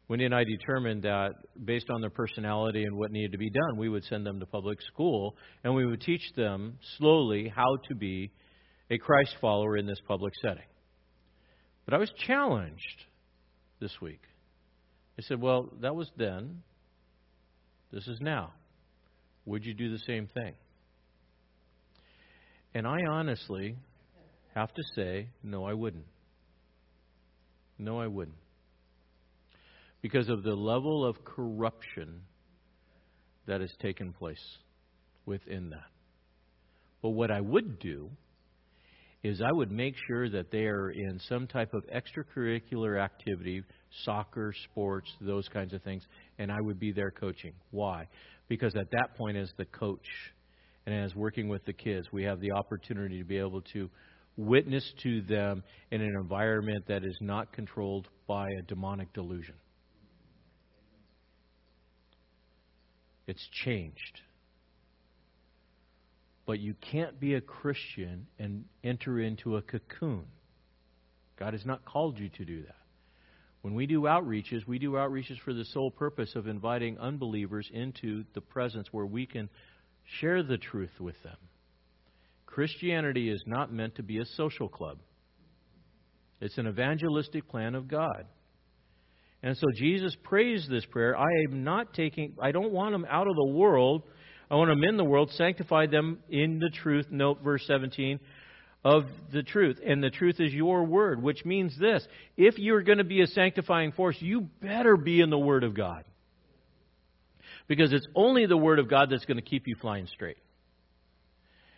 Wendy 0.09 0.27
and 0.27 0.35
I 0.35 0.45
determined 0.45 1.05
that 1.05 1.31
based 1.65 1.89
on 1.89 2.01
their 2.01 2.11
personality 2.11 2.85
and 2.85 2.97
what 2.97 3.11
needed 3.11 3.33
to 3.33 3.39
be 3.39 3.51
done, 3.51 3.79
we 3.79 3.89
would 3.89 4.05
send 4.05 4.27
them 4.27 4.41
to 4.41 4.47
public 4.47 4.79
school 4.83 5.37
and 5.65 5.75
we 5.75 5.87
would 5.87 6.01
teach 6.01 6.23
them 6.37 6.79
slowly 6.99 7.51
how 7.55 7.79
to 7.89 7.95
be 7.95 8.31
a 8.91 8.99
Christ 8.99 9.37
follower 9.41 9.77
in 9.77 9.87
this 9.87 10.01
public 10.07 10.35
setting. 10.43 10.67
But 11.87 11.95
I 11.95 11.99
was 11.99 12.11
challenged 12.27 13.05
this 13.81 13.93
week. 14.01 14.21
I 15.19 15.23
said, 15.23 15.41
Well, 15.41 15.73
that 15.81 15.95
was 15.95 16.11
then. 16.17 16.63
This 17.93 18.07
is 18.09 18.21
now. 18.21 18.53
Would 19.45 19.65
you 19.65 19.75
do 19.75 19.91
the 19.91 19.99
same 20.07 20.29
thing? 20.29 20.55
And 22.75 22.87
I 22.87 23.01
honestly 23.11 23.77
have 24.55 24.73
to 24.75 24.83
say, 24.95 25.29
no, 25.43 25.65
I 25.65 25.75
wouldn't. 25.75 26.07
No, 27.79 28.01
I 28.01 28.07
wouldn't. 28.07 28.37
Because 30.01 30.29
of 30.29 30.43
the 30.43 30.55
level 30.55 31.05
of 31.05 31.25
corruption 31.25 32.23
that 33.47 33.61
has 33.61 33.73
taken 33.81 34.13
place 34.13 34.59
within 35.27 35.71
that. 35.71 35.91
But 37.03 37.11
what 37.11 37.31
I 37.31 37.41
would 37.41 37.79
do 37.79 38.11
is 39.23 39.41
I 39.41 39.53
would 39.53 39.71
make 39.71 39.95
sure 40.09 40.29
that 40.31 40.51
they 40.51 40.65
are 40.65 40.91
in 40.91 41.21
some 41.29 41.47
type 41.47 41.73
of 41.75 41.85
extracurricular 41.87 43.01
activity, 43.01 43.63
soccer, 44.05 44.53
sports, 44.65 45.09
those 45.21 45.49
kinds 45.49 45.73
of 45.73 45.83
things, 45.83 46.03
and 46.39 46.51
I 46.51 46.61
would 46.61 46.81
be 46.81 46.91
there 46.91 47.13
coaching. 47.13 47.53
Why? 47.71 48.09
Because 48.49 48.75
at 48.75 48.91
that 48.91 49.17
point, 49.17 49.37
as 49.37 49.53
the 49.57 49.65
coach 49.67 50.07
and 50.87 50.95
as 50.95 51.15
working 51.15 51.49
with 51.49 51.65
the 51.65 51.73
kids, 51.73 52.09
we 52.13 52.25
have 52.25 52.41
the 52.41 52.53
opportunity 52.53 53.19
to 53.19 53.25
be 53.25 53.39
able 53.39 53.63
to 53.73 53.89
witness 54.37 54.93
to 55.05 55.21
them 55.23 55.63
in 55.91 56.01
an 56.01 56.15
environment 56.21 56.85
that 56.89 57.05
is 57.05 57.17
not 57.21 57.53
controlled 57.53 58.09
by 58.27 58.49
a 58.59 58.63
demonic 58.63 59.13
delusion. 59.13 59.55
It's 63.29 63.47
changed. 63.65 64.21
But 66.47 66.59
you 66.59 66.75
can't 66.75 67.19
be 67.21 67.35
a 67.35 67.41
Christian 67.41 68.27
and 68.39 68.65
enter 68.83 69.21
into 69.21 69.57
a 69.57 69.63
cocoon. 69.63 70.25
God 71.39 71.53
has 71.55 71.65
not 71.65 71.85
called 71.85 72.19
you 72.19 72.29
to 72.31 72.45
do 72.45 72.63
that. 72.63 72.77
When 73.63 73.75
we 73.75 73.87
do 73.87 74.03
outreaches, 74.03 74.67
we 74.67 74.81
do 74.81 74.93
outreaches 74.93 75.39
for 75.45 75.55
the 75.55 75.65
sole 75.67 75.91
purpose 75.91 76.35
of 76.35 76.49
inviting 76.49 76.99
unbelievers 76.99 77.71
into 77.73 78.25
the 78.35 78.41
presence 78.41 78.89
where 78.91 79.07
we 79.07 79.25
can 79.25 79.49
share 80.21 80.43
the 80.43 80.59
truth 80.59 80.99
with 80.99 81.21
them. 81.23 81.37
Christianity 82.47 83.31
is 83.31 83.43
not 83.47 83.73
meant 83.73 83.95
to 83.95 84.03
be 84.03 84.19
a 84.19 84.27
social 84.37 84.69
club. 84.69 84.99
It's 86.41 86.59
an 86.59 86.67
evangelistic 86.67 87.49
plan 87.49 87.77
of 87.77 87.87
God. 87.87 88.27
And 89.45 89.57
so 89.57 89.67
Jesus 89.77 90.15
prays 90.23 90.67
this 90.69 90.85
prayer. 90.87 91.17
I 91.17 91.29
am 91.49 91.65
not 91.65 91.95
taking 91.95 92.35
I 92.41 92.53
don't 92.53 92.73
want 92.73 92.93
them 92.93 93.07
out 93.09 93.29
of 93.29 93.35
the 93.37 93.53
world 93.53 94.03
I 94.53 94.57
want 94.57 94.71
to 94.71 94.87
in 94.87 94.99
the 94.99 95.05
world, 95.05 95.31
sanctify 95.33 95.87
them 95.87 96.19
in 96.29 96.59
the 96.59 96.69
truth. 96.69 97.07
Note 97.11 97.41
verse 97.43 97.65
17 97.67 98.21
of 98.85 99.05
the 99.33 99.43
truth. 99.43 99.79
And 99.83 100.05
the 100.05 100.11
truth 100.11 100.41
is 100.41 100.53
your 100.53 100.85
word, 100.85 101.23
which 101.23 101.43
means 101.47 101.75
this 101.79 102.07
if 102.37 102.59
you're 102.59 102.83
going 102.83 102.99
to 102.99 103.05
be 103.05 103.23
a 103.23 103.27
sanctifying 103.27 103.93
force, 103.93 104.17
you 104.21 104.43
better 104.61 104.99
be 104.99 105.23
in 105.23 105.31
the 105.31 105.39
Word 105.39 105.65
of 105.65 105.75
God. 105.75 106.05
Because 107.67 107.95
it's 107.95 108.07
only 108.15 108.45
the 108.45 108.57
Word 108.57 108.79
of 108.79 108.91
God 108.91 109.09
that's 109.09 109.25
going 109.25 109.39
to 109.39 109.43
keep 109.43 109.63
you 109.67 109.75
flying 109.81 110.07
straight. 110.07 110.37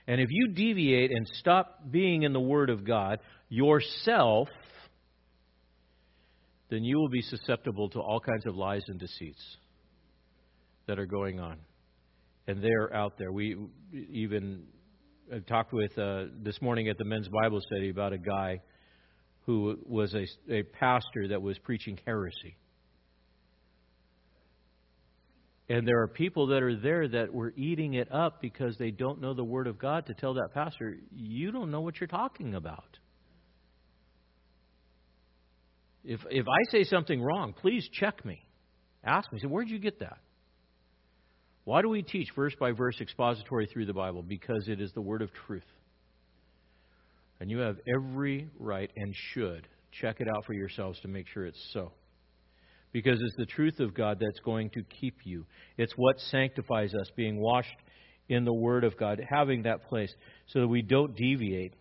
And 0.09 0.21
if 0.21 0.31
you 0.33 0.49
deviate 0.49 1.13
and 1.13 1.29
stop 1.35 1.79
being 1.89 2.25
in 2.25 2.33
the 2.33 2.41
Word 2.41 2.71
of 2.71 2.85
God 2.85 3.21
yourself, 3.49 4.49
then 6.71 6.83
you 6.83 6.99
will 6.99 7.09
be 7.09 7.23
susceptible 7.23 7.89
to 7.91 8.01
all 8.01 8.19
kinds 8.19 8.47
of 8.47 8.57
lies 8.57 8.83
and 8.89 8.99
deceits 8.99 9.59
that 10.89 10.99
are 10.99 11.07
going 11.07 11.39
on 11.39 11.59
and 12.47 12.63
they're 12.63 12.95
out 12.95 13.19
there. 13.19 13.33
We 13.33 13.57
even 13.93 14.65
talked 15.49 15.73
with 15.73 15.97
uh, 15.99 16.25
this 16.43 16.61
morning 16.61 16.89
at 16.89 16.99
the 16.99 17.05
men's 17.05 17.29
Bible 17.29 17.61
study 17.61 17.91
about 17.91 18.13
a 18.13 18.19
guy 18.19 18.61
who 19.47 19.79
was 19.87 20.15
a, 20.15 20.27
a 20.53 20.63
pastor 20.63 21.29
that 21.29 21.41
was 21.41 21.59
preaching 21.59 21.99
heresy. 22.07 22.57
And 25.69 25.89
there 25.89 26.03
are 26.03 26.09
people 26.09 26.49
that 26.49 26.63
are 26.63 26.77
there 26.77 27.09
that 27.09 27.33
were 27.33 27.53
eating 27.57 27.95
it 27.95 28.13
up 28.13 28.43
because 28.43 28.77
they 28.77 28.91
don't 28.91 29.21
know 29.21 29.33
the 29.33 29.45
Word 29.45 29.67
of 29.67 29.79
God 29.79 30.07
to 30.07 30.15
tell 30.15 30.35
that 30.35 30.51
pastor, 30.53 30.97
you 31.11 31.53
don't 31.53 31.71
know 31.71 31.81
what 31.81 31.99
you're 32.01 32.07
talking 32.07 32.55
about. 32.55 32.99
If, 36.05 36.21
if 36.31 36.47
I 36.47 36.71
say 36.71 36.85
something 36.85 37.21
wrong, 37.21 37.55
please 37.55 37.89
check 37.91 38.25
me. 38.27 38.47
Ask 39.03 39.33
me. 39.33 39.39
Say, 39.39 39.47
where'd 39.47 39.71
you 39.71 39.79
get 39.79 40.01
that? 40.01 40.19
Why 41.65 41.81
do 41.81 41.89
we 41.89 42.03
teach 42.03 42.29
verse 42.37 42.55
by 42.59 42.73
verse 42.73 43.01
expository 43.01 43.67
through 43.67 43.87
the 43.87 43.95
Bible? 43.95 44.23
Because 44.23 44.69
it 44.69 44.81
is 44.81 44.93
the 44.93 45.01
word 45.01 45.23
of 45.23 45.31
truth. 45.47 45.65
And 47.41 47.51
you 47.51 47.59
have 47.59 47.77
every 47.89 48.49
right 48.59 48.91
and 48.97 49.15
should 49.33 49.67
check 50.01 50.21
it 50.21 50.29
out 50.29 50.45
for 50.45 50.53
yourselves 50.53 51.01
to 51.01 51.09
make 51.09 51.27
sure 51.29 51.47
it's 51.47 51.71
so. 51.73 51.93
Because 52.93 53.21
it's 53.21 53.37
the 53.37 53.47
truth 53.47 53.81
of 53.81 53.95
God 53.95 54.19
that's 54.21 54.41
going 54.41 54.71
to 54.71 54.83
keep 54.83 55.17
you. 55.25 55.47
It's 55.77 55.95
what 55.97 56.21
sanctifies 56.21 56.95
us, 56.95 57.11
being 57.17 57.41
washed 57.41 57.77
in 58.29 58.45
the 58.45 58.53
Word 58.53 58.85
of 58.85 58.97
God, 58.97 59.21
having 59.29 59.63
that 59.63 59.85
place 59.89 60.15
so 60.47 60.61
that 60.61 60.69
we 60.69 60.83
don't 60.83 61.17
deviate 61.17 61.75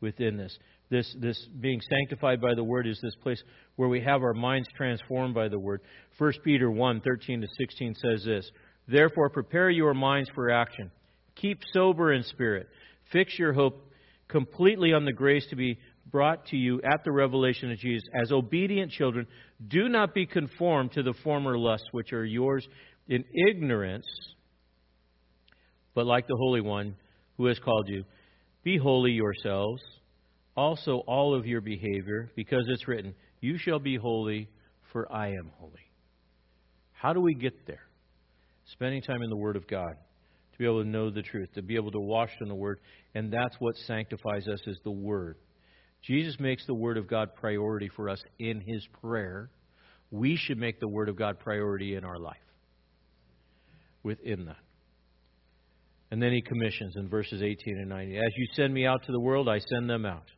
within 0.00 0.36
this. 0.36 0.56
This, 0.88 1.16
this 1.18 1.48
being 1.60 1.80
sanctified 1.80 2.40
by 2.40 2.54
the 2.54 2.62
Word 2.62 2.86
is 2.86 3.00
this 3.02 3.16
place 3.16 3.42
where 3.74 3.88
we 3.88 4.00
have 4.02 4.22
our 4.22 4.34
minds 4.34 4.68
transformed 4.76 5.34
by 5.34 5.48
the 5.48 5.58
Word. 5.58 5.80
1 6.18 6.32
Peter 6.44 6.70
1 6.70 7.00
13 7.00 7.40
to 7.40 7.48
16 7.58 7.94
says 7.96 8.24
this 8.24 8.50
Therefore, 8.88 9.30
prepare 9.30 9.70
your 9.70 9.94
minds 9.94 10.30
for 10.34 10.50
action. 10.50 10.90
Keep 11.36 11.60
sober 11.72 12.12
in 12.12 12.22
spirit. 12.22 12.68
Fix 13.12 13.38
your 13.38 13.52
hope 13.52 13.92
completely 14.28 14.92
on 14.92 15.04
the 15.04 15.12
grace 15.12 15.46
to 15.50 15.56
be 15.56 15.78
brought 16.10 16.46
to 16.46 16.56
you 16.56 16.80
at 16.82 17.04
the 17.04 17.12
revelation 17.12 17.70
of 17.70 17.78
Jesus. 17.78 18.08
As 18.20 18.32
obedient 18.32 18.92
children, 18.92 19.26
do 19.68 19.88
not 19.88 20.14
be 20.14 20.26
conformed 20.26 20.92
to 20.92 21.02
the 21.02 21.14
former 21.24 21.58
lusts 21.58 21.88
which 21.92 22.12
are 22.12 22.24
yours 22.24 22.66
in 23.08 23.24
ignorance, 23.48 24.06
but 25.94 26.06
like 26.06 26.26
the 26.26 26.36
Holy 26.36 26.60
One 26.60 26.96
who 27.36 27.46
has 27.46 27.58
called 27.58 27.88
you, 27.88 28.04
be 28.62 28.78
holy 28.78 29.12
yourselves, 29.12 29.82
also 30.56 31.02
all 31.06 31.34
of 31.34 31.46
your 31.46 31.60
behavior, 31.60 32.30
because 32.34 32.64
it's 32.68 32.88
written, 32.88 33.14
You 33.40 33.58
shall 33.58 33.78
be 33.78 33.96
holy, 33.96 34.48
for 34.92 35.10
I 35.12 35.28
am 35.28 35.52
holy. 35.58 35.72
How 36.92 37.12
do 37.12 37.20
we 37.20 37.34
get 37.34 37.66
there? 37.66 37.82
Spending 38.72 39.02
time 39.02 39.22
in 39.22 39.30
the 39.30 39.36
Word 39.36 39.56
of 39.56 39.66
God, 39.66 39.94
to 40.52 40.58
be 40.58 40.64
able 40.64 40.82
to 40.82 40.88
know 40.88 41.10
the 41.10 41.22
truth, 41.22 41.48
to 41.54 41.62
be 41.62 41.76
able 41.76 41.90
to 41.90 42.00
wash 42.00 42.30
in 42.40 42.48
the 42.48 42.54
Word, 42.54 42.80
and 43.14 43.32
that's 43.32 43.56
what 43.58 43.76
sanctifies 43.86 44.46
us 44.48 44.60
is 44.66 44.78
the 44.84 44.90
Word. 44.90 45.36
Jesus 46.02 46.38
makes 46.38 46.66
the 46.66 46.74
Word 46.74 46.98
of 46.98 47.08
God 47.08 47.34
priority 47.34 47.88
for 47.94 48.08
us 48.08 48.22
in 48.38 48.60
His 48.60 48.86
prayer. 49.00 49.50
We 50.10 50.36
should 50.36 50.58
make 50.58 50.80
the 50.80 50.88
Word 50.88 51.08
of 51.08 51.16
God 51.16 51.38
priority 51.40 51.94
in 51.94 52.04
our 52.04 52.18
life 52.18 52.36
within 54.02 54.46
that. 54.46 54.56
And 56.10 56.22
then 56.22 56.32
he 56.32 56.40
commissions 56.40 56.94
in 56.96 57.08
verses 57.08 57.42
18 57.42 57.78
and 57.78 57.88
19. 57.88 58.16
As 58.16 58.32
you 58.36 58.46
send 58.54 58.72
me 58.72 58.86
out 58.86 59.02
to 59.04 59.12
the 59.12 59.20
world, 59.20 59.48
I 59.48 59.58
send 59.58 59.90
them 59.90 60.06
out. 60.06 60.30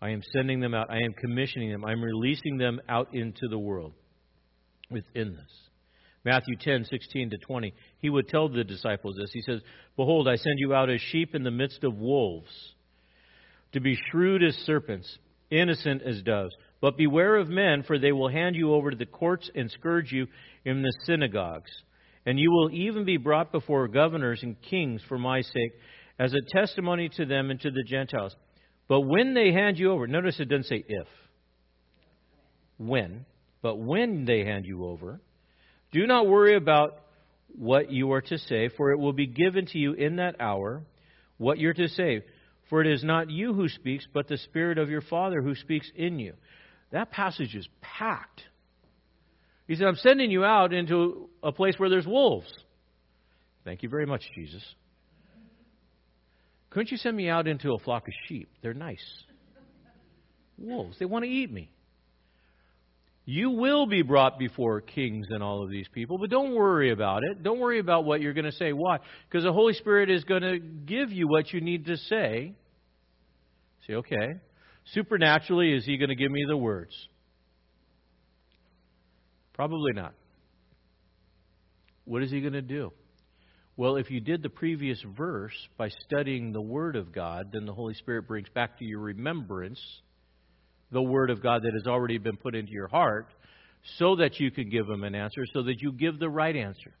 I 0.00 0.10
am 0.10 0.22
sending 0.32 0.60
them 0.60 0.74
out. 0.74 0.90
I 0.90 0.98
am 0.98 1.12
commissioning 1.20 1.72
them. 1.72 1.84
I'm 1.84 2.00
releasing 2.00 2.58
them 2.58 2.80
out 2.88 3.08
into 3.14 3.48
the 3.50 3.58
world 3.58 3.94
within 4.90 5.32
this. 5.32 5.65
Matthew 6.26 6.56
10, 6.56 6.86
16 6.86 7.30
to 7.30 7.38
20. 7.38 7.72
He 8.00 8.10
would 8.10 8.26
tell 8.26 8.48
the 8.48 8.64
disciples 8.64 9.14
this. 9.16 9.30
He 9.32 9.42
says, 9.42 9.60
Behold, 9.94 10.26
I 10.26 10.34
send 10.34 10.58
you 10.58 10.74
out 10.74 10.90
as 10.90 11.00
sheep 11.00 11.36
in 11.36 11.44
the 11.44 11.52
midst 11.52 11.84
of 11.84 11.94
wolves, 11.94 12.50
to 13.72 13.78
be 13.78 13.96
shrewd 14.10 14.42
as 14.42 14.56
serpents, 14.66 15.18
innocent 15.52 16.02
as 16.02 16.22
doves. 16.22 16.52
But 16.80 16.96
beware 16.96 17.36
of 17.36 17.48
men, 17.48 17.84
for 17.84 17.96
they 17.96 18.10
will 18.10 18.28
hand 18.28 18.56
you 18.56 18.74
over 18.74 18.90
to 18.90 18.96
the 18.96 19.06
courts 19.06 19.48
and 19.54 19.70
scourge 19.70 20.10
you 20.10 20.26
in 20.64 20.82
the 20.82 20.92
synagogues. 21.04 21.70
And 22.26 22.40
you 22.40 22.50
will 22.50 22.70
even 22.72 23.04
be 23.04 23.18
brought 23.18 23.52
before 23.52 23.86
governors 23.86 24.42
and 24.42 24.60
kings 24.60 25.02
for 25.08 25.20
my 25.20 25.42
sake, 25.42 25.74
as 26.18 26.34
a 26.34 26.58
testimony 26.58 27.08
to 27.10 27.24
them 27.24 27.52
and 27.52 27.60
to 27.60 27.70
the 27.70 27.84
Gentiles. 27.84 28.34
But 28.88 29.02
when 29.02 29.32
they 29.34 29.52
hand 29.52 29.78
you 29.78 29.92
over, 29.92 30.08
notice 30.08 30.40
it 30.40 30.48
doesn't 30.48 30.64
say 30.64 30.82
if. 30.88 31.06
When. 32.78 33.26
But 33.62 33.76
when 33.76 34.24
they 34.24 34.44
hand 34.44 34.66
you 34.66 34.86
over, 34.86 35.20
Do 35.96 36.06
not 36.06 36.26
worry 36.26 36.54
about 36.56 36.98
what 37.56 37.90
you 37.90 38.12
are 38.12 38.20
to 38.20 38.36
say, 38.36 38.68
for 38.68 38.90
it 38.90 38.98
will 38.98 39.14
be 39.14 39.26
given 39.26 39.64
to 39.64 39.78
you 39.78 39.94
in 39.94 40.16
that 40.16 40.38
hour 40.38 40.82
what 41.38 41.58
you're 41.58 41.72
to 41.72 41.88
say. 41.88 42.22
For 42.68 42.82
it 42.82 42.86
is 42.86 43.02
not 43.02 43.30
you 43.30 43.54
who 43.54 43.70
speaks, 43.70 44.06
but 44.12 44.28
the 44.28 44.36
Spirit 44.36 44.76
of 44.76 44.90
your 44.90 45.00
Father 45.00 45.40
who 45.40 45.54
speaks 45.54 45.90
in 45.96 46.18
you. 46.18 46.34
That 46.92 47.10
passage 47.10 47.54
is 47.54 47.66
packed. 47.80 48.42
He 49.66 49.74
said, 49.74 49.86
I'm 49.86 49.96
sending 49.96 50.30
you 50.30 50.44
out 50.44 50.74
into 50.74 51.30
a 51.42 51.50
place 51.50 51.76
where 51.78 51.88
there's 51.88 52.06
wolves. 52.06 52.52
Thank 53.64 53.82
you 53.82 53.88
very 53.88 54.04
much, 54.04 54.20
Jesus. 54.34 54.62
Couldn't 56.68 56.90
you 56.90 56.98
send 56.98 57.16
me 57.16 57.30
out 57.30 57.48
into 57.48 57.72
a 57.72 57.78
flock 57.78 58.06
of 58.06 58.12
sheep? 58.28 58.50
They're 58.60 58.74
nice. 58.74 59.02
Wolves, 60.58 60.98
they 60.98 61.06
want 61.06 61.24
to 61.24 61.30
eat 61.30 61.50
me. 61.50 61.70
You 63.28 63.50
will 63.50 63.86
be 63.86 64.02
brought 64.02 64.38
before 64.38 64.80
kings 64.80 65.26
and 65.30 65.42
all 65.42 65.64
of 65.64 65.68
these 65.68 65.88
people, 65.88 66.16
but 66.16 66.30
don't 66.30 66.54
worry 66.54 66.92
about 66.92 67.24
it. 67.24 67.42
Don't 67.42 67.58
worry 67.58 67.80
about 67.80 68.04
what 68.04 68.20
you're 68.20 68.32
going 68.32 68.44
to 68.44 68.52
say. 68.52 68.72
Why? 68.72 68.98
Because 69.28 69.42
the 69.42 69.52
Holy 69.52 69.74
Spirit 69.74 70.10
is 70.10 70.22
going 70.22 70.42
to 70.42 70.60
give 70.60 71.10
you 71.10 71.26
what 71.26 71.52
you 71.52 71.60
need 71.60 71.86
to 71.86 71.96
say. 71.96 72.54
Say, 73.88 73.94
okay. 73.94 74.36
Supernaturally, 74.94 75.72
is 75.72 75.84
He 75.84 75.98
going 75.98 76.10
to 76.10 76.14
give 76.14 76.30
me 76.30 76.44
the 76.46 76.56
words? 76.56 76.94
Probably 79.54 79.92
not. 79.92 80.14
What 82.04 82.22
is 82.22 82.30
He 82.30 82.40
going 82.40 82.52
to 82.52 82.62
do? 82.62 82.92
Well, 83.76 83.96
if 83.96 84.08
you 84.08 84.20
did 84.20 84.40
the 84.40 84.50
previous 84.50 85.02
verse 85.16 85.56
by 85.76 85.88
studying 86.06 86.52
the 86.52 86.60
Word 86.60 86.94
of 86.94 87.12
God, 87.12 87.50
then 87.52 87.66
the 87.66 87.74
Holy 87.74 87.94
Spirit 87.94 88.28
brings 88.28 88.48
back 88.50 88.78
to 88.78 88.84
your 88.84 89.00
remembrance 89.00 89.80
the 90.90 91.02
Word 91.02 91.30
of 91.30 91.42
God 91.42 91.62
that 91.62 91.72
has 91.74 91.86
already 91.86 92.18
been 92.18 92.36
put 92.36 92.54
into 92.54 92.72
your 92.72 92.88
heart 92.88 93.28
so 93.98 94.16
that 94.16 94.40
you 94.40 94.50
can 94.50 94.68
give 94.68 94.86
them 94.86 95.04
an 95.04 95.14
answer, 95.14 95.44
so 95.52 95.62
that 95.64 95.80
you 95.80 95.92
give 95.92 96.18
the 96.18 96.28
right 96.28 96.56
answer. 96.56 96.94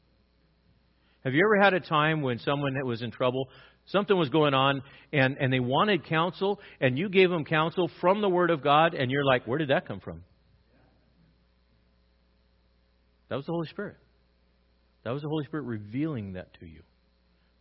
Have 1.24 1.34
you 1.34 1.44
ever 1.44 1.62
had 1.62 1.74
a 1.74 1.80
time 1.80 2.22
when 2.22 2.38
someone 2.38 2.74
that 2.74 2.86
was 2.86 3.02
in 3.02 3.10
trouble, 3.10 3.48
something 3.86 4.16
was 4.16 4.28
going 4.28 4.54
on, 4.54 4.82
and, 5.12 5.36
and 5.38 5.52
they 5.52 5.60
wanted 5.60 6.04
counsel, 6.04 6.60
and 6.80 6.96
you 6.96 7.08
gave 7.08 7.30
them 7.30 7.44
counsel 7.44 7.90
from 8.00 8.20
the 8.20 8.28
Word 8.28 8.50
of 8.50 8.62
God, 8.62 8.94
and 8.94 9.10
you're 9.10 9.24
like, 9.24 9.46
where 9.46 9.58
did 9.58 9.70
that 9.70 9.86
come 9.88 10.00
from? 10.00 10.22
That 13.28 13.36
was 13.36 13.46
the 13.46 13.52
Holy 13.52 13.66
Spirit. 13.68 13.96
That 15.02 15.10
was 15.10 15.22
the 15.22 15.28
Holy 15.28 15.44
Spirit 15.44 15.64
revealing 15.64 16.34
that 16.34 16.54
to 16.60 16.66
you 16.66 16.82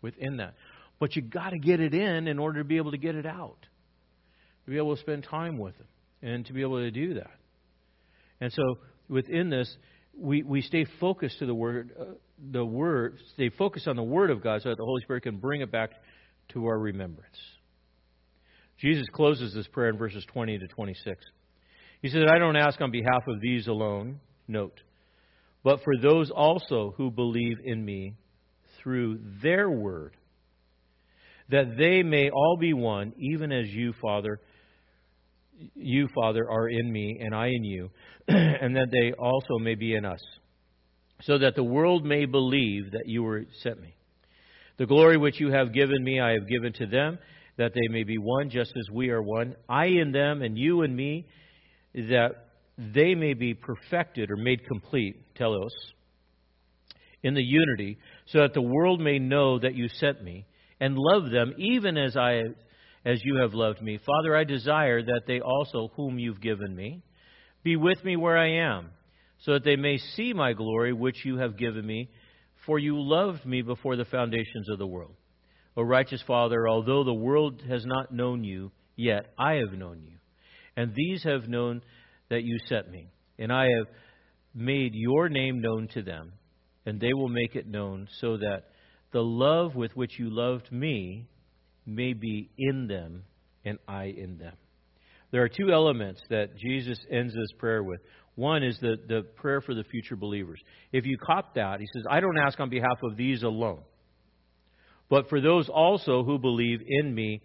within 0.01 0.37
that. 0.37 0.53
But 0.99 1.15
you 1.15 1.23
got 1.23 1.49
to 1.49 1.59
get 1.59 1.79
it 1.79 1.93
in 1.93 2.27
in 2.27 2.37
order 2.37 2.59
to 2.59 2.65
be 2.65 2.77
able 2.77 2.91
to 2.91 2.97
get 2.97 3.15
it 3.15 3.25
out. 3.25 3.57
To 4.65 4.71
be 4.71 4.77
able 4.77 4.95
to 4.95 5.01
spend 5.01 5.23
time 5.23 5.57
with 5.57 5.75
Him 5.75 5.87
and 6.25 6.45
to 6.47 6.53
be 6.53 6.61
able 6.61 6.79
to 6.79 6.89
do 6.89 7.13
that. 7.13 7.31
And 8.41 8.51
so 8.51 8.79
within 9.07 9.49
this, 9.49 9.73
we, 10.17 10.41
we 10.41 10.61
stay 10.61 10.85
focused 10.99 11.39
to 11.39 11.45
the 11.45 11.53
word, 11.53 11.91
uh, 11.99 12.03
the 12.51 12.65
word, 12.65 13.19
stay 13.35 13.49
focused 13.49 13.87
on 13.87 13.95
the 13.95 14.03
word 14.03 14.31
of 14.31 14.41
God, 14.41 14.61
so 14.63 14.69
that 14.69 14.77
the 14.77 14.83
Holy 14.83 15.01
Spirit 15.03 15.23
can 15.23 15.37
bring 15.37 15.61
it 15.61 15.71
back 15.71 15.91
to 16.49 16.65
our 16.65 16.77
remembrance. 16.77 17.37
Jesus 18.79 19.05
closes 19.13 19.53
this 19.53 19.67
prayer 19.67 19.89
in 19.89 19.97
verses 19.97 20.25
20 20.33 20.57
to 20.57 20.67
26. 20.67 21.23
He 22.01 22.09
says, 22.09 22.25
"I 22.29 22.39
don't 22.39 22.55
ask 22.55 22.81
on 22.81 22.91
behalf 22.91 23.23
of 23.27 23.39
these 23.39 23.67
alone. 23.67 24.19
Note, 24.47 24.81
but 25.63 25.83
for 25.83 25.93
those 26.01 26.29
also 26.29 26.93
who 26.97 27.09
believe 27.11 27.57
in 27.63 27.83
me 27.83 28.15
through 28.77 29.19
their 29.41 29.69
word, 29.69 30.15
that 31.49 31.77
they 31.77 32.03
may 32.03 32.29
all 32.29 32.57
be 32.59 32.73
one, 32.73 33.13
even 33.19 33.51
as 33.51 33.67
you, 33.69 33.93
Father." 34.01 34.39
You, 35.75 36.07
Father, 36.13 36.49
are 36.49 36.67
in 36.67 36.91
me, 36.91 37.19
and 37.21 37.33
I 37.33 37.47
in 37.47 37.63
you, 37.63 37.89
and 38.27 38.75
that 38.75 38.91
they 38.91 39.13
also 39.13 39.57
may 39.59 39.75
be 39.75 39.95
in 39.95 40.05
us, 40.05 40.21
so 41.21 41.37
that 41.37 41.55
the 41.55 41.63
world 41.63 42.05
may 42.05 42.25
believe 42.25 42.91
that 42.91 43.07
you 43.07 43.23
were 43.23 43.45
sent 43.61 43.81
me. 43.81 43.95
The 44.77 44.85
glory 44.85 45.17
which 45.17 45.39
you 45.39 45.51
have 45.51 45.73
given 45.73 46.03
me, 46.03 46.19
I 46.19 46.31
have 46.31 46.47
given 46.47 46.73
to 46.73 46.85
them, 46.85 47.17
that 47.57 47.73
they 47.73 47.87
may 47.89 48.03
be 48.03 48.17
one, 48.17 48.49
just 48.49 48.73
as 48.77 48.93
we 48.93 49.09
are 49.09 49.21
one, 49.21 49.55
I 49.69 49.85
in 49.85 50.11
them, 50.11 50.41
and 50.41 50.57
you 50.57 50.81
in 50.81 50.93
me, 50.95 51.25
that 51.93 52.31
they 52.77 53.15
may 53.15 53.33
be 53.33 53.53
perfected 53.53 54.29
or 54.29 54.35
made 54.35 54.65
complete, 54.67 55.35
telos, 55.35 55.71
in 57.23 57.33
the 57.33 57.43
unity, 57.43 57.97
so 58.25 58.39
that 58.39 58.53
the 58.53 58.61
world 58.61 58.99
may 58.99 59.17
know 59.17 59.57
that 59.59 59.75
you 59.75 59.87
sent 59.87 60.21
me, 60.21 60.45
and 60.79 60.97
love 60.97 61.31
them 61.31 61.53
even 61.57 61.97
as 61.97 62.17
I 62.17 62.43
as 63.05 63.23
you 63.23 63.37
have 63.37 63.53
loved 63.53 63.81
me. 63.81 63.99
Father, 64.03 64.35
I 64.35 64.43
desire 64.43 65.01
that 65.03 65.21
they 65.27 65.39
also, 65.39 65.91
whom 65.95 66.17
you've 66.17 66.41
given 66.41 66.75
me, 66.75 67.03
be 67.63 67.75
with 67.75 68.03
me 68.03 68.15
where 68.15 68.37
I 68.37 68.49
am, 68.75 68.89
so 69.39 69.53
that 69.53 69.63
they 69.63 69.75
may 69.75 69.97
see 69.97 70.33
my 70.33 70.53
glory 70.53 70.91
which 70.91 71.23
you 71.23 71.37
have 71.37 71.57
given 71.57 71.85
me, 71.85 72.09
for 72.65 72.79
you 72.79 72.99
loved 72.99 73.45
me 73.45 73.61
before 73.61 73.95
the 73.95 74.05
foundations 74.05 74.69
of 74.69 74.79
the 74.79 74.87
world. 74.87 75.15
O 75.77 75.83
righteous 75.83 76.23
Father, 76.25 76.67
although 76.67 77.03
the 77.03 77.13
world 77.13 77.61
has 77.67 77.85
not 77.85 78.11
known 78.11 78.43
you, 78.43 78.71
yet 78.95 79.33
I 79.37 79.53
have 79.55 79.73
known 79.73 80.01
you. 80.03 80.17
And 80.75 80.93
these 80.95 81.23
have 81.23 81.47
known 81.47 81.81
that 82.29 82.43
you 82.43 82.57
sent 82.67 82.89
me. 82.89 83.07
And 83.37 83.51
I 83.51 83.65
have 83.65 83.87
made 84.53 84.93
your 84.95 85.29
name 85.29 85.61
known 85.61 85.89
to 85.93 86.01
them, 86.01 86.33
and 86.85 86.99
they 86.99 87.13
will 87.13 87.27
make 87.27 87.55
it 87.55 87.67
known, 87.67 88.07
so 88.19 88.37
that 88.37 88.63
the 89.11 89.21
love 89.21 89.75
with 89.75 89.95
which 89.95 90.17
you 90.17 90.29
loved 90.29 90.71
me 90.71 91.27
may 91.85 92.13
be 92.13 92.49
in 92.57 92.87
them 92.87 93.23
and 93.63 93.77
I 93.87 94.05
in 94.05 94.37
them. 94.37 94.53
There 95.31 95.43
are 95.43 95.49
two 95.49 95.71
elements 95.71 96.21
that 96.29 96.57
Jesus 96.57 96.97
ends 97.11 97.33
this 97.33 97.51
prayer 97.57 97.83
with. 97.83 97.99
One 98.35 98.63
is 98.63 98.77
the, 98.79 98.97
the 99.07 99.21
prayer 99.21 99.61
for 99.61 99.73
the 99.73 99.83
future 99.83 100.15
believers. 100.15 100.61
If 100.91 101.05
you 101.05 101.17
caught 101.17 101.55
that, 101.55 101.79
he 101.79 101.87
says, 101.93 102.03
I 102.09 102.19
don't 102.19 102.37
ask 102.37 102.59
on 102.59 102.69
behalf 102.69 102.99
of 103.03 103.17
these 103.17 103.43
alone, 103.43 103.81
but 105.09 105.29
for 105.29 105.41
those 105.41 105.69
also 105.69 106.23
who 106.23 106.37
believe 106.37 106.79
in 106.85 107.13
me 107.13 107.41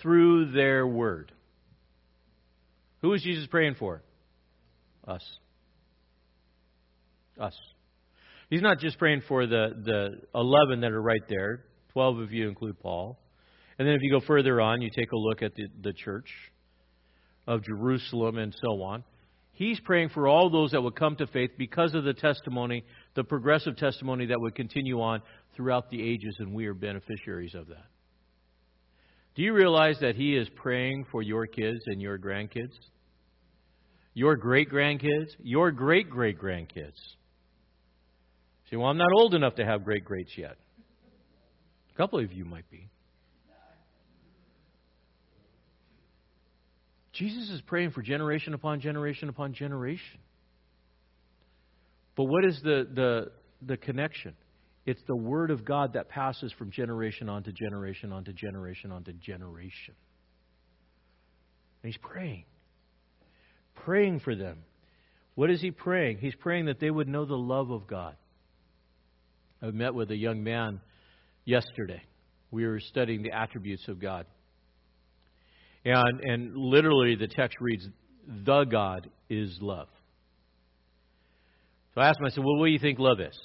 through 0.00 0.52
their 0.52 0.86
word. 0.86 1.32
Who 3.02 3.12
is 3.14 3.22
Jesus 3.22 3.46
praying 3.46 3.76
for? 3.78 4.02
Us. 5.06 5.24
Us. 7.38 7.58
He's 8.50 8.62
not 8.62 8.78
just 8.78 8.98
praying 8.98 9.22
for 9.28 9.46
the, 9.46 9.68
the 9.84 10.20
11 10.34 10.80
that 10.80 10.92
are 10.92 11.00
right 11.00 11.22
there. 11.28 11.64
12 11.92 12.18
of 12.18 12.32
you 12.32 12.48
include 12.48 12.78
Paul. 12.80 13.18
And 13.80 13.88
then 13.88 13.94
if 13.94 14.02
you 14.02 14.10
go 14.10 14.20
further 14.20 14.60
on, 14.60 14.82
you 14.82 14.90
take 14.94 15.10
a 15.10 15.16
look 15.16 15.40
at 15.40 15.54
the, 15.54 15.66
the 15.80 15.94
church 15.94 16.28
of 17.46 17.64
Jerusalem 17.64 18.36
and 18.36 18.54
so 18.62 18.82
on. 18.82 19.02
He's 19.52 19.80
praying 19.80 20.10
for 20.10 20.28
all 20.28 20.50
those 20.50 20.72
that 20.72 20.82
would 20.82 20.96
come 20.96 21.16
to 21.16 21.26
faith 21.26 21.52
because 21.56 21.94
of 21.94 22.04
the 22.04 22.12
testimony, 22.12 22.84
the 23.14 23.24
progressive 23.24 23.78
testimony 23.78 24.26
that 24.26 24.38
would 24.38 24.54
continue 24.54 25.00
on 25.00 25.22
throughout 25.56 25.88
the 25.88 26.02
ages, 26.02 26.36
and 26.40 26.52
we 26.52 26.66
are 26.66 26.74
beneficiaries 26.74 27.54
of 27.54 27.68
that. 27.68 27.86
Do 29.34 29.40
you 29.40 29.54
realize 29.54 29.96
that 30.02 30.14
He 30.14 30.36
is 30.36 30.46
praying 30.56 31.06
for 31.10 31.22
your 31.22 31.46
kids 31.46 31.80
and 31.86 32.02
your 32.02 32.18
grandkids? 32.18 32.74
Your 34.12 34.36
great 34.36 34.70
grandkids? 34.70 35.30
Your 35.42 35.70
great 35.70 36.10
great 36.10 36.38
grandkids? 36.38 37.00
See, 38.68 38.76
well, 38.76 38.90
I'm 38.90 38.98
not 38.98 39.08
old 39.16 39.34
enough 39.34 39.54
to 39.54 39.64
have 39.64 39.84
great 39.86 40.04
greats 40.04 40.36
yet. 40.36 40.58
A 41.94 41.96
couple 41.96 42.18
of 42.18 42.30
you 42.30 42.44
might 42.44 42.70
be. 42.70 42.90
Jesus 47.12 47.50
is 47.50 47.60
praying 47.62 47.90
for 47.90 48.02
generation 48.02 48.54
upon 48.54 48.80
generation 48.80 49.28
upon 49.28 49.52
generation. 49.52 50.18
But 52.16 52.24
what 52.24 52.44
is 52.44 52.60
the, 52.62 52.86
the, 52.92 53.32
the 53.62 53.76
connection? 53.76 54.34
It's 54.86 55.00
the 55.06 55.16
Word 55.16 55.50
of 55.50 55.64
God 55.64 55.94
that 55.94 56.08
passes 56.08 56.52
from 56.52 56.70
generation 56.70 57.28
onto 57.28 57.52
generation 57.52 58.12
onto 58.12 58.32
generation 58.32 58.92
onto 58.92 59.12
generation. 59.12 59.94
And 61.82 61.92
he's 61.92 62.00
praying. 62.00 62.44
Praying 63.84 64.20
for 64.20 64.34
them. 64.34 64.58
What 65.34 65.50
is 65.50 65.60
he 65.60 65.70
praying? 65.70 66.18
He's 66.18 66.34
praying 66.34 66.66
that 66.66 66.80
they 66.80 66.90
would 66.90 67.08
know 67.08 67.24
the 67.24 67.36
love 67.36 67.70
of 67.70 67.86
God. 67.86 68.16
I 69.62 69.70
met 69.70 69.94
with 69.94 70.10
a 70.10 70.16
young 70.16 70.42
man 70.42 70.80
yesterday. 71.44 72.02
We 72.50 72.66
were 72.66 72.80
studying 72.80 73.22
the 73.22 73.32
attributes 73.32 73.86
of 73.88 74.00
God. 74.00 74.26
And, 75.84 76.20
and 76.20 76.56
literally, 76.56 77.14
the 77.14 77.28
text 77.28 77.58
reads, 77.60 77.88
The 78.44 78.64
God 78.64 79.08
is 79.28 79.58
love. 79.60 79.88
So 81.94 82.00
I 82.00 82.08
asked 82.08 82.20
him, 82.20 82.26
I 82.26 82.30
said, 82.30 82.44
Well, 82.44 82.58
what 82.58 82.66
do 82.66 82.72
you 82.72 82.78
think 82.78 82.98
love 82.98 83.20
is? 83.20 83.38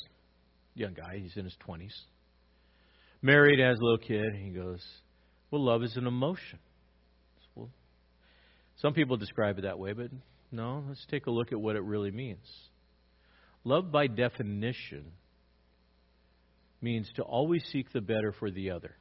Young 0.73 0.93
guy, 0.93 1.19
he's 1.21 1.35
in 1.37 1.45
his 1.45 1.55
20s. 1.67 1.93
Married, 3.21 3.59
has 3.59 3.77
a 3.79 3.83
little 3.83 3.97
kid. 3.97 4.35
He 4.35 4.49
goes, 4.49 4.85
Well, 5.49 5.63
love 5.63 5.83
is 5.83 5.95
an 5.95 6.07
emotion. 6.07 6.59
Well, 7.55 7.69
some 8.77 8.93
people 8.93 9.17
describe 9.17 9.57
it 9.57 9.61
that 9.61 9.79
way, 9.79 9.93
but 9.93 10.11
no, 10.51 10.83
let's 10.87 11.05
take 11.09 11.27
a 11.27 11.31
look 11.31 11.51
at 11.51 11.59
what 11.59 11.75
it 11.75 11.83
really 11.83 12.11
means. 12.11 12.45
Love, 13.63 13.91
by 13.91 14.07
definition, 14.07 15.05
means 16.81 17.09
to 17.15 17.23
always 17.23 17.63
seek 17.71 17.91
the 17.93 18.01
better 18.01 18.33
for 18.37 18.51
the 18.51 18.71
other. 18.71 18.95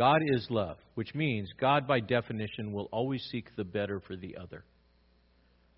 God 0.00 0.22
is 0.34 0.46
love, 0.48 0.78
which 0.94 1.14
means 1.14 1.50
God, 1.60 1.86
by 1.86 2.00
definition, 2.00 2.72
will 2.72 2.88
always 2.90 3.22
seek 3.30 3.54
the 3.54 3.64
better 3.64 4.00
for 4.00 4.16
the 4.16 4.38
other. 4.42 4.64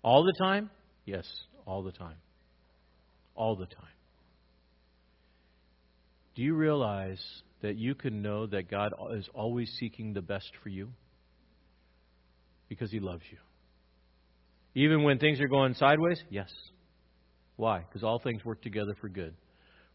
All 0.01 0.23
the 0.23 0.31
time? 0.41 0.69
Yes, 1.03 1.25
all 1.65 1.83
the 1.83 1.91
time. 1.91 2.15
all 3.35 3.57
the 3.57 3.65
time. 3.65 3.85
Do 6.35 6.41
you 6.41 6.55
realize 6.55 7.21
that 7.63 7.77
you 7.77 7.95
can 7.95 8.21
know 8.21 8.47
that 8.47 8.71
God 8.71 8.93
is 9.17 9.27
always 9.33 9.69
seeking 9.77 10.13
the 10.13 10.21
best 10.21 10.49
for 10.61 10.69
you? 10.69 10.87
Because 12.69 12.91
He 12.91 13.01
loves 13.01 13.23
you. 13.29 13.39
Even 14.81 15.03
when 15.03 15.19
things 15.19 15.41
are 15.41 15.49
going 15.49 15.73
sideways? 15.73 16.23
Yes. 16.29 16.49
Why? 17.57 17.79
Because 17.79 18.05
all 18.05 18.19
things 18.19 18.45
work 18.45 18.61
together 18.61 18.95
for 19.01 19.09
good 19.09 19.35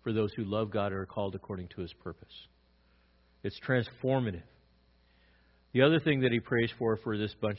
for 0.04 0.12
those 0.12 0.34
who 0.36 0.44
love 0.44 0.70
God 0.70 0.92
and 0.92 1.00
are 1.00 1.06
called 1.06 1.34
according 1.34 1.68
to 1.68 1.80
His 1.80 1.94
purpose. 1.94 2.34
It's 3.42 3.58
transformative. 3.66 4.42
The 5.72 5.82
other 5.82 6.00
thing 6.00 6.20
that 6.20 6.32
He 6.32 6.40
prays 6.40 6.70
for 6.78 6.96
for 6.96 7.16
this 7.16 7.34
bunch, 7.40 7.58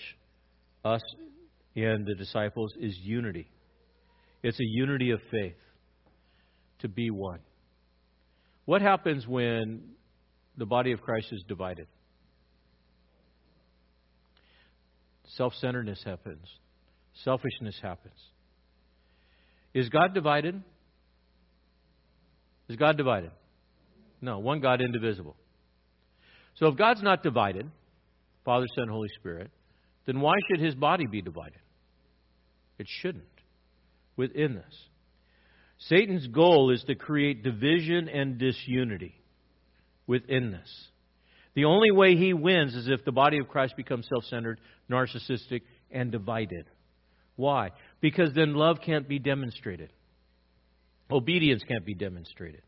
us 0.84 1.02
and 1.76 2.06
the 2.06 2.16
disciples, 2.16 2.74
is 2.80 2.98
unity. 2.98 3.50
It's 4.44 4.60
a 4.60 4.66
unity 4.66 5.12
of 5.12 5.20
faith 5.32 5.56
to 6.80 6.88
be 6.88 7.10
one. 7.10 7.40
What 8.66 8.82
happens 8.82 9.28
when 9.28 9.82
the 10.58 10.66
body 10.66 10.92
of 10.92 11.02
Christ 11.02 11.28
is 11.32 11.44
divided? 11.48 11.88
Self 15.36 15.54
centeredness 15.56 16.02
happens, 16.04 16.48
selfishness 17.24 17.78
happens. 17.82 18.20
Is 19.74 19.90
God 19.90 20.14
divided? 20.14 20.62
Is 22.68 22.76
God 22.76 22.98
divided? 22.98 23.32
No, 24.22 24.40
one 24.40 24.60
God 24.60 24.82
indivisible. 24.82 25.36
So 26.60 26.68
if 26.68 26.76
God's 26.76 27.02
not 27.02 27.24
divided, 27.24 27.70
Father, 28.44 28.66
Son, 28.76 28.90
Holy 28.90 29.08
Spirit, 29.18 29.50
then 30.06 30.20
why 30.20 30.34
should 30.48 30.60
his 30.60 30.76
body 30.76 31.08
be 31.08 31.22
divided? 31.22 31.60
It 32.78 32.88
shouldn't 33.02 33.24
within 34.18 34.56
this. 34.56 34.88
Satan's 35.78 36.28
goal 36.28 36.72
is 36.72 36.84
to 36.84 36.96
create 36.96 37.44
division 37.44 38.10
and 38.10 38.38
disunity 38.38 39.16
within 40.06 40.52
this. 40.52 40.88
The 41.56 41.66
only 41.66 41.92
way 41.92 42.16
he 42.16 42.34
wins 42.34 42.76
is 42.76 42.90
if 42.90 43.06
the 43.06 43.12
body 43.14 43.38
of 43.38 43.48
Christ 43.48 43.76
becomes 43.78 44.08
self 44.10 44.26
centered, 44.26 44.60
narcissistic, 44.90 45.62
and 45.90 46.12
divided. 46.12 46.66
Why? 47.38 47.70
Because 48.02 48.34
then 48.34 48.56
love 48.56 48.80
can't 48.86 49.08
be 49.08 49.20
demonstrated, 49.20 49.94
obedience 51.10 51.64
can't 51.66 51.86
be 51.86 51.94
demonstrated. 51.94 52.62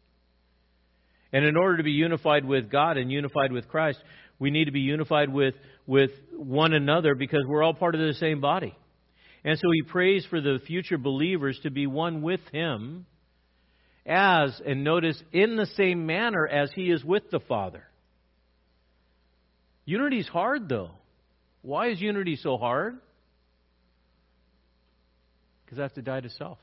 And 1.33 1.45
in 1.45 1.55
order 1.55 1.77
to 1.77 1.83
be 1.83 1.91
unified 1.91 2.45
with 2.45 2.69
God 2.69 2.97
and 2.97 3.11
unified 3.11 3.51
with 3.51 3.67
Christ, 3.67 3.99
we 4.39 4.51
need 4.51 4.65
to 4.65 4.71
be 4.71 4.81
unified 4.81 5.31
with, 5.31 5.55
with 5.87 6.11
one 6.35 6.73
another 6.73 7.15
because 7.15 7.43
we're 7.47 7.63
all 7.63 7.73
part 7.73 7.95
of 7.95 8.01
the 8.01 8.13
same 8.15 8.41
body. 8.41 8.75
And 9.43 9.57
so 9.57 9.71
he 9.71 9.81
prays 9.83 10.25
for 10.29 10.41
the 10.41 10.59
future 10.65 10.97
believers 10.97 11.59
to 11.63 11.71
be 11.71 11.87
one 11.87 12.21
with 12.21 12.41
him 12.51 13.05
as, 14.05 14.59
and 14.65 14.83
notice, 14.83 15.21
in 15.31 15.55
the 15.55 15.67
same 15.77 16.05
manner 16.05 16.47
as 16.47 16.71
he 16.73 16.89
is 16.89 17.03
with 17.03 17.29
the 17.31 17.39
Father. 17.39 17.83
Unity 19.85 20.19
is 20.19 20.27
hard, 20.27 20.67
though. 20.67 20.91
Why 21.61 21.89
is 21.89 22.01
unity 22.01 22.35
so 22.35 22.57
hard? 22.57 22.97
Because 25.65 25.79
I 25.79 25.83
have 25.83 25.93
to 25.93 26.01
die 26.01 26.21
to 26.21 26.29
self. 26.29 26.57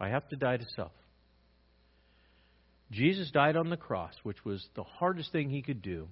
I 0.00 0.08
have 0.08 0.28
to 0.30 0.36
die 0.36 0.56
to 0.56 0.66
self. 0.74 0.92
Jesus 2.90 3.30
died 3.30 3.56
on 3.56 3.70
the 3.70 3.76
cross, 3.76 4.14
which 4.22 4.44
was 4.44 4.66
the 4.74 4.82
hardest 4.82 5.32
thing 5.32 5.50
he 5.50 5.62
could 5.62 5.82
do, 5.82 6.08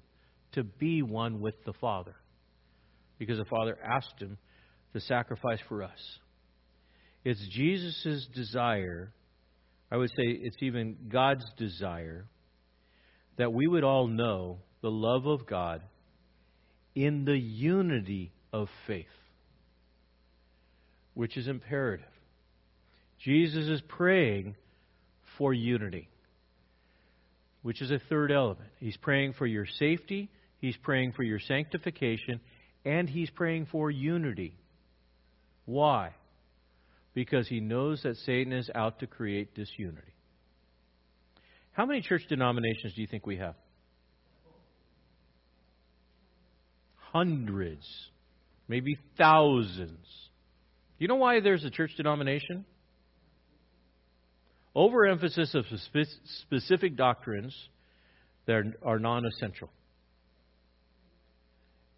to 0.52 0.62
be 0.62 1.02
one 1.02 1.40
with 1.40 1.54
the 1.64 1.72
Father. 1.74 2.14
Because 3.18 3.38
the 3.38 3.44
Father 3.44 3.76
asked 3.84 4.20
him 4.20 4.38
to 4.92 5.00
sacrifice 5.00 5.58
for 5.68 5.82
us. 5.82 6.18
It's 7.24 7.46
Jesus' 7.50 8.26
desire, 8.34 9.12
I 9.90 9.96
would 9.96 10.10
say 10.10 10.24
it's 10.24 10.56
even 10.62 10.96
God's 11.08 11.44
desire, 11.56 12.26
that 13.36 13.52
we 13.52 13.66
would 13.66 13.84
all 13.84 14.06
know 14.06 14.58
the 14.80 14.90
love 14.90 15.26
of 15.26 15.46
God 15.46 15.82
in 16.94 17.24
the 17.24 17.36
unity 17.36 18.32
of 18.52 18.68
faith, 18.86 19.06
which 21.14 21.36
is 21.36 21.48
imperative. 21.48 22.06
Jesus 23.20 23.66
is 23.66 23.80
praying 23.88 24.54
for 25.36 25.52
unity, 25.52 26.08
which 27.68 27.82
is 27.82 27.90
a 27.90 28.00
third 28.08 28.32
element. 28.32 28.70
He's 28.78 28.96
praying 28.96 29.34
for 29.34 29.46
your 29.46 29.66
safety, 29.66 30.30
he's 30.56 30.78
praying 30.78 31.12
for 31.12 31.22
your 31.22 31.38
sanctification, 31.38 32.40
and 32.86 33.06
he's 33.06 33.28
praying 33.28 33.66
for 33.70 33.90
unity. 33.90 34.56
Why? 35.66 36.14
Because 37.12 37.46
he 37.46 37.60
knows 37.60 38.04
that 38.04 38.16
Satan 38.24 38.54
is 38.54 38.70
out 38.74 39.00
to 39.00 39.06
create 39.06 39.54
disunity. 39.54 40.14
How 41.72 41.84
many 41.84 42.00
church 42.00 42.22
denominations 42.30 42.94
do 42.94 43.02
you 43.02 43.06
think 43.06 43.26
we 43.26 43.36
have? 43.36 43.54
Hundreds, 47.12 47.86
maybe 48.66 48.96
thousands. 49.18 50.06
You 50.98 51.06
know 51.06 51.16
why 51.16 51.40
there's 51.40 51.64
a 51.64 51.70
church 51.70 51.90
denomination? 51.98 52.64
Overemphasis 54.78 55.56
of 55.56 55.64
specific 56.42 56.96
doctrines 56.96 57.52
that 58.46 58.62
are 58.84 59.00
non 59.00 59.26
essential 59.26 59.70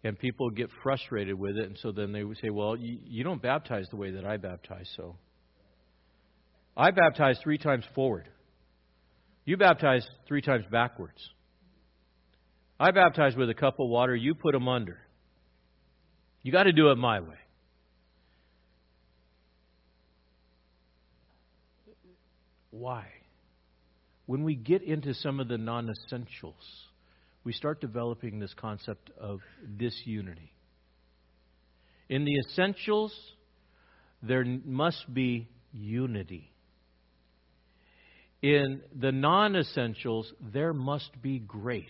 and 0.03 0.17
people 0.17 0.49
get 0.49 0.67
frustrated 0.81 1.37
with 1.37 1.57
it, 1.57 1.65
and 1.65 1.77
so 1.77 1.91
then 1.91 2.11
they 2.11 2.23
would 2.23 2.37
say, 2.37 2.49
"Well, 2.49 2.75
you, 2.75 2.97
you 3.05 3.23
don't 3.23 3.39
baptize 3.39 3.87
the 3.91 3.97
way 3.97 4.11
that 4.11 4.25
I 4.25 4.37
baptize, 4.37 4.89
so." 4.97 5.15
I 6.75 6.89
baptize 6.89 7.37
three 7.43 7.59
times 7.59 7.85
forward. 7.93 8.27
You 9.45 9.57
baptize 9.57 10.07
three 10.27 10.41
times 10.41 10.65
backwards. 10.71 11.21
I 12.79 12.89
baptize 12.89 13.35
with 13.35 13.51
a 13.51 13.53
cup 13.53 13.79
of 13.79 13.89
water. 13.89 14.15
You 14.15 14.33
put 14.33 14.53
them 14.53 14.67
under. 14.67 14.97
You 16.41 16.51
got 16.51 16.63
to 16.63 16.71
do 16.71 16.89
it 16.89 16.97
my 16.97 17.19
way. 17.19 17.37
Why? 22.71 23.05
When 24.25 24.43
we 24.43 24.55
get 24.55 24.81
into 24.81 25.13
some 25.13 25.39
of 25.39 25.47
the 25.47 25.57
non 25.57 25.89
essentials, 25.89 26.55
we 27.43 27.53
start 27.53 27.81
developing 27.81 28.39
this 28.39 28.53
concept 28.55 29.11
of 29.19 29.41
disunity. 29.77 30.53
In 32.09 32.25
the 32.25 32.37
essentials, 32.39 33.13
there 34.23 34.45
must 34.45 35.13
be 35.13 35.47
unity. 35.73 36.51
In 38.41 38.81
the 38.99 39.11
non 39.11 39.55
essentials, 39.55 40.31
there 40.41 40.73
must 40.73 41.21
be 41.21 41.39
grace. 41.39 41.85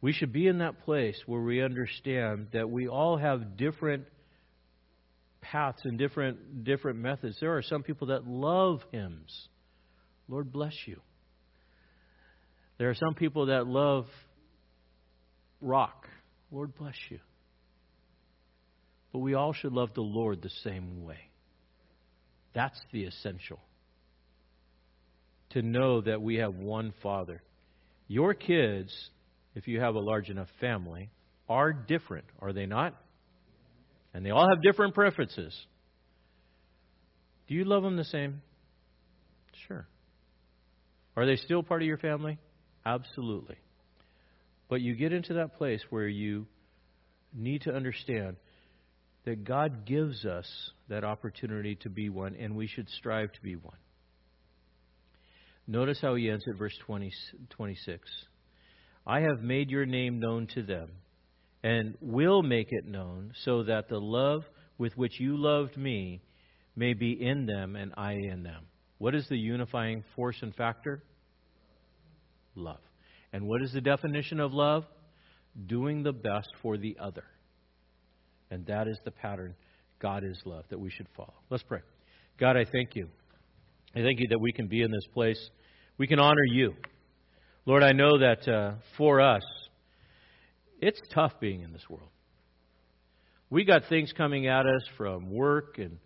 We 0.00 0.12
should 0.12 0.32
be 0.32 0.46
in 0.46 0.58
that 0.58 0.84
place 0.84 1.20
where 1.26 1.40
we 1.40 1.62
understand 1.62 2.48
that 2.52 2.70
we 2.70 2.86
all 2.86 3.16
have 3.16 3.56
different 3.56 4.04
paths 5.40 5.80
and 5.84 5.98
different 5.98 6.64
different 6.64 6.98
methods. 6.98 7.36
There 7.40 7.56
are 7.56 7.62
some 7.62 7.82
people 7.82 8.08
that 8.08 8.26
love 8.26 8.80
hymns. 8.92 9.48
Lord 10.28 10.52
bless 10.52 10.74
you. 10.86 11.00
There 12.78 12.90
are 12.90 12.94
some 12.94 13.14
people 13.14 13.46
that 13.46 13.66
love 13.66 14.06
rock. 15.60 16.06
Lord 16.50 16.74
bless 16.76 16.94
you. 17.08 17.18
But 19.12 19.20
we 19.20 19.34
all 19.34 19.52
should 19.52 19.72
love 19.72 19.90
the 19.94 20.02
Lord 20.02 20.42
the 20.42 20.50
same 20.62 21.04
way. 21.04 21.18
That's 22.54 22.78
the 22.92 23.04
essential. 23.04 23.58
To 25.50 25.62
know 25.62 26.02
that 26.02 26.20
we 26.20 26.36
have 26.36 26.54
one 26.54 26.92
Father. 27.02 27.42
Your 28.06 28.34
kids, 28.34 28.92
if 29.54 29.66
you 29.66 29.80
have 29.80 29.94
a 29.94 30.00
large 30.00 30.28
enough 30.28 30.48
family, 30.60 31.10
are 31.48 31.72
different, 31.72 32.26
are 32.40 32.52
they 32.52 32.66
not? 32.66 32.94
And 34.14 34.24
they 34.24 34.30
all 34.30 34.48
have 34.48 34.62
different 34.62 34.94
preferences. 34.94 35.54
Do 37.46 37.54
you 37.54 37.64
love 37.64 37.82
them 37.82 37.96
the 37.96 38.04
same? 38.04 38.42
Sure. 39.66 39.86
Are 41.16 41.26
they 41.26 41.36
still 41.36 41.62
part 41.62 41.82
of 41.82 41.86
your 41.88 41.98
family? 41.98 42.38
Absolutely. 42.84 43.56
But 44.68 44.80
you 44.80 44.94
get 44.94 45.12
into 45.12 45.34
that 45.34 45.56
place 45.56 45.82
where 45.90 46.06
you 46.06 46.46
need 47.34 47.62
to 47.62 47.74
understand 47.74 48.36
that 49.24 49.44
God 49.44 49.84
gives 49.84 50.24
us 50.24 50.46
that 50.88 51.04
opportunity 51.04 51.74
to 51.76 51.90
be 51.90 52.08
one, 52.08 52.34
and 52.36 52.56
we 52.56 52.66
should 52.66 52.88
strive 52.90 53.32
to 53.32 53.42
be 53.42 53.56
one. 53.56 53.76
Notice 55.66 55.98
how 56.00 56.14
he 56.14 56.30
ends 56.30 56.44
at 56.48 56.58
verse 56.58 56.76
20, 56.86 57.12
26. 57.50 58.08
I 59.06 59.20
have 59.20 59.42
made 59.42 59.70
your 59.70 59.84
name 59.84 60.18
known 60.18 60.46
to 60.54 60.62
them, 60.62 60.90
and 61.62 61.96
will 62.00 62.42
make 62.42 62.68
it 62.70 62.86
known, 62.86 63.32
so 63.44 63.64
that 63.64 63.88
the 63.88 63.98
love 63.98 64.44
with 64.78 64.96
which 64.96 65.18
you 65.18 65.36
loved 65.36 65.76
me 65.76 66.20
may 66.76 66.94
be 66.94 67.12
in 67.12 67.46
them 67.46 67.76
and 67.76 67.92
I 67.96 68.12
in 68.12 68.42
them. 68.42 68.64
What 68.98 69.14
is 69.14 69.26
the 69.28 69.36
unifying 69.36 70.04
force 70.14 70.36
and 70.42 70.54
factor? 70.54 71.02
love. 72.58 72.80
And 73.32 73.46
what 73.46 73.62
is 73.62 73.72
the 73.72 73.80
definition 73.80 74.40
of 74.40 74.52
love? 74.52 74.84
Doing 75.66 76.02
the 76.02 76.12
best 76.12 76.48
for 76.62 76.76
the 76.76 76.96
other. 77.00 77.24
And 78.50 78.66
that 78.66 78.88
is 78.88 78.98
the 79.04 79.10
pattern 79.10 79.54
God 80.00 80.24
is 80.24 80.40
love 80.44 80.64
that 80.70 80.78
we 80.78 80.90
should 80.90 81.08
follow. 81.16 81.34
Let's 81.50 81.64
pray. 81.64 81.80
God, 82.38 82.56
I 82.56 82.64
thank 82.64 82.94
you. 82.94 83.08
I 83.94 84.00
thank 84.00 84.20
you 84.20 84.28
that 84.28 84.38
we 84.40 84.52
can 84.52 84.68
be 84.68 84.82
in 84.82 84.90
this 84.90 85.06
place. 85.12 85.38
We 85.98 86.06
can 86.06 86.20
honor 86.20 86.44
you. 86.52 86.74
Lord, 87.66 87.82
I 87.82 87.92
know 87.92 88.18
that 88.18 88.48
uh, 88.48 88.74
for 88.96 89.20
us, 89.20 89.42
it's 90.80 91.00
tough 91.12 91.32
being 91.40 91.62
in 91.62 91.72
this 91.72 91.88
world. 91.88 92.10
We 93.50 93.64
got 93.64 93.82
things 93.88 94.12
coming 94.16 94.46
at 94.46 94.66
us 94.66 94.82
from 94.96 95.30
work 95.30 95.78
and, 95.78 95.98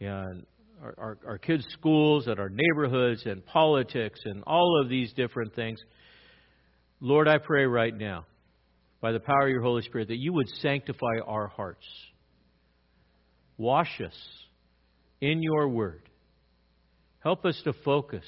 and 0.00 0.46
our, 0.82 0.94
our, 0.98 1.18
our 1.26 1.38
kids' 1.38 1.66
schools 1.72 2.26
and 2.26 2.38
our 2.38 2.48
neighborhoods 2.48 3.26
and 3.26 3.44
politics 3.44 4.20
and 4.24 4.42
all 4.46 4.80
of 4.80 4.88
these 4.88 5.12
different 5.12 5.54
things. 5.54 5.78
Lord, 7.00 7.28
I 7.28 7.38
pray 7.38 7.66
right 7.66 7.96
now, 7.96 8.26
by 9.00 9.12
the 9.12 9.20
power 9.20 9.44
of 9.44 9.50
your 9.50 9.62
Holy 9.62 9.82
Spirit, 9.82 10.08
that 10.08 10.16
you 10.16 10.32
would 10.32 10.48
sanctify 10.60 11.20
our 11.26 11.46
hearts. 11.46 11.86
Wash 13.56 14.00
us 14.00 14.16
in 15.20 15.42
your 15.42 15.68
word. 15.68 16.02
Help 17.20 17.44
us 17.44 17.60
to 17.64 17.72
focus 17.84 18.24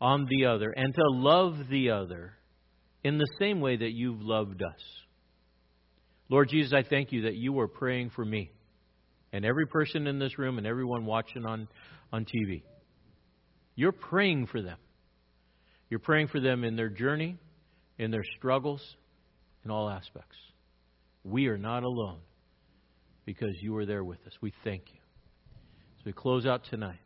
on 0.00 0.26
the 0.28 0.46
other 0.46 0.70
and 0.70 0.94
to 0.94 1.02
love 1.08 1.68
the 1.70 1.90
other 1.90 2.34
in 3.06 3.18
the 3.18 3.28
same 3.38 3.60
way 3.60 3.76
that 3.76 3.92
you've 3.92 4.20
loved 4.20 4.64
us. 4.64 4.80
Lord 6.28 6.48
Jesus, 6.48 6.72
I 6.72 6.82
thank 6.82 7.12
you 7.12 7.22
that 7.22 7.36
you 7.36 7.56
are 7.60 7.68
praying 7.68 8.10
for 8.10 8.24
me 8.24 8.50
and 9.32 9.44
every 9.44 9.66
person 9.68 10.08
in 10.08 10.18
this 10.18 10.36
room 10.40 10.58
and 10.58 10.66
everyone 10.66 11.06
watching 11.06 11.46
on, 11.46 11.68
on 12.12 12.24
TV. 12.24 12.62
You're 13.76 13.92
praying 13.92 14.48
for 14.48 14.60
them. 14.60 14.78
You're 15.88 16.00
praying 16.00 16.28
for 16.28 16.40
them 16.40 16.64
in 16.64 16.74
their 16.74 16.88
journey, 16.88 17.36
in 17.96 18.10
their 18.10 18.24
struggles, 18.38 18.82
in 19.64 19.70
all 19.70 19.88
aspects. 19.88 20.36
We 21.22 21.46
are 21.46 21.58
not 21.58 21.84
alone 21.84 22.18
because 23.24 23.54
you 23.60 23.76
are 23.76 23.86
there 23.86 24.02
with 24.02 24.18
us. 24.26 24.32
We 24.40 24.52
thank 24.64 24.82
you. 24.92 24.98
As 26.00 26.04
we 26.04 26.12
close 26.12 26.44
out 26.44 26.64
tonight, 26.68 26.98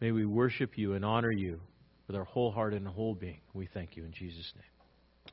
may 0.00 0.10
we 0.10 0.26
worship 0.26 0.72
you 0.76 0.94
and 0.94 1.04
honor 1.04 1.30
you 1.30 1.60
with 2.08 2.16
our 2.16 2.24
whole 2.24 2.50
heart 2.50 2.74
and 2.74 2.88
whole 2.88 3.14
being. 3.14 3.42
We 3.54 3.68
thank 3.72 3.96
you 3.96 4.04
in 4.04 4.12
Jesus' 4.12 4.52
name. 4.56 4.77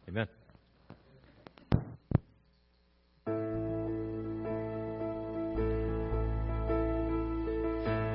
Amen. 0.07 0.27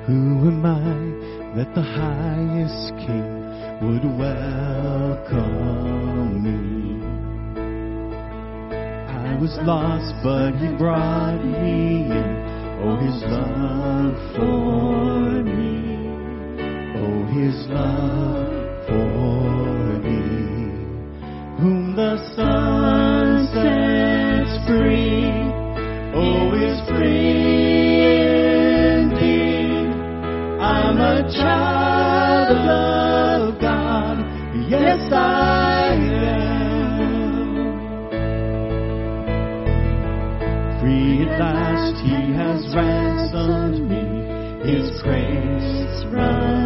Who 0.07 0.47
am 0.47 0.65
I 0.65 1.55
that 1.57 1.75
the 1.75 1.81
highest 1.81 2.95
king 3.05 3.27
would 3.81 4.05
welcome 4.17 5.51
me? 6.43 6.59
I 9.09 9.37
was 9.39 9.57
lost, 9.63 10.15
but 10.23 10.51
he 10.55 10.67
brought 10.77 11.43
me 11.43 12.05
in. 12.09 12.51
Oh, 12.83 12.95
his 12.97 13.21
love 13.23 14.15
for 14.35 15.43
me. 15.43 15.75
Oh, 16.97 17.25
his 17.33 17.67
love 17.67 18.87
for 18.87 19.75
me. 19.75 19.80
He 42.03 42.33
has 42.33 42.73
ransomed 42.73 43.87
me. 43.87 44.71
His 44.71 45.01
grace 45.03 46.05
runs 46.11 46.60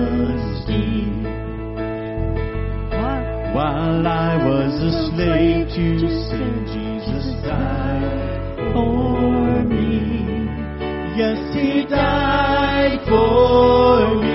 While 3.65 4.05
I 4.05 4.35
was 4.45 4.73
a 4.79 4.91
slave 5.09 5.65
to 5.69 6.07
sin, 6.29 6.53
Jesus 6.69 7.33
died 7.43 8.71
for 8.71 9.63
me. 9.63 10.45
Yes, 11.17 11.39
He 11.55 11.83
died 11.89 12.99
for 13.09 14.21
me. 14.21 14.34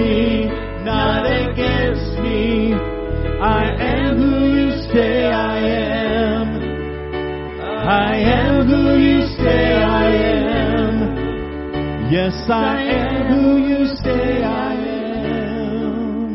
Yes, 12.41 12.49
I 12.49 12.81
am 12.81 13.27
who 13.27 13.57
you 13.67 13.85
say 14.03 14.43
I 14.43 14.73
am. 14.73 16.33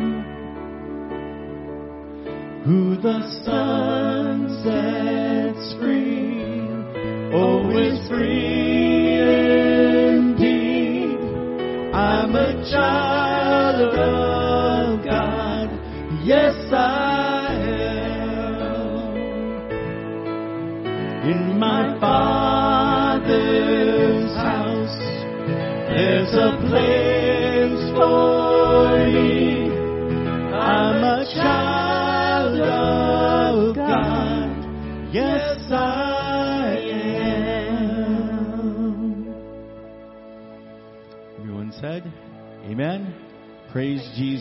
Who 2.64 2.96
the 2.96 3.20
Son 3.44 3.65